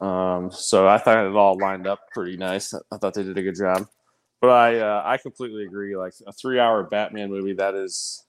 Um, 0.00 0.50
so 0.50 0.86
I 0.86 0.98
thought 0.98 1.26
it 1.26 1.34
all 1.34 1.58
lined 1.58 1.86
up 1.86 2.00
pretty 2.12 2.36
nice. 2.36 2.74
I 2.74 2.96
thought 2.98 3.14
they 3.14 3.22
did 3.22 3.36
a 3.36 3.42
good 3.42 3.56
job. 3.56 3.88
But 4.40 4.50
I 4.50 4.78
uh, 4.78 5.02
I 5.04 5.16
completely 5.16 5.64
agree. 5.64 5.96
Like 5.96 6.12
a 6.26 6.32
three 6.32 6.60
hour 6.60 6.82
Batman 6.84 7.30
movie, 7.30 7.54
that 7.54 7.74
is, 7.74 8.24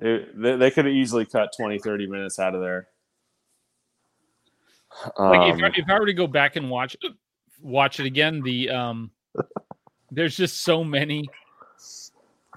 it, 0.00 0.40
they, 0.40 0.56
they 0.56 0.70
could 0.70 0.84
have 0.84 0.94
easily 0.94 1.24
cut 1.24 1.50
20, 1.56 1.78
30 1.78 2.06
minutes 2.06 2.38
out 2.38 2.54
of 2.54 2.60
there. 2.60 2.88
Like 5.18 5.54
if, 5.54 5.62
I, 5.62 5.66
Um, 5.66 5.72
if 5.76 5.84
I 5.88 5.98
were 5.98 6.06
to 6.06 6.14
go 6.14 6.26
back 6.26 6.56
and 6.56 6.70
watch 6.70 6.96
watch 7.60 7.98
it 8.00 8.06
again, 8.06 8.42
the 8.42 8.70
um, 8.70 9.10
there's 10.10 10.36
just 10.36 10.62
so 10.62 10.82
many. 10.84 11.28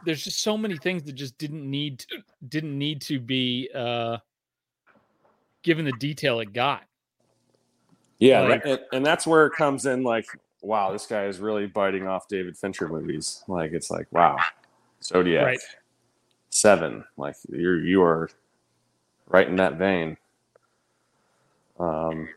There's 0.06 0.24
just 0.24 0.42
so 0.42 0.58
many 0.58 0.78
things 0.78 1.04
that 1.04 1.14
just 1.14 1.38
didn't 1.38 1.70
need 1.70 2.00
to, 2.00 2.24
didn't 2.48 2.78
need 2.78 3.02
to 3.02 3.20
be 3.20 3.70
uh, 3.76 4.18
given 5.62 5.84
the 5.84 5.92
detail 5.94 6.40
it 6.40 6.54
got. 6.54 6.84
Yeah, 8.20 8.42
Like- 8.42 8.66
and, 8.66 8.80
and 8.94 9.06
that's 9.06 9.28
where 9.28 9.46
it 9.46 9.54
comes 9.54 9.86
in. 9.86 10.04
Like, 10.04 10.26
wow, 10.62 10.92
this 10.94 11.06
guy 11.06 11.26
is 11.26 11.40
really 11.40 11.68
biting 11.68 12.08
off 12.08 12.28
David 12.30 12.56
Fincher 12.58 12.88
movies. 12.88 13.44
Like, 13.50 13.74
it's 13.74 13.90
like, 13.92 14.08
wow, 14.12 14.38
Zodiac, 15.04 15.46
Right. 15.46 15.60
Seven. 16.50 17.04
Like, 17.18 17.36
you're 17.50 17.80
you 17.84 18.02
are 18.02 18.30
right 19.28 19.48
in 19.48 19.58
that 19.58 19.76
vein. 19.76 20.18
Um, 21.80 22.28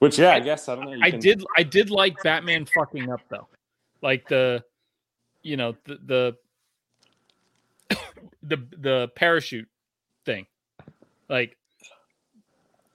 which 0.00 0.18
yeah, 0.18 0.32
I 0.32 0.40
guess 0.40 0.68
I 0.68 0.74
don't 0.76 0.84
know. 0.86 0.92
you 0.94 1.00
I 1.02 1.10
can- 1.12 1.20
did 1.20 1.44
I 1.56 1.62
did 1.62 1.90
like 1.90 2.20
Batman 2.22 2.66
fucking 2.66 3.10
up 3.10 3.20
though. 3.28 3.46
Like 4.04 4.28
the 4.28 4.62
you 5.42 5.56
know 5.56 5.74
the 5.86 6.36
the 7.88 7.96
the, 8.42 8.56
the 8.78 9.08
parachute 9.16 9.66
thing. 10.26 10.46
Like 11.30 11.56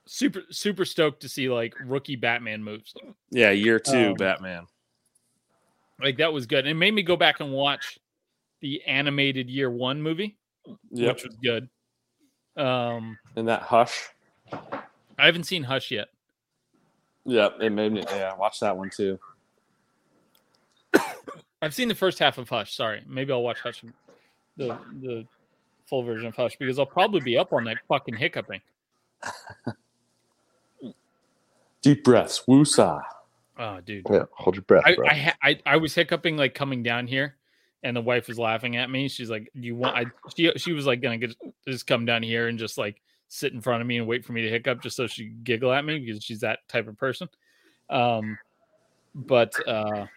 super 0.05 0.41
super 0.51 0.85
stoked 0.85 1.21
to 1.23 1.29
see 1.29 1.49
like 1.49 1.73
rookie 1.83 2.15
Batman 2.15 2.63
moves. 2.63 2.93
Yeah, 3.31 3.49
year 3.49 3.79
two 3.79 4.09
Um, 4.09 4.13
Batman. 4.13 4.67
Like 5.99 6.17
that 6.17 6.31
was 6.31 6.45
good. 6.45 6.67
It 6.67 6.75
made 6.75 6.93
me 6.93 7.01
go 7.01 7.17
back 7.17 7.39
and 7.39 7.51
watch 7.51 7.97
the 8.61 8.83
animated 8.85 9.49
year 9.49 9.69
1 9.71 10.01
movie, 10.01 10.37
Yep, 10.91 11.15
which 11.15 11.23
was 11.25 11.35
good. 11.41 11.69
Um 12.55 13.17
and 13.35 13.47
that 13.47 13.63
Hush. 13.63 14.09
I 14.53 15.25
haven't 15.25 15.45
seen 15.45 15.63
Hush 15.63 15.89
yet. 15.89 16.09
yeah 17.25 17.49
it 17.59 17.71
made 17.71 17.93
me. 17.93 18.03
Yeah, 18.11 18.35
watch 18.35 18.59
that 18.59 18.77
one 18.77 18.91
too. 18.91 19.19
I've 21.61 21.73
seen 21.73 21.87
the 21.87 21.95
first 21.95 22.19
half 22.19 22.37
of 22.37 22.47
Hush. 22.49 22.73
Sorry, 22.73 23.01
maybe 23.07 23.31
I'll 23.31 23.43
watch 23.43 23.59
Hush, 23.59 23.83
the 24.57 24.77
the 25.01 25.25
full 25.87 26.03
version 26.03 26.27
of 26.27 26.35
Hush 26.35 26.55
because 26.57 26.79
I'll 26.79 26.85
probably 26.85 27.21
be 27.21 27.37
up 27.37 27.51
on 27.53 27.63
that 27.65 27.77
fucking 27.87 28.15
hiccuping. 28.15 28.61
Deep 31.81 32.03
breaths, 32.03 32.43
woosah. 32.47 33.01
Oh, 33.57 33.79
dude, 33.81 34.05
Yeah, 34.09 34.23
hold 34.31 34.55
your 34.55 34.63
breath, 34.63 34.83
I 34.85 34.95
bro. 34.95 35.07
I, 35.07 35.33
I 35.41 35.59
I 35.65 35.77
was 35.77 35.93
hiccuping 35.93 36.37
like 36.37 36.53
coming 36.53 36.81
down 36.81 37.07
here, 37.07 37.35
and 37.83 37.95
the 37.95 38.01
wife 38.01 38.27
was 38.27 38.39
laughing 38.39 38.77
at 38.77 38.89
me. 38.89 39.09
She's 39.09 39.29
like, 39.29 39.51
"Do 39.53 39.61
you 39.61 39.75
want?" 39.75 39.97
I 39.97 40.05
she 40.35 40.51
she 40.55 40.71
was 40.71 40.85
like 40.85 41.01
gonna 41.01 41.17
get, 41.17 41.35
just 41.67 41.85
come 41.85 42.05
down 42.05 42.23
here 42.23 42.47
and 42.47 42.57
just 42.57 42.77
like 42.77 43.01
sit 43.27 43.53
in 43.53 43.61
front 43.61 43.81
of 43.81 43.87
me 43.87 43.97
and 43.97 44.07
wait 44.07 44.23
for 44.25 44.31
me 44.33 44.41
to 44.41 44.49
hiccup 44.49 44.81
just 44.81 44.95
so 44.95 45.07
she 45.07 45.25
could 45.25 45.43
giggle 45.43 45.73
at 45.73 45.85
me 45.85 45.99
because 45.99 46.23
she's 46.23 46.39
that 46.39 46.59
type 46.69 46.87
of 46.87 46.97
person. 46.97 47.27
Um, 47.89 48.37
but 49.13 49.53
uh, 49.67 50.07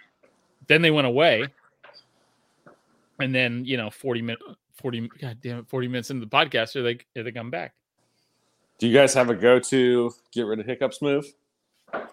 then 0.67 0.83
they 0.83 0.91
went 0.91 1.07
away, 1.07 1.47
and 3.19 3.35
then 3.35 3.65
you 3.65 3.77
know 3.77 3.91
forty 3.91 4.23
minutes. 4.23 4.43
40 4.77 5.11
god 5.21 5.39
damn 5.43 5.59
it 5.59 5.69
40 5.69 5.87
minutes 5.87 6.11
into 6.11 6.25
the 6.25 6.31
podcast 6.31 6.75
are 6.77 6.83
they 6.83 6.99
they 7.15 7.31
come 7.31 7.51
back 7.51 7.75
Do 8.79 8.89
you 8.89 8.95
guys 8.95 9.13
have 9.13 9.29
a 9.29 9.35
go-to 9.35 10.13
get 10.33 10.47
rid 10.47 10.59
of 10.59 10.67
hiccups 10.67 11.03
move? 11.03 11.27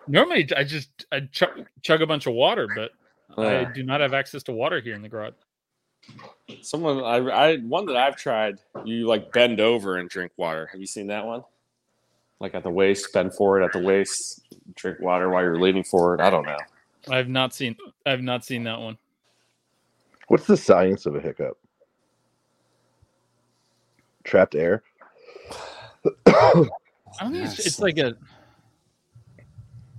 normally 0.07 0.47
i 0.57 0.63
just 0.63 0.89
i 1.11 1.21
chug, 1.31 1.65
chug 1.81 2.01
a 2.01 2.05
bunch 2.05 2.27
of 2.27 2.33
water 2.33 2.67
but 2.75 2.91
i 3.41 3.63
do 3.63 3.81
not 3.81 4.01
have 4.01 4.13
access 4.13 4.43
to 4.43 4.51
water 4.51 4.81
here 4.81 4.93
in 4.93 5.01
the 5.01 5.07
garage 5.07 5.33
Someone 6.61 7.03
I, 7.03 7.17
I 7.17 7.57
one 7.57 7.85
that 7.85 7.95
I've 7.95 8.15
tried, 8.15 8.59
you 8.83 9.07
like 9.07 9.31
bend 9.31 9.59
over 9.59 9.97
and 9.97 10.09
drink 10.09 10.31
water. 10.37 10.67
Have 10.71 10.81
you 10.81 10.87
seen 10.87 11.07
that 11.07 11.25
one? 11.25 11.43
Like 12.39 12.55
at 12.55 12.63
the 12.63 12.71
waist, 12.71 13.13
bend 13.13 13.33
forward 13.33 13.63
at 13.63 13.73
the 13.73 13.79
waist, 13.79 14.41
drink 14.75 14.99
water 14.99 15.29
while 15.29 15.43
you're 15.43 15.59
leaning 15.59 15.83
forward. 15.83 16.21
I 16.21 16.29
don't 16.29 16.45
know. 16.45 16.57
I 17.09 17.17
have 17.17 17.29
not 17.29 17.53
seen 17.53 17.75
i 18.05 18.09
have 18.11 18.21
not 18.21 18.43
seen 18.43 18.63
that 18.63 18.79
one 18.79 18.97
What's 20.29 20.45
the 20.45 20.57
science 20.57 21.07
of 21.07 21.15
a 21.15 21.19
hiccup? 21.19 21.57
Trapped 24.23 24.53
air. 24.53 24.83
i 26.27 26.31
don't 27.19 27.31
think 27.31 27.45
it's, 27.45 27.65
it's 27.65 27.79
like 27.79 27.97
a 27.97 28.15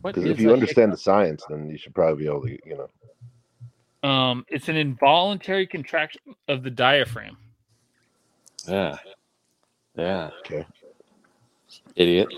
Because 0.02 0.24
if 0.24 0.38
you 0.40 0.50
a 0.50 0.52
understand 0.52 0.92
the 0.92 0.96
science, 0.96 1.44
then 1.48 1.68
you 1.68 1.76
should 1.76 1.94
probably 1.94 2.24
be 2.24 2.28
able 2.28 2.42
to, 2.42 2.58
you 2.64 2.76
know. 4.02 4.08
um 4.08 4.46
it's 4.48 4.68
an 4.68 4.76
involuntary 4.76 5.66
contraction 5.66 6.20
of 6.48 6.62
the 6.62 6.70
diaphragm 6.70 7.36
Yeah. 8.68 8.96
Yeah. 9.96 10.30
Okay. 10.40 10.66
Idiot. 11.96 12.28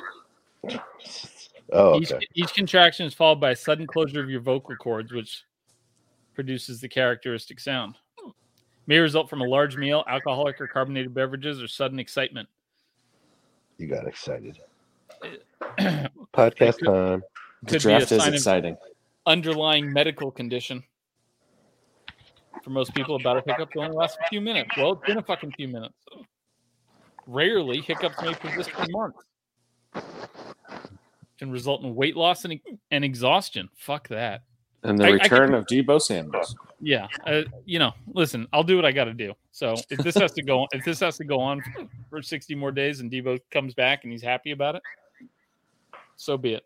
Oh, 1.72 1.98
each, 2.00 2.12
okay. 2.12 2.26
each 2.34 2.52
contraction 2.54 3.06
is 3.06 3.14
followed 3.14 3.40
by 3.40 3.50
a 3.52 3.56
sudden 3.56 3.86
closure 3.86 4.20
of 4.22 4.28
your 4.30 4.40
vocal 4.40 4.76
cords 4.76 5.10
which 5.12 5.44
produces 6.34 6.80
the 6.80 6.88
characteristic 6.88 7.58
sound 7.60 7.96
may 8.86 8.98
result 8.98 9.30
from 9.30 9.40
a 9.40 9.44
large 9.46 9.76
meal 9.76 10.04
alcoholic 10.08 10.60
or 10.60 10.66
carbonated 10.66 11.14
beverages 11.14 11.62
or 11.62 11.68
sudden 11.68 11.98
excitement 11.98 12.48
You 13.78 13.86
got 13.86 14.06
excited. 14.06 14.58
could- 15.78 16.10
Podcast 16.34 16.84
time. 16.84 17.22
The 17.64 17.68
Could 17.68 17.72
be 17.74 17.78
draft 17.78 18.10
is 18.12 18.22
sign 18.22 18.34
exciting. 18.34 18.76
underlying 19.26 19.92
medical 19.92 20.30
condition. 20.32 20.82
For 22.64 22.70
most 22.70 22.92
people, 22.94 23.16
about 23.16 23.36
a 23.38 23.42
hiccup 23.46 23.70
only 23.76 23.92
lasts 23.96 24.18
a 24.24 24.28
few 24.28 24.40
minutes. 24.40 24.70
Well, 24.76 24.92
it's 24.92 25.06
been 25.06 25.18
a 25.18 25.22
fucking 25.22 25.52
few 25.52 25.68
minutes. 25.68 25.94
Rarely, 27.26 27.80
hiccups 27.80 28.20
may 28.20 28.34
persist 28.34 28.70
for 28.72 28.84
months. 28.90 29.18
Can 31.42 31.50
result 31.50 31.82
in 31.82 31.96
weight 31.96 32.16
loss 32.16 32.44
and, 32.44 32.60
and 32.92 33.04
exhaustion. 33.04 33.68
Fuck 33.74 34.06
that. 34.06 34.42
And 34.84 34.96
the 34.96 35.06
I- 35.06 35.08
I 35.08 35.10
return 35.14 35.48
can- 35.48 35.54
of 35.56 35.66
Deebo 35.66 36.00
Samuels. 36.00 36.54
Yeah, 36.80 37.08
uh, 37.26 37.42
you 37.64 37.80
know. 37.80 37.90
Listen, 38.14 38.46
I'll 38.52 38.62
do 38.62 38.76
what 38.76 38.84
I 38.84 38.92
got 38.92 39.06
to 39.06 39.12
do. 39.12 39.32
So 39.50 39.74
if 39.90 39.98
this 39.98 40.14
has 40.14 40.30
to 40.34 40.42
go, 40.44 40.68
if 40.72 40.84
this 40.84 41.00
has 41.00 41.16
to 41.16 41.24
go 41.24 41.40
on 41.40 41.60
for 42.08 42.22
sixty 42.22 42.54
more 42.54 42.70
days, 42.70 43.00
and 43.00 43.10
Deebo 43.10 43.40
comes 43.50 43.74
back 43.74 44.04
and 44.04 44.12
he's 44.12 44.22
happy 44.22 44.52
about 44.52 44.76
it, 44.76 44.82
so 46.14 46.36
be 46.38 46.54
it. 46.54 46.64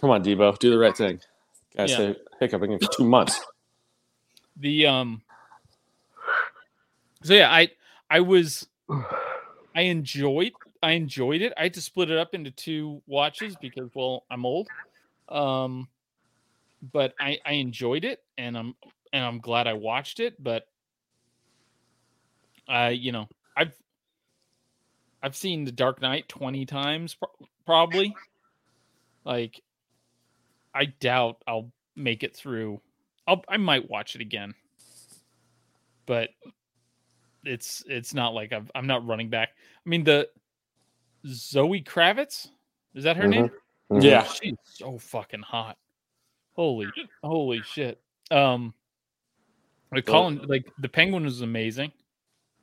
Come 0.00 0.10
on, 0.10 0.22
Deebo, 0.22 0.56
do 0.60 0.70
the 0.70 0.78
right 0.78 0.96
thing. 0.96 1.18
Guys, 1.76 1.90
Yeah. 1.90 1.96
say 1.96 2.16
hiccuping 2.38 2.78
for 2.78 2.88
two 2.96 3.04
months. 3.04 3.40
the 4.56 4.86
um 4.86 5.20
so 7.24 7.34
yeah 7.34 7.50
i 7.50 7.68
i 8.08 8.20
was 8.20 8.68
i 9.74 9.80
enjoyed 9.80 10.52
i 10.84 10.92
enjoyed 10.92 11.42
it. 11.42 11.52
I 11.56 11.64
had 11.64 11.74
to 11.74 11.80
split 11.80 12.10
it 12.10 12.18
up 12.18 12.34
into 12.34 12.50
two 12.50 13.02
watches 13.06 13.56
because 13.60 13.90
well 13.94 14.24
i'm 14.30 14.44
old 14.44 14.68
um 15.28 15.88
but 16.92 17.14
i 17.18 17.38
i 17.46 17.52
enjoyed 17.52 18.04
it 18.04 18.22
and 18.36 18.56
i'm 18.56 18.74
and 19.12 19.24
i'm 19.24 19.38
glad 19.38 19.66
i 19.66 19.72
watched 19.72 20.20
it 20.20 20.42
but 20.42 20.66
i 22.68 22.90
you 22.90 23.12
know 23.12 23.28
i've 23.56 23.72
i've 25.22 25.36
seen 25.36 25.64
the 25.64 25.72
dark 25.72 26.02
knight 26.02 26.28
20 26.28 26.66
times 26.66 27.14
pro- 27.14 27.48
probably. 27.64 28.14
Like 29.24 29.62
i 30.74 30.84
doubt 30.84 31.42
i'll 31.46 31.72
make 31.96 32.22
it 32.22 32.36
through. 32.36 32.80
I'll 33.26 33.42
I 33.48 33.56
might 33.56 33.88
watch 33.88 34.14
it 34.14 34.20
again, 34.20 34.54
but 36.06 36.30
it's 37.44 37.84
it's 37.88 38.14
not 38.14 38.34
like 38.34 38.52
I've, 38.52 38.70
I'm 38.74 38.86
not 38.86 39.06
running 39.06 39.30
back. 39.30 39.50
I 39.54 39.88
mean 39.88 40.04
the 40.04 40.28
Zoe 41.26 41.82
Kravitz 41.82 42.48
is 42.94 43.04
that 43.04 43.16
her 43.16 43.26
name? 43.26 43.50
Mhm. 43.90 44.02
Yeah. 44.02 44.24
she's 44.24 44.56
so 44.64 44.98
fucking 44.98 45.42
hot. 45.42 45.76
Holy 46.54 46.86
holy 47.22 47.62
shit. 47.62 48.00
Um, 48.30 48.74
like 49.92 50.06
Well- 50.08 50.22
Colin, 50.30 50.42
like 50.46 50.64
the 50.78 50.88
Penguin 50.88 51.24
was 51.24 51.40
amazing. 51.40 51.92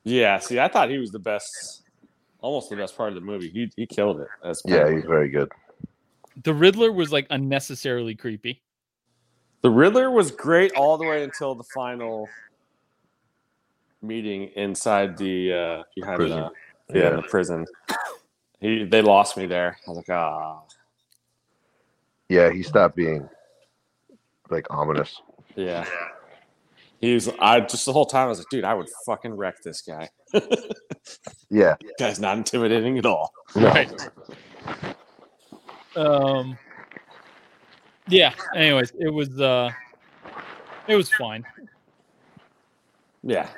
Yeah. 0.03 0.39
See, 0.39 0.59
I 0.59 0.68
thought 0.68 0.89
he 0.89 0.97
was 0.97 1.12
the 1.12 1.20
best, 1.20 1.84
almost 2.39 2.70
the 2.70 2.76
best 2.76 2.95
part 2.97 3.09
of 3.09 3.16
the 3.16 3.22
movie. 3.22 3.49
He 3.49 3.72
he 3.76 3.86
killed 3.86 4.20
it. 4.22 4.28
As 4.43 4.62
Yeah, 4.66 4.89
he's 4.91 5.03
very 5.05 5.30
good. 5.30 5.51
The 6.43 6.53
Riddler 6.53 6.91
was 6.91 7.12
like 7.12 7.28
unnecessarily 7.30 8.16
creepy. 8.16 8.62
The 9.62 9.70
Riddler 9.70 10.09
was 10.09 10.32
great 10.32 10.72
all 10.76 10.97
the 10.97 11.05
way 11.05 11.24
until 11.24 11.53
the 11.55 11.64
final 11.76 12.28
meeting 14.01 14.47
inside 14.55 15.18
the 15.18 15.53
uh 15.53 15.84
behind 15.95 16.16
Prison. 16.18 16.49
the 16.88 16.97
yeah, 16.97 17.03
Yeah. 17.03 17.16
the 17.18 17.22
prison. 17.24 17.66
He 18.62 18.84
they 18.86 19.01
lost 19.01 19.36
me 19.38 19.45
there. 19.47 19.78
I 19.88 19.89
was 19.89 19.97
like, 19.97 20.09
ah, 20.09 20.62
Yeah, 22.30 22.51
he 22.51 22.62
stopped 22.64 22.95
being 22.95 23.28
like 24.49 24.68
ominous. 24.70 25.22
yeah. 25.55 25.86
He 26.99 27.16
was. 27.16 27.28
I 27.39 27.59
just 27.62 27.86
the 27.88 27.93
whole 27.93 28.05
time 28.05 28.26
I 28.26 28.30
was 28.30 28.38
like, 28.38 28.49
dude, 28.51 28.64
I 28.64 28.76
would 28.76 28.88
fucking 29.07 29.34
wreck 29.34 29.62
this 29.64 29.82
guy. 29.82 30.09
Yeah. 31.49 31.76
guy's 31.99 32.20
not 32.20 32.38
intimidating 32.38 32.97
at 32.97 33.05
all. 33.05 33.34
No. 33.55 33.68
Right. 33.68 33.91
Um. 35.95 36.57
Yeah. 38.07 38.34
Anyways, 38.55 38.93
it 38.99 39.09
was 39.09 39.39
uh, 39.41 39.70
it 40.88 40.95
was 40.95 41.12
fine. 41.14 41.43
Yeah. 43.24 43.49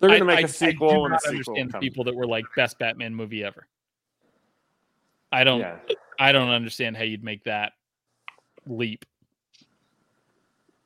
They're 0.00 0.10
gonna 0.18 0.24
I- 0.24 0.36
make 0.36 0.38
I- 0.38 0.48
a 0.48 0.48
sequel 0.48 0.90
I 0.90 0.94
do 0.94 1.04
and 1.04 1.06
a 1.06 1.08
not 1.10 1.22
sequel. 1.22 1.34
understand 1.54 1.72
the 1.72 1.78
people 1.78 2.04
that 2.04 2.14
were 2.16 2.26
like 2.26 2.44
best 2.56 2.78
Batman 2.78 3.14
movie 3.14 3.44
ever. 3.44 3.66
I 5.34 5.42
don't. 5.44 5.60
Yeah. 5.60 5.76
I 6.18 6.30
don't 6.32 6.48
understand 6.50 6.96
how 6.96 7.02
you'd 7.02 7.24
make 7.24 7.44
that 7.44 7.72
leap. 8.66 9.04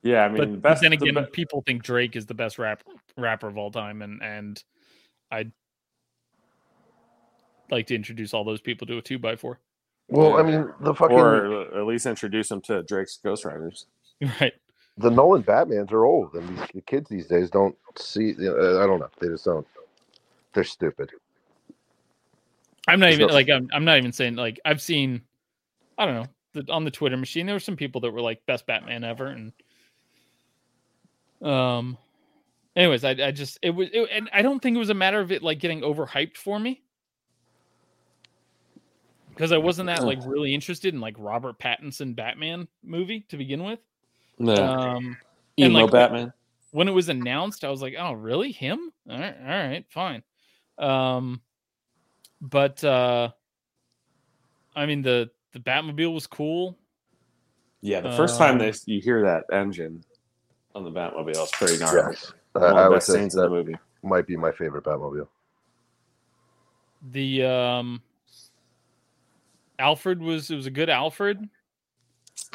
Yeah, 0.03 0.25
I 0.25 0.29
mean, 0.29 0.37
But, 0.39 0.51
the 0.51 0.57
but 0.57 0.63
best. 0.71 0.83
then 0.83 0.91
the 0.93 0.97
again, 0.97 1.15
be- 1.25 1.31
people 1.31 1.63
think 1.67 1.83
Drake 1.83 2.17
is 2.17 2.25
the 2.25 2.35
best 2.35 2.59
rap 2.59 2.83
rapper 3.17 3.47
of 3.49 3.59
all 3.59 3.71
time, 3.71 4.01
and 4.01 4.23
and 4.23 4.63
I'd 5.31 5.53
like 7.71 7.87
to 7.89 7.95
introduce 7.95 8.33
all 8.33 8.45
those 8.45 8.61
people 8.61 8.87
to 8.87 8.97
a 8.99 9.03
two 9.03 9.19
by 9.19 9.37
four. 9.37 9.61
Well, 10.09 10.39
I 10.39 10.43
mean, 10.43 10.73
the 10.81 10.95
fucking 10.95 11.15
or 11.19 11.79
at 11.79 11.85
least 11.87 12.07
introduce 12.07 12.49
them 12.49 12.63
to 12.63 12.83
Drake's 12.85 13.19
Ghostwriters. 13.25 13.85
Right. 14.41 14.55
the 14.97 15.11
Nolan 15.11 15.45
Batmans 15.45 15.93
are 15.93 16.05
old, 16.05 16.35
and 16.35 16.49
these 16.49 16.67
the 16.75 16.81
kids 16.81 17.09
these 17.09 17.27
days 17.29 17.51
don't 17.51 17.77
see. 17.97 18.35
You 18.39 18.57
know, 18.57 18.83
I 18.83 18.87
don't 18.87 18.99
know. 18.99 19.09
They 19.21 19.29
just 19.29 19.45
don't. 19.45 19.65
They're 20.55 20.65
stupid. 20.65 21.11
I'm 22.89 23.01
not 23.01 23.11
even 23.11 23.29
like 23.29 23.49
I'm. 23.51 23.69
I'm 23.73 23.85
not 23.85 23.99
even 23.99 24.13
saying 24.13 24.37
like 24.37 24.61
I've 24.65 24.83
seen. 24.83 25.23
I 25.97 26.07
don't 26.07 26.15
know 26.15 26.27
the, 26.55 26.73
on 26.73 26.85
the 26.85 26.91
Twitter 26.91 27.17
machine. 27.17 27.47
There 27.47 27.55
were 27.55 27.61
some 27.61 27.77
people 27.77 28.01
that 28.03 28.11
were 28.11 28.21
like 28.21 28.45
best 28.47 28.67
Batman 28.67 29.05
ever, 29.05 29.27
and 29.27 29.53
um. 31.43 31.99
Anyways, 32.77 33.03
I 33.03 33.11
I 33.11 33.31
just 33.33 33.59
it 33.63 33.71
was 33.71 33.89
it, 33.93 34.09
and 34.13 34.31
I 34.33 34.43
don't 34.43 34.61
think 34.61 34.77
it 34.77 34.79
was 34.79 34.91
a 34.91 34.95
matter 34.95 35.21
of 35.21 35.33
it 35.33 35.43
like 35.43 35.59
getting 35.59 35.81
overhyped 35.81 36.37
for 36.37 36.59
me 36.59 36.83
because 39.39 39.53
I 39.53 39.59
wasn't 39.59 39.87
that 39.87 40.03
like 40.03 40.19
really 40.27 40.53
interested 40.53 40.93
in 40.93 41.01
like 41.01 41.15
Robert 41.17 41.61
Pattinson 41.61 42.17
Batman 42.17 42.67
movie 42.83 43.21
to 43.29 43.37
begin 43.37 43.63
with. 43.63 43.79
No, 44.41 44.53
Um, 44.55 45.17
and, 45.57 45.73
emo 45.73 45.83
like, 45.83 45.93
Batman. 45.93 46.33
when 46.73 46.89
it 46.89 46.93
was 46.93 47.09
announced, 47.09 47.65
I 47.65 47.71
was 47.71 47.81
like, 47.81 47.95
"Oh, 47.97 48.15
really? 48.15 48.51
Him? 48.51 48.93
All 49.09 49.17
right, 49.19 49.37
all 49.41 49.47
right, 49.47 49.85
fine." 49.91 50.25
Um, 50.77 51.41
but 52.41 52.83
uh, 52.85 53.31
I 54.77 54.87
mean 54.87 55.03
the 55.03 55.31
the 55.53 55.61
Batmobile 55.61 56.13
was 56.15 56.27
cool. 56.27 56.79
Yeah, 57.81 58.01
the 58.01 58.13
first 58.13 58.39
time 58.39 58.53
um, 58.55 58.59
they 58.59 58.73
you 58.87 59.01
hear 59.01 59.23
that 59.23 59.45
engine 59.53 60.03
on 60.75 60.85
the 60.85 60.91
Batmobile, 60.91 61.29
it's 61.31 61.57
pretty 61.57 61.79
gnarly. 61.79 62.15
Yes, 62.15 62.33
I, 62.55 62.59
One 62.59 62.71
of 62.71 62.77
I 62.77 62.83
the 62.85 62.91
would 62.91 62.97
best 62.97 63.07
say 63.07 63.13
scenes 63.15 63.35
in 63.35 63.41
the 63.43 63.49
that 63.49 63.55
movie. 63.55 63.77
might 64.03 64.27
be 64.27 64.37
my 64.37 64.53
favorite 64.53 64.85
Batmobile. 64.85 65.29
The 67.13 67.45
um, 67.45 68.03
Alfred 69.79 70.21
was 70.21 70.51
it 70.51 70.57
was 70.57 70.67
a 70.67 70.71
good 70.71 70.91
Alfred. 70.91 71.49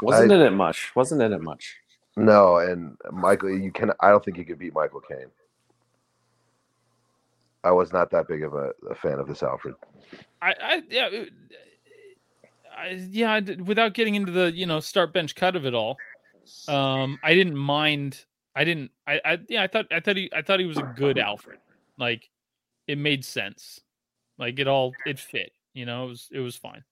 Wasn't 0.02 0.32
I- 0.32 0.36
in 0.36 0.42
it 0.42 0.52
much. 0.52 0.92
Wasn't 0.96 1.22
in 1.22 1.32
it 1.34 1.42
much. 1.42 1.78
No, 2.16 2.58
and 2.58 2.96
Michael, 3.12 3.58
you 3.58 3.72
can. 3.72 3.92
I 4.00 4.10
don't 4.10 4.24
think 4.24 4.38
you 4.38 4.46
could 4.46 4.60
beat 4.60 4.74
Michael 4.74 5.02
Caine. 5.02 5.32
I 7.64 7.72
was 7.72 7.94
not 7.94 8.12
that 8.12 8.28
big 8.28 8.44
of 8.44 8.54
a, 8.54 8.72
a 8.90 8.96
fan 8.96 9.20
of 9.20 9.28
this 9.28 9.42
Alfred. 9.44 9.76
I, 10.42 10.54
I 10.62 10.82
yeah, 10.90 11.08
it- 11.12 11.34
yeah. 13.10 13.40
Without 13.64 13.94
getting 13.94 14.16
into 14.16 14.32
the 14.32 14.52
you 14.52 14.66
know 14.66 14.80
start 14.80 15.14
bench 15.14 15.36
cut 15.36 15.56
of 15.56 15.66
it 15.66 15.74
all, 15.74 15.98
um, 16.68 17.20
I 17.24 17.34
didn't 17.34 17.56
mind. 17.56 18.26
I 18.56 18.64
didn't. 18.64 18.92
I, 19.08 19.22
I 19.24 19.38
yeah. 19.48 19.64
I 19.64 19.68
thought 19.68 19.86
I 19.92 20.00
thought 20.00 20.18
he 20.18 20.30
I 20.36 20.42
thought 20.42 20.60
he 20.60 20.66
was 20.66 20.78
a 20.78 20.94
good 20.96 21.18
Alfred. 21.18 21.60
Like 21.98 22.30
it 22.88 22.98
made 22.98 23.24
sense. 23.24 23.80
Like 24.38 24.60
it 24.60 24.68
all 24.68 24.94
it 25.06 25.20
fit. 25.20 25.54
You 25.74 25.86
know, 25.86 26.06
it 26.06 26.10
was 26.10 26.30
it 26.32 26.40
was 26.40 26.56
fine. 26.56 26.84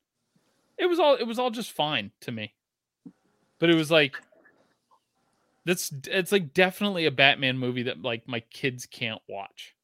It 0.77 0.85
was 0.85 0.99
all 0.99 1.15
it 1.15 1.25
was 1.27 1.37
all 1.39 1.51
just 1.51 1.71
fine 1.71 2.11
to 2.21 2.31
me. 2.31 2.53
But 3.59 3.69
it 3.69 3.75
was 3.75 3.91
like 3.91 4.15
that's 5.65 5.91
it's 6.07 6.31
like 6.31 6.53
definitely 6.53 7.05
a 7.05 7.11
Batman 7.11 7.57
movie 7.57 7.83
that 7.83 8.01
like 8.01 8.27
my 8.27 8.39
kids 8.39 8.85
can't 8.85 9.21
watch. 9.27 9.75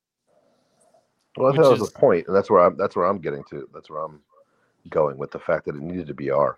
Well, 1.38 1.48
I 1.48 1.52
Which 1.52 1.58
thought 1.58 1.64
that 1.66 1.70
was 1.72 1.82
is- 1.82 1.94
the 1.94 2.00
point, 2.00 2.28
and 2.28 2.36
that's 2.36 2.50
where 2.50 2.62
I'm. 2.66 2.76
That's 2.78 2.96
where 2.96 3.06
I'm 3.06 3.20
getting 3.20 3.44
to. 3.52 3.68
That's 3.74 3.90
where 3.90 4.04
I'm 4.04 4.20
going 4.90 5.18
with 5.18 5.32
the 5.32 5.40
fact 5.40 5.66
that 5.66 5.76
it 5.76 5.82
needed 5.82 6.08
to 6.08 6.14
be 6.14 6.30
R. 6.32 6.58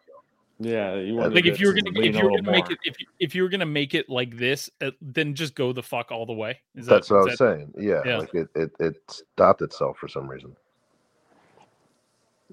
Yeah, 0.62 0.96
you 0.96 1.16
wanted 1.16 1.36
like 1.36 1.46
if 1.46 1.60
you 1.60 1.68
were 1.68 1.74
gonna 1.74 1.98
if 2.02 2.16
you 2.16 2.24
were 2.24 2.30
gonna 2.32 2.52
make 2.52 2.66
more. 2.66 2.74
it 2.74 2.80
if 2.84 3.00
you, 3.00 3.06
if 3.20 3.34
you 3.36 3.44
were 3.44 3.50
gonna 3.50 3.66
make 3.66 3.94
it 3.96 4.10
like 4.10 4.36
this 4.38 4.70
uh, 4.82 4.92
then 5.02 5.34
just 5.34 5.56
go 5.56 5.72
the 5.72 5.82
fuck 5.82 6.12
all 6.12 6.26
the 6.26 6.34
way 6.34 6.60
is 6.76 6.86
that, 6.86 6.96
That's 6.96 7.10
what 7.10 7.16
I 7.16 7.20
was 7.24 7.38
that- 7.38 7.38
saying. 7.38 7.74
Yeah, 7.78 8.02
yeah. 8.06 8.18
like 8.18 8.34
it, 8.36 8.50
it, 8.56 8.72
it 8.78 8.96
stopped 9.08 9.62
itself 9.62 9.98
for 9.98 10.10
some 10.10 10.28
reason. 10.30 10.54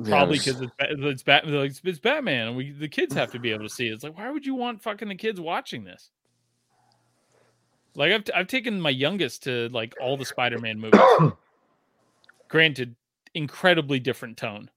probably 0.05 0.37
Yes. 0.37 0.45
because 0.47 0.61
it's, 0.61 0.73
Ba- 0.79 1.09
it's, 1.09 1.23
Bat, 1.25 1.43
it's, 1.49 1.81
it's 1.83 1.99
batman 1.99 2.49
and 2.49 2.57
we 2.57 2.71
the 2.71 2.87
kids 2.89 3.13
have 3.15 3.33
to 3.33 3.41
be 3.41 3.51
able 3.51 3.65
to 3.65 3.69
see 3.75 3.89
it 3.89 3.93
it's 3.95 4.05
like 4.05 4.17
why 4.17 4.31
would 4.31 4.47
you 4.47 4.55
want 4.55 4.83
fucking 4.83 5.09
the 5.09 5.15
kids 5.17 5.41
watching 5.41 5.83
this 5.85 6.11
like 7.97 8.13
i've, 8.13 8.23
t- 8.25 8.33
I've 8.35 8.47
taken 8.47 8.81
my 8.81 8.91
youngest 8.91 9.43
to 9.45 9.69
like 9.71 9.95
all 10.01 10.17
the 10.17 10.25
spider-man 10.27 10.79
movies 10.79 11.01
granted 12.49 12.97
incredibly 13.35 13.99
different 14.01 14.37
tone 14.37 14.71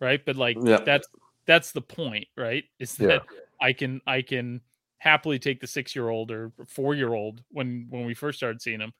right 0.00 0.24
but 0.24 0.36
like 0.36 0.56
Yep. 0.62 0.84
that's 0.84 1.08
that's 1.46 1.72
the 1.72 1.80
point 1.80 2.26
right 2.36 2.64
is 2.78 2.96
Yeah. 2.96 3.08
that 3.08 3.22
i 3.60 3.72
can 3.72 4.00
i 4.06 4.22
can 4.22 4.60
happily 4.98 5.38
take 5.38 5.60
the 5.60 5.66
six 5.66 5.94
year 5.96 6.08
old 6.08 6.30
or 6.30 6.52
four 6.66 6.94
year 6.94 7.14
old 7.14 7.42
when 7.50 7.86
when 7.90 8.04
we 8.04 8.14
first 8.14 8.38
started 8.38 8.60
seeing 8.60 8.78
them 8.78 8.92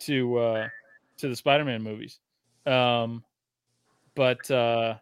to 0.00 0.36
uh 0.38 0.68
to 1.16 1.28
the 1.28 1.36
spider-man 1.36 1.82
movies 1.82 2.18
um 2.66 3.22
but 4.14 4.48
uh 4.50 4.94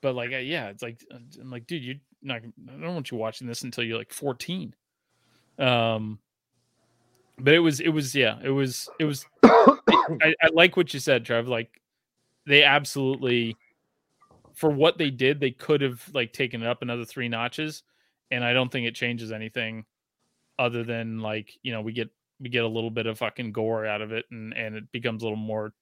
but 0.00 0.14
like 0.14 0.30
yeah 0.30 0.68
it's 0.68 0.82
like 0.82 1.04
i'm 1.40 1.50
like 1.50 1.66
dude 1.66 1.82
you're 1.82 1.96
not 2.22 2.42
i 2.42 2.80
don't 2.80 2.94
want 2.94 3.10
you 3.10 3.16
watching 3.16 3.46
this 3.46 3.62
until 3.62 3.84
you're 3.84 3.98
like 3.98 4.12
14 4.12 4.74
um 5.58 6.18
but 7.38 7.54
it 7.54 7.58
was 7.58 7.80
it 7.80 7.88
was 7.88 8.14
yeah 8.14 8.38
it 8.42 8.50
was 8.50 8.88
it 8.98 9.04
was 9.04 9.26
I, 10.22 10.34
I 10.42 10.48
like 10.52 10.76
what 10.76 10.92
you 10.94 11.00
said 11.00 11.24
trev 11.24 11.48
like 11.48 11.80
they 12.46 12.62
absolutely 12.62 13.56
for 14.54 14.70
what 14.70 14.98
they 14.98 15.10
did 15.10 15.40
they 15.40 15.50
could 15.50 15.80
have 15.80 16.02
like 16.14 16.32
taken 16.32 16.62
it 16.62 16.68
up 16.68 16.82
another 16.82 17.04
three 17.04 17.28
notches 17.28 17.82
and 18.30 18.44
i 18.44 18.52
don't 18.52 18.70
think 18.70 18.86
it 18.86 18.94
changes 18.94 19.32
anything 19.32 19.84
other 20.58 20.84
than 20.84 21.20
like 21.20 21.52
you 21.62 21.72
know 21.72 21.80
we 21.80 21.92
get 21.92 22.10
we 22.40 22.48
get 22.48 22.64
a 22.64 22.68
little 22.68 22.90
bit 22.90 23.06
of 23.06 23.18
fucking 23.18 23.52
gore 23.52 23.86
out 23.86 24.00
of 24.00 24.12
it 24.12 24.24
and 24.30 24.52
and 24.54 24.74
it 24.76 24.90
becomes 24.92 25.22
a 25.22 25.26
little 25.26 25.36
more 25.36 25.72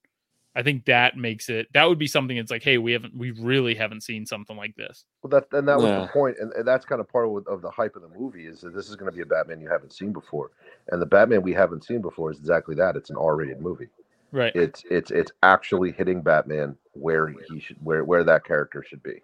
I 0.56 0.62
think 0.62 0.84
that 0.84 1.16
makes 1.16 1.48
it 1.48 1.66
that 1.72 1.88
would 1.88 1.98
be 1.98 2.06
something 2.06 2.36
it's 2.36 2.50
like, 2.50 2.62
hey, 2.62 2.78
we 2.78 2.92
haven't 2.92 3.16
we 3.16 3.32
really 3.32 3.74
haven't 3.74 4.02
seen 4.02 4.24
something 4.24 4.56
like 4.56 4.76
this. 4.76 5.04
Well, 5.22 5.30
that 5.30 5.52
and 5.56 5.66
that 5.66 5.78
was 5.78 5.86
Yeah. 5.86 6.02
the 6.02 6.06
point, 6.08 6.36
and, 6.38 6.52
and 6.52 6.66
that's 6.66 6.84
kind 6.84 7.00
of 7.00 7.08
part 7.08 7.28
of, 7.28 7.46
of 7.48 7.60
the 7.60 7.70
hype 7.70 7.96
of 7.96 8.02
the 8.02 8.08
movie 8.16 8.46
is 8.46 8.60
that 8.60 8.74
this 8.74 8.88
is 8.88 8.94
going 8.94 9.10
to 9.10 9.16
be 9.16 9.22
a 9.22 9.26
Batman 9.26 9.60
you 9.60 9.68
haven't 9.68 9.92
seen 9.92 10.12
before, 10.12 10.52
and 10.88 11.02
the 11.02 11.06
Batman 11.06 11.42
we 11.42 11.52
haven't 11.52 11.84
seen 11.84 12.00
before 12.00 12.30
is 12.30 12.38
exactly 12.38 12.76
that. 12.76 12.94
It's 12.94 13.10
an 13.10 13.16
R-rated 13.16 13.60
movie. 13.60 13.88
Right. 14.34 14.52
It's 14.56 14.82
it's 14.90 15.12
it's 15.12 15.30
actually 15.44 15.92
hitting 15.92 16.20
Batman 16.20 16.76
where 16.94 17.28
he 17.28 17.60
should 17.60 17.76
where 17.84 18.02
where 18.02 18.24
that 18.24 18.44
character 18.44 18.82
should 18.82 19.00
be. 19.00 19.22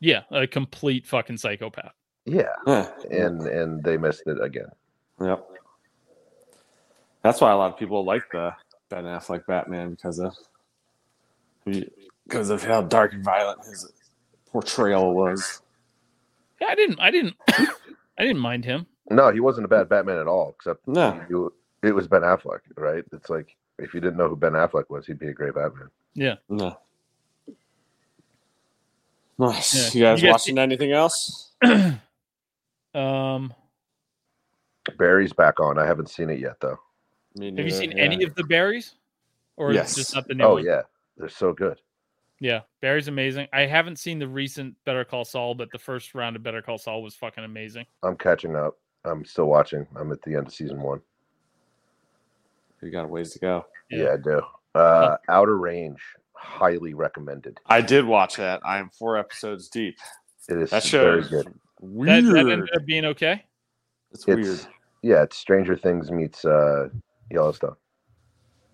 Yeah, 0.00 0.22
a 0.32 0.44
complete 0.48 1.06
fucking 1.06 1.36
psychopath. 1.36 1.92
Yeah, 2.26 2.48
Yeah. 2.66 2.90
and 3.12 3.42
and 3.42 3.84
they 3.84 3.96
missed 3.96 4.24
it 4.26 4.42
again. 4.42 4.66
Yep. 5.20 5.48
That's 7.22 7.40
why 7.40 7.52
a 7.52 7.56
lot 7.56 7.72
of 7.72 7.78
people 7.78 8.04
like 8.04 8.24
the 8.32 8.52
Ben 8.88 9.04
Affleck 9.04 9.46
Batman 9.46 9.90
because 9.90 10.18
of 10.18 10.34
because 11.64 12.50
of 12.50 12.64
how 12.64 12.82
dark 12.82 13.12
and 13.12 13.22
violent 13.22 13.64
his 13.64 13.88
portrayal 14.50 15.14
was. 15.14 15.62
Yeah, 16.60 16.66
I 16.70 16.74
didn't 16.74 16.98
I 16.98 17.12
didn't 17.12 17.36
I 17.48 17.68
didn't 18.24 18.40
mind 18.40 18.64
him. 18.64 18.86
No, 19.10 19.30
he 19.30 19.38
wasn't 19.38 19.66
a 19.66 19.68
bad 19.68 19.88
Batman 19.88 20.18
at 20.18 20.26
all, 20.26 20.56
except 20.58 20.88
No. 20.88 21.20
you, 21.30 21.52
it 21.86 21.94
was 21.94 22.08
Ben 22.08 22.22
Affleck, 22.22 22.60
right? 22.76 23.04
It's 23.12 23.30
like 23.30 23.56
if 23.78 23.94
you 23.94 24.00
didn't 24.00 24.16
know 24.16 24.28
who 24.28 24.36
Ben 24.36 24.52
Affleck 24.52 24.84
was, 24.88 25.06
he'd 25.06 25.18
be 25.18 25.28
a 25.28 25.32
great 25.32 25.54
Batman. 25.54 25.90
Yeah. 26.14 26.36
No. 26.48 26.78
Nice. 29.38 29.94
Yeah. 29.94 29.98
You 29.98 30.04
guys 30.12 30.22
You 30.22 30.28
guys 30.28 30.32
watching 30.32 30.58
anything 30.58 30.92
else? 30.92 31.52
Um 32.94 33.52
Barry's 34.98 35.32
back 35.32 35.58
on. 35.58 35.78
I 35.80 35.84
haven't 35.86 36.10
seen 36.10 36.30
it 36.30 36.38
yet 36.38 36.60
though. 36.60 36.78
Me 37.34 37.46
have 37.56 37.64
you 37.64 37.70
seen 37.72 37.90
yeah. 37.90 38.04
any 38.04 38.22
of 38.22 38.36
the 38.36 38.44
berries? 38.44 38.94
Or 39.56 39.70
is 39.70 39.76
it 39.76 39.80
Yes. 39.80 39.94
just 39.96 40.14
not 40.14 40.28
the 40.28 40.34
new 40.34 40.44
Oh 40.44 40.54
one? 40.54 40.64
yeah, 40.64 40.82
they're 41.16 41.28
so 41.28 41.52
good. 41.52 41.80
Yeah, 42.38 42.60
Barry's 42.80 43.08
amazing. 43.08 43.48
I 43.52 43.62
haven't 43.62 43.98
seen 43.98 44.18
the 44.20 44.28
recent 44.28 44.76
Better 44.84 45.04
Call 45.04 45.24
Saul, 45.24 45.54
but 45.56 45.70
the 45.72 45.78
first 45.78 46.14
round 46.14 46.36
of 46.36 46.42
Better 46.44 46.62
Call 46.62 46.78
Saul 46.78 47.02
was 47.02 47.14
fucking 47.16 47.42
amazing. 47.42 47.86
I'm 48.04 48.16
catching 48.16 48.54
up. 48.54 48.76
I'm 49.04 49.24
still 49.24 49.46
watching. 49.46 49.86
I'm 49.96 50.12
at 50.12 50.22
the 50.22 50.36
end 50.36 50.46
of 50.46 50.54
season 50.54 50.80
one. 50.80 51.00
You 52.84 52.90
got 52.90 53.04
a 53.04 53.08
ways 53.08 53.32
to 53.32 53.38
go. 53.38 53.66
Yeah, 53.90 54.12
I 54.14 54.16
do. 54.16 54.42
Uh, 54.74 55.16
Outer 55.28 55.56
Range, 55.58 55.98
highly 56.34 56.94
recommended. 56.94 57.58
I 57.66 57.80
did 57.80 58.04
watch 58.04 58.36
that. 58.36 58.60
I 58.64 58.78
am 58.78 58.90
four 58.90 59.16
episodes 59.16 59.68
deep. 59.68 59.96
It 60.48 60.58
is 60.58 60.70
That 60.70 60.84
very 60.84 60.90
show 60.90 61.18
is 61.18 61.28
good. 61.28 61.46
That, 61.46 61.54
weird. 61.80 62.24
that 62.26 62.38
ended 62.52 62.70
up 62.76 62.84
being 62.84 63.04
okay. 63.06 63.44
it's 64.12 64.26
It's 64.26 64.26
weird. 64.26 64.60
yeah, 65.02 65.22
it's 65.22 65.36
Stranger 65.38 65.76
Things 65.76 66.10
meets 66.10 66.44
uh, 66.44 66.88
Yellowstone. 67.30 67.76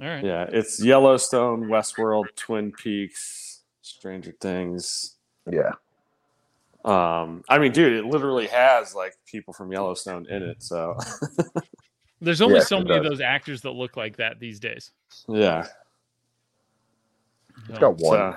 All 0.00 0.06
right. 0.08 0.24
Yeah, 0.24 0.46
it's 0.50 0.82
Yellowstone, 0.82 1.64
Westworld, 1.64 2.34
Twin 2.34 2.72
Peaks, 2.72 3.62
Stranger 3.82 4.32
Things. 4.40 5.16
Yeah, 5.50 5.72
Um, 6.84 7.42
I 7.48 7.58
mean, 7.58 7.72
dude, 7.72 7.92
it 7.92 8.06
literally 8.06 8.46
has 8.46 8.94
like 8.94 9.14
people 9.26 9.52
from 9.52 9.70
Yellowstone 9.72 10.26
in 10.30 10.42
it. 10.42 10.62
So 10.62 10.96
There's 12.20 12.40
only 12.42 12.56
Yes, 12.56 12.68
so 12.68 12.78
it 12.78 12.86
many 12.86 12.98
of 12.98 13.04
those 13.04 13.20
actors 13.20 13.62
that 13.62 13.70
look 13.70 13.96
like 13.96 14.16
that 14.18 14.38
these 14.40 14.60
days. 14.60 14.90
yeah, 15.28 15.66
it's 17.68 17.78
got 17.78 17.96
one. 17.96 18.34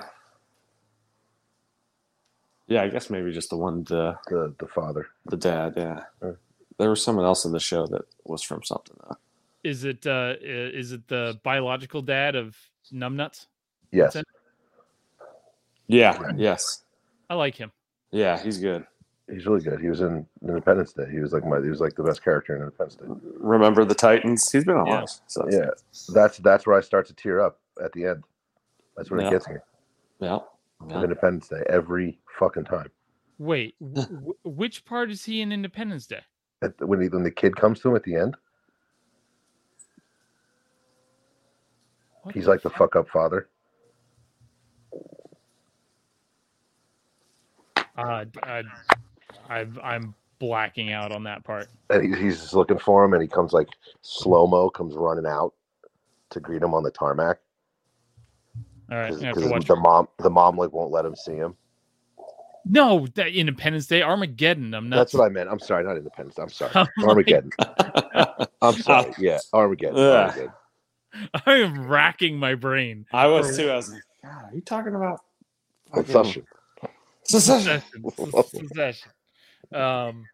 yeah, 2.66 2.82
I 2.82 2.88
guess 2.88 3.10
maybe 3.10 3.30
just 3.32 3.50
the 3.50 3.56
one, 3.56 3.84
the 3.84 4.16
The 4.28 4.54
the 4.58 4.66
father. 4.68 5.08
the 5.26 5.36
dad. 5.36 5.74
Yeah, 5.76 6.04
Sure. 6.20 6.38
there 6.78 6.88
was 6.90 7.02
someone 7.02 7.26
else 7.26 7.44
in 7.44 7.52
the 7.52 7.60
show 7.60 7.86
that 7.88 8.02
was 8.24 8.42
from 8.42 8.62
something. 8.62 8.96
Though. 9.06 9.16
Is 9.62 9.84
it 9.84 10.06
uh 10.06 10.34
is 10.40 10.92
it 10.92 11.06
the 11.08 11.38
biological 11.42 12.00
dad 12.02 12.36
of 12.36 12.56
Numbnuts? 12.92 13.46
Yes, 13.92 14.16
Yeah. 15.86 16.32
Yes. 16.36 16.82
I 17.30 17.34
like 17.34 17.54
him. 17.54 17.70
Yeah, 18.10 18.38
he's 18.42 18.58
good. 18.58 18.86
He's 19.30 19.46
really 19.46 19.62
good. 19.62 19.80
He 19.80 19.88
was 19.88 20.00
in 20.00 20.26
Independence 20.42 20.92
Day. 20.92 21.06
He 21.10 21.20
was 21.20 21.32
like 21.32 21.44
my. 21.44 21.60
He 21.60 21.68
was 21.68 21.80
like 21.80 21.94
the 21.94 22.02
best 22.02 22.22
character 22.22 22.54
in 22.56 22.62
Independence 22.62 22.96
Day. 22.96 23.06
Remember 23.38 23.84
the 23.84 23.94
Titans? 23.94 24.50
He's 24.50 24.64
been 24.64 24.76
on 24.76 24.86
Yeah. 24.86 25.00
yeah. 25.00 25.06
So 25.26 25.48
Yeah, 25.50 25.70
that's 26.14 26.38
that's 26.38 26.66
where 26.66 26.76
I 26.76 26.80
start 26.80 27.06
to 27.08 27.14
tear 27.14 27.40
up 27.40 27.58
at 27.82 27.92
the 27.92 28.06
end. 28.06 28.24
That's 28.96 29.10
when 29.10 29.20
Yeah. 29.20 29.28
it 29.28 29.30
gets 29.30 29.48
me. 29.48 29.56
yeah. 30.20 30.38
Yeah. 30.88 31.02
Independence 31.02 31.48
Day 31.48 31.62
every 31.68 32.18
fucking 32.38 32.64
time. 32.64 32.90
Wait, 33.38 33.74
w- 33.80 34.06
w- 34.14 34.34
which 34.44 34.84
part 34.84 35.10
is 35.10 35.24
he 35.24 35.40
in 35.40 35.50
Independence 35.52 36.06
Day? 36.06 36.20
At 36.62 36.76
the, 36.78 36.86
when 36.86 37.00
he, 37.00 37.08
when 37.08 37.22
the 37.24 37.30
kid 37.30 37.56
comes 37.56 37.80
to 37.80 37.88
him 37.88 37.96
at 37.96 38.02
the 38.04 38.14
end, 38.16 38.36
What 42.22 42.34
he's 42.34 42.46
like 42.46 42.62
the 42.62 42.70
fuck 42.70 42.96
up 42.96 43.08
father. 43.08 43.48
Uh, 47.96 48.24
I, 48.42 48.62
I, 49.48 49.66
I'm 49.82 50.14
blacking 50.38 50.92
out 50.92 51.12
on 51.12 51.24
that 51.24 51.44
part. 51.44 51.68
and 51.90 52.14
he, 52.14 52.22
he's 52.22 52.40
just 52.40 52.54
looking 52.54 52.78
for 52.78 53.04
him, 53.04 53.12
and 53.12 53.22
he 53.22 53.28
comes 53.28 53.52
like 53.52 53.68
slow 54.02 54.46
mo, 54.46 54.70
comes 54.70 54.94
running 54.94 55.26
out 55.26 55.54
to 56.30 56.40
greet 56.40 56.62
him 56.62 56.74
on 56.74 56.82
the 56.82 56.90
tarmac 56.90 57.38
All 58.90 58.98
right, 58.98 59.12
I 59.12 59.14
have 59.14 59.20
to 59.20 59.26
because 59.34 59.50
watch. 59.50 59.66
the 59.66 59.76
mom, 59.76 60.08
the 60.18 60.30
mom 60.30 60.56
like 60.56 60.72
won't 60.72 60.90
let 60.90 61.04
him 61.04 61.14
see 61.16 61.34
him. 61.36 61.56
No, 62.66 63.06
that 63.14 63.28
Independence 63.28 63.86
Day, 63.86 64.00
Armageddon. 64.02 64.72
I'm 64.74 64.88
not. 64.88 64.96
That's 64.96 65.12
what 65.14 65.24
I 65.24 65.28
meant. 65.28 65.50
I'm 65.50 65.58
sorry, 65.60 65.84
not 65.84 65.96
Independence. 65.98 66.38
I'm 66.38 66.48
sorry, 66.48 66.72
I'm 66.74 66.86
like- 66.96 67.08
Armageddon. 67.08 67.50
I'm 68.62 68.74
sorry. 68.74 69.12
Yeah, 69.18 69.38
Armageddon. 69.52 69.98
Armageddon. 69.98 70.52
I 71.46 71.54
am 71.56 71.86
racking 71.86 72.38
my 72.38 72.54
brain. 72.54 73.06
I 73.12 73.26
was 73.28 73.56
too. 73.56 73.70
I 73.70 73.76
was 73.76 73.92
like, 73.92 74.02
God, 74.22 74.44
are 74.50 74.54
you 74.54 74.62
talking 74.62 74.94
about 74.94 75.20
fucking- 75.90 76.04
Succession. 76.06 76.46
Succession. 77.24 77.82
Possession. 78.68 79.10
Possession. 79.74 80.08
Um, 80.08 80.24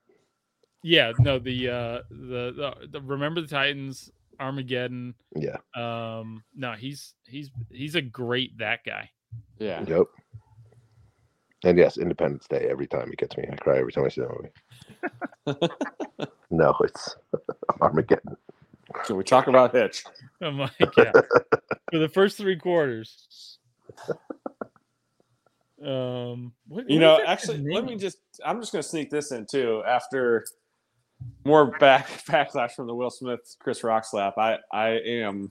yeah, 0.82 1.12
no, 1.18 1.38
the 1.38 1.68
uh, 1.68 1.99
the, 2.11 2.53
the 2.53 2.74
the 2.91 3.01
Remember 3.01 3.41
the 3.41 3.47
Titans, 3.47 4.11
Armageddon. 4.38 5.14
Yeah. 5.36 5.59
Um, 5.74 6.43
no, 6.55 6.72
he's 6.72 7.14
he's 7.26 7.51
he's 7.70 7.95
a 7.95 8.03
great 8.03 8.57
that 8.59 8.80
guy. 8.84 9.11
Yeah. 9.59 9.84
Yep. 9.86 10.07
And 11.64 11.76
yes, 11.76 11.99
Independence 11.99 12.47
Day. 12.49 12.68
Every 12.70 12.86
time 12.86 13.11
it 13.12 13.18
gets 13.18 13.36
me, 13.36 13.45
I 13.51 13.57
cry 13.57 13.78
every 13.78 13.93
time 13.93 14.05
I 14.05 14.09
see 14.09 14.22
that 14.22 14.30
movie. 15.47 15.68
no, 16.51 16.74
it's 16.80 17.16
Armageddon. 17.80 18.36
Can 19.05 19.16
we 19.16 19.24
talk 19.24 19.47
about 19.47 19.74
Hitch? 19.74 20.05
Oh 20.41 20.51
my 20.51 20.70
god! 20.80 21.12
For 21.93 21.99
the 21.99 22.09
first 22.09 22.38
three 22.38 22.57
quarters. 22.57 23.59
Um, 25.85 26.53
what, 26.68 26.88
You 26.91 27.00
what 27.00 27.00
know, 27.00 27.21
actually, 27.26 27.59
let 27.72 27.84
me 27.84 27.96
just. 27.96 28.18
I'm 28.45 28.61
just 28.61 28.72
going 28.72 28.83
to 28.83 28.88
sneak 28.88 29.11
this 29.11 29.33
in 29.33 29.46
too. 29.46 29.83
After 29.87 30.45
more 31.45 31.67
back 31.79 32.09
backlash 32.26 32.72
from 32.72 32.87
the 32.87 32.95
Will 32.95 33.11
Smith 33.11 33.57
Chris 33.59 33.83
Rock 33.83 34.04
slap, 34.04 34.37
I 34.38 34.59
I 34.72 34.88
am 35.00 35.50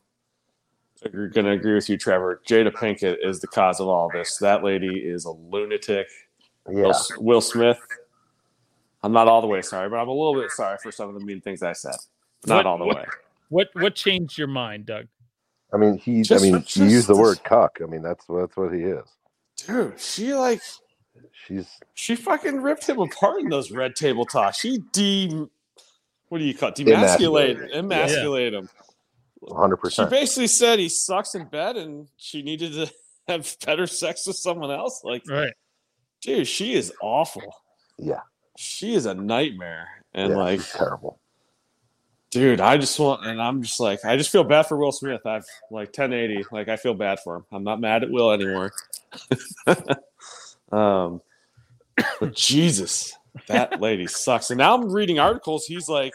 going 1.11 1.31
to 1.45 1.51
agree 1.51 1.73
with 1.75 1.89
you, 1.89 1.97
Trevor. 1.97 2.41
Jada 2.47 2.71
Pinkett 2.71 3.17
is 3.23 3.39
the 3.39 3.47
cause 3.47 3.79
of 3.79 3.87
all 3.87 4.09
this. 4.13 4.37
That 4.37 4.63
lady 4.63 4.97
is 4.97 5.25
a 5.25 5.31
lunatic. 5.31 6.07
Yeah. 6.69 6.83
Will, 6.83 6.95
Will 7.19 7.41
Smith. 7.41 7.79
I'm 9.01 9.13
not 9.13 9.27
all 9.27 9.41
the 9.41 9.47
way 9.47 9.61
sorry, 9.61 9.89
but 9.89 9.95
I'm 9.95 10.09
a 10.09 10.13
little 10.13 10.35
bit 10.39 10.51
sorry 10.51 10.77
for 10.83 10.91
some 10.91 11.07
of 11.09 11.15
the 11.17 11.25
mean 11.25 11.39
things 11.41 11.63
I 11.63 11.73
said. 11.73 11.95
Not 12.45 12.57
What- 12.57 12.65
all 12.65 12.77
the 12.77 12.85
what- 12.85 12.95
way. 12.97 13.05
What 13.49 13.69
what 13.73 13.95
changed 13.95 14.37
your 14.37 14.47
mind, 14.47 14.85
Doug? 14.85 15.07
I 15.73 15.77
mean, 15.77 15.97
he. 15.97 16.21
Just- 16.21 16.43
I 16.45 16.51
mean, 16.51 16.61
just- 16.61 16.75
you 16.77 16.85
use 16.85 17.07
the 17.07 17.15
word 17.15 17.43
cuck. 17.43 17.79
I 17.81 17.85
mean, 17.87 18.03
that's 18.03 18.23
that's 18.27 18.55
what 18.55 18.71
he 18.73 18.81
is. 18.81 19.05
Dude, 19.67 19.99
she 19.99 20.33
like 20.33 20.61
She's 21.47 21.67
she 21.93 22.15
fucking 22.15 22.61
ripped 22.61 22.87
him 22.87 22.99
apart 22.99 23.41
in 23.41 23.49
those 23.49 23.71
red 23.71 23.95
table 23.95 24.25
talks. 24.25 24.59
She 24.59 24.79
de 24.91 25.47
what 26.27 26.37
do 26.37 26.43
you 26.43 26.53
call 26.53 26.69
it? 26.69 26.75
Demasculate, 26.75 27.73
emasculate 27.75 28.53
him. 28.53 28.69
Hundred 29.51 29.77
percent. 29.77 30.07
She 30.07 30.09
percent 30.09 30.21
basically 30.21 30.47
said 30.47 30.79
he 30.79 30.89
sucks 30.89 31.33
in 31.33 31.45
bed 31.45 31.75
and 31.77 32.07
she 32.17 32.41
needed 32.43 32.73
to 32.73 32.91
have 33.27 33.55
better 33.65 33.87
sex 33.87 34.27
with 34.27 34.35
someone 34.35 34.69
else. 34.71 35.01
Like, 35.03 35.23
Right. 35.27 35.53
dude, 36.21 36.47
she 36.47 36.73
is 36.73 36.93
awful. 37.01 37.55
Yeah. 37.97 38.21
She 38.57 38.93
is 38.93 39.05
a 39.05 39.13
nightmare. 39.13 39.87
And 40.13 40.31
yeah, 40.31 40.37
like, 40.37 40.59
she's 40.59 40.71
terrible. 40.73 41.19
Dude, 42.31 42.61
I 42.61 42.77
just 42.77 42.99
want, 42.99 43.25
and 43.25 43.41
I'm 43.41 43.61
just 43.61 43.79
like, 43.79 44.05
I 44.05 44.17
just 44.17 44.29
feel 44.29 44.43
bad 44.43 44.63
for 44.63 44.77
Will 44.77 44.91
Smith. 44.91 45.25
I've 45.25 45.45
like 45.71 45.89
1080, 45.89 46.45
like 46.51 46.67
I 46.69 46.75
feel 46.75 46.93
bad 46.93 47.19
for 47.19 47.37
him. 47.37 47.45
I'm 47.51 47.63
not 47.63 47.79
mad 47.79 48.03
at 48.03 48.11
Will 48.11 48.31
anymore. 48.31 48.71
um, 50.71 51.21
but 52.19 52.33
Jesus, 52.33 53.15
that 53.47 53.81
lady 53.81 54.07
sucks. 54.07 54.51
And 54.51 54.57
now 54.57 54.75
I'm 54.75 54.91
reading 54.91 55.19
articles. 55.19 55.65
He's 55.65 55.89
like, 55.89 56.13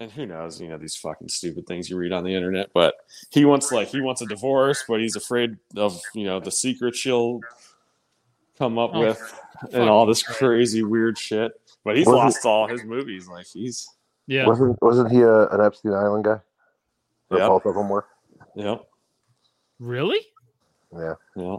and 0.00 0.12
who 0.12 0.26
knows, 0.26 0.60
you 0.60 0.68
know, 0.68 0.78
these 0.78 0.96
fucking 0.96 1.28
stupid 1.28 1.66
things 1.66 1.90
you 1.90 1.96
read 1.96 2.12
on 2.12 2.24
the 2.24 2.34
internet. 2.34 2.70
But 2.72 2.94
he 3.30 3.44
wants 3.44 3.72
like 3.72 3.88
he 3.88 4.00
wants 4.00 4.22
a 4.22 4.26
divorce, 4.26 4.84
but 4.86 5.00
he's 5.00 5.16
afraid 5.16 5.56
of 5.76 6.00
you 6.14 6.24
know 6.24 6.38
the 6.38 6.52
secret 6.52 6.94
she'll 6.94 7.40
come 8.56 8.78
up 8.78 8.92
Oh, 8.94 9.00
with 9.00 9.40
and 9.72 9.88
all 9.88 10.06
this 10.06 10.22
crazy 10.22 10.82
weird 10.82 11.18
shit. 11.18 11.52
But 11.84 11.96
he's 11.96 12.06
lost 12.06 12.44
all 12.44 12.68
his 12.68 12.84
movies. 12.84 13.26
Like 13.28 13.46
he's 13.46 13.88
Yeah. 14.28 14.46
Wasn't 14.46 14.80
wasn't 14.80 15.10
he 15.10 15.22
a, 15.22 15.48
an 15.48 15.60
Epstein 15.60 15.94
Island 15.94 16.24
guy? 16.24 16.38
Yeah. 17.32 17.48
Both 17.48 17.64
of 17.64 17.74
them 17.74 17.88
were. 17.88 18.06
Yep. 18.54 18.86
Really? 19.80 20.20
Yeah. 20.92 21.14
Yeah. 21.34 21.56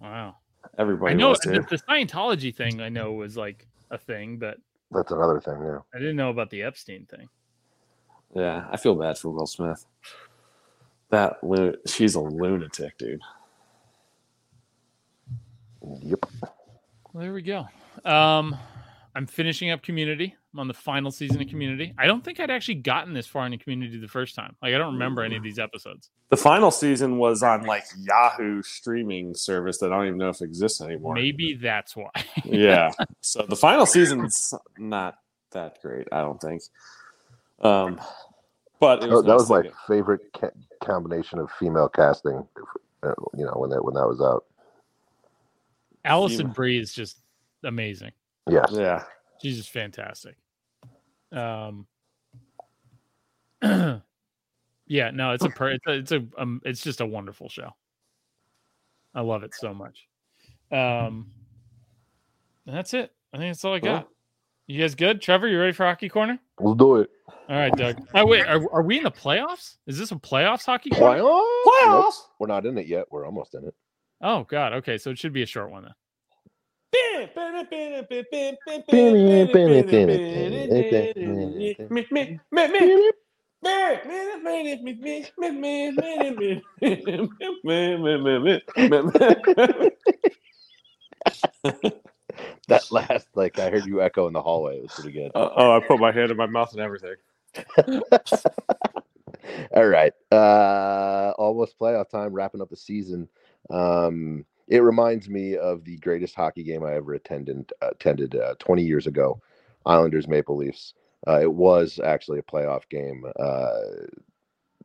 Wow. 0.00 0.36
Everybody 0.76 1.14
I 1.14 1.16
know 1.16 1.30
was, 1.30 1.38
the, 1.40 1.64
the 1.70 1.78
Scientology 1.88 2.54
thing. 2.54 2.80
I 2.80 2.88
know 2.88 3.12
was 3.12 3.36
like 3.36 3.66
a 3.90 3.96
thing, 3.98 4.38
but 4.38 4.58
That's 4.90 5.12
another 5.12 5.40
thing. 5.40 5.62
Yeah. 5.62 5.78
I 5.94 5.98
didn't 5.98 6.16
know 6.16 6.30
about 6.30 6.50
the 6.50 6.62
Epstein 6.62 7.06
thing. 7.06 7.28
Yeah, 8.34 8.66
I 8.70 8.76
feel 8.76 8.96
bad 8.96 9.16
for 9.16 9.28
Will 9.28 9.46
Smith. 9.46 9.86
That 11.10 11.42
lu- 11.44 11.76
she's 11.86 12.16
a 12.16 12.20
lunatic, 12.20 12.98
dude. 12.98 13.20
Yep. 16.02 16.26
Well, 17.12 17.22
there 17.22 17.32
we 17.32 17.42
go. 17.42 17.68
Um, 18.04 18.56
I'm 19.14 19.26
finishing 19.26 19.70
up 19.70 19.82
Community. 19.82 20.34
I'm 20.54 20.60
on 20.60 20.68
the 20.68 20.74
final 20.74 21.10
season 21.10 21.42
of 21.42 21.48
Community. 21.48 21.92
I 21.98 22.06
don't 22.06 22.24
think 22.24 22.38
I'd 22.38 22.50
actually 22.50 22.76
gotten 22.76 23.12
this 23.12 23.26
far 23.26 23.44
into 23.44 23.58
Community 23.58 23.98
the 23.98 24.06
first 24.06 24.36
time. 24.36 24.54
Like 24.62 24.72
I 24.72 24.78
don't 24.78 24.92
remember 24.92 25.22
any 25.24 25.36
of 25.36 25.42
these 25.42 25.58
episodes. 25.58 26.10
The 26.30 26.36
final 26.36 26.70
season 26.70 27.18
was 27.18 27.42
on 27.42 27.64
like 27.64 27.82
Yahoo 27.98 28.62
streaming 28.62 29.34
service 29.34 29.78
that 29.78 29.92
I 29.92 29.96
don't 29.96 30.06
even 30.06 30.18
know 30.18 30.28
if 30.28 30.40
exists 30.42 30.80
anymore. 30.80 31.14
Maybe 31.14 31.54
that's 31.54 31.96
why. 31.96 32.10
yeah. 32.44 32.92
So 33.20 33.42
the 33.48 33.56
final 33.56 33.84
season's 33.84 34.54
not 34.78 35.18
that 35.50 35.82
great, 35.82 36.06
I 36.12 36.20
don't 36.20 36.40
think. 36.40 36.62
Um, 37.60 38.00
but 38.78 39.02
it 39.02 39.10
That, 39.10 39.24
that 39.26 39.34
was 39.34 39.50
my 39.50 39.62
to 39.62 39.62
get- 39.64 39.72
favorite 39.88 40.20
ca- 40.38 40.50
combination 40.84 41.40
of 41.40 41.50
female 41.58 41.88
casting. 41.88 42.46
uh, 43.02 43.12
You 43.36 43.44
know 43.46 43.54
when 43.56 43.70
that 43.70 43.84
when 43.84 43.94
that 43.94 44.06
was 44.06 44.20
out. 44.20 44.44
Alison 46.04 46.50
Brie 46.50 46.78
is 46.78 46.92
just 46.92 47.18
amazing. 47.64 48.12
Yes. 48.48 48.68
yeah. 48.70 49.02
She's 49.42 49.56
just 49.56 49.70
fantastic. 49.70 50.36
Um, 51.34 51.86
yeah, 54.86 55.10
no, 55.10 55.32
it's 55.32 55.44
a 55.44 55.50
per, 55.50 55.70
it's 55.70 55.86
a, 55.86 55.92
it's 55.92 56.12
a 56.12 56.24
um, 56.38 56.60
it's 56.64 56.82
just 56.82 57.00
a 57.00 57.06
wonderful 57.06 57.48
show. 57.48 57.70
I 59.14 59.20
love 59.20 59.42
it 59.42 59.54
so 59.54 59.72
much. 59.74 60.06
Um, 60.72 61.30
that's 62.66 62.94
it. 62.94 63.12
I 63.32 63.38
think 63.38 63.50
that's 63.50 63.64
all 63.64 63.74
I 63.74 63.80
Cool. 63.80 63.92
got. 63.92 64.08
You 64.66 64.80
guys 64.80 64.94
good? 64.94 65.20
Trevor, 65.20 65.46
you 65.48 65.60
ready 65.60 65.72
for 65.72 65.84
hockey 65.84 66.08
corner? 66.08 66.38
We'll 66.58 66.74
do 66.74 66.96
it. 66.96 67.10
All 67.48 67.56
right, 67.56 67.74
Doug. 67.76 67.96
Oh 68.14 68.26
wait, 68.26 68.46
are, 68.46 68.62
are 68.72 68.82
we 68.82 68.96
in 68.98 69.04
the 69.04 69.10
playoffs? 69.10 69.76
Is 69.86 69.98
this 69.98 70.10
a 70.10 70.16
playoffs 70.16 70.64
hockey 70.64 70.90
corner? 70.90 71.22
Playoffs? 71.22 71.84
Nope, 71.86 72.14
we're 72.38 72.46
not 72.46 72.64
in 72.64 72.78
it 72.78 72.86
yet. 72.86 73.04
We're 73.10 73.26
almost 73.26 73.54
in 73.54 73.64
it. 73.64 73.74
Oh 74.22 74.44
God. 74.44 74.72
Okay, 74.74 74.96
so 74.96 75.10
it 75.10 75.18
should 75.18 75.32
be 75.34 75.42
a 75.42 75.46
short 75.46 75.70
one 75.70 75.82
then. 75.82 75.94
That 92.68 92.90
last, 92.90 93.28
like, 93.34 93.58
I 93.58 93.70
heard 93.70 93.86
you 93.86 94.02
echo 94.02 94.26
in 94.26 94.32
the 94.32 94.42
hallway. 94.42 94.78
It 94.78 94.82
was 94.82 94.92
pretty 94.94 95.12
good. 95.12 95.30
oh, 95.34 95.76
I 95.76 95.80
put 95.80 96.00
my 96.00 96.12
hand 96.12 96.30
in 96.30 96.36
my 96.36 96.46
mouth 96.46 96.72
and 96.72 96.80
everything. 96.80 97.16
All 99.76 99.86
right. 99.86 100.12
Uh 100.32 101.32
almost 101.38 101.78
playoff 101.78 102.08
time, 102.08 102.32
wrapping 102.32 102.60
up 102.62 102.70
the 102.70 102.76
season. 102.76 103.28
Um 103.70 104.44
it 104.68 104.80
reminds 104.80 105.28
me 105.28 105.56
of 105.56 105.84
the 105.84 105.96
greatest 105.98 106.34
hockey 106.34 106.64
game 106.64 106.84
I 106.84 106.94
ever 106.94 107.14
attended 107.14 107.72
attended 107.82 108.36
uh, 108.36 108.54
20 108.58 108.82
years 108.82 109.06
ago. 109.06 109.40
Islanders 109.86 110.28
Maple 110.28 110.56
Leafs. 110.56 110.94
Uh, 111.26 111.40
it 111.40 111.52
was 111.52 112.00
actually 112.04 112.38
a 112.38 112.42
playoff 112.42 112.88
game. 112.90 113.24
Uh 113.38 113.78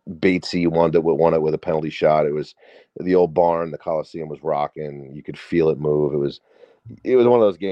Batesy 0.09 0.67
won 0.67 0.93
it, 0.95 1.03
won 1.03 1.33
it 1.33 1.41
with 1.41 1.53
a 1.53 1.57
penalty 1.59 1.89
shot. 1.89 2.25
It 2.25 2.33
was 2.33 2.55
the 2.99 3.15
old 3.15 3.33
barn, 3.33 3.71
the 3.71 3.77
Coliseum 3.77 4.29
was 4.29 4.43
rocking. 4.43 5.11
You 5.15 5.23
could 5.23 5.37
feel 5.37 5.69
it 5.69 5.79
move. 5.79 6.13
It 6.13 6.17
was 6.17 6.41
it 7.03 7.15
was 7.15 7.27
one 7.27 7.39
of 7.39 7.45
those 7.45 7.57
games 7.57 7.67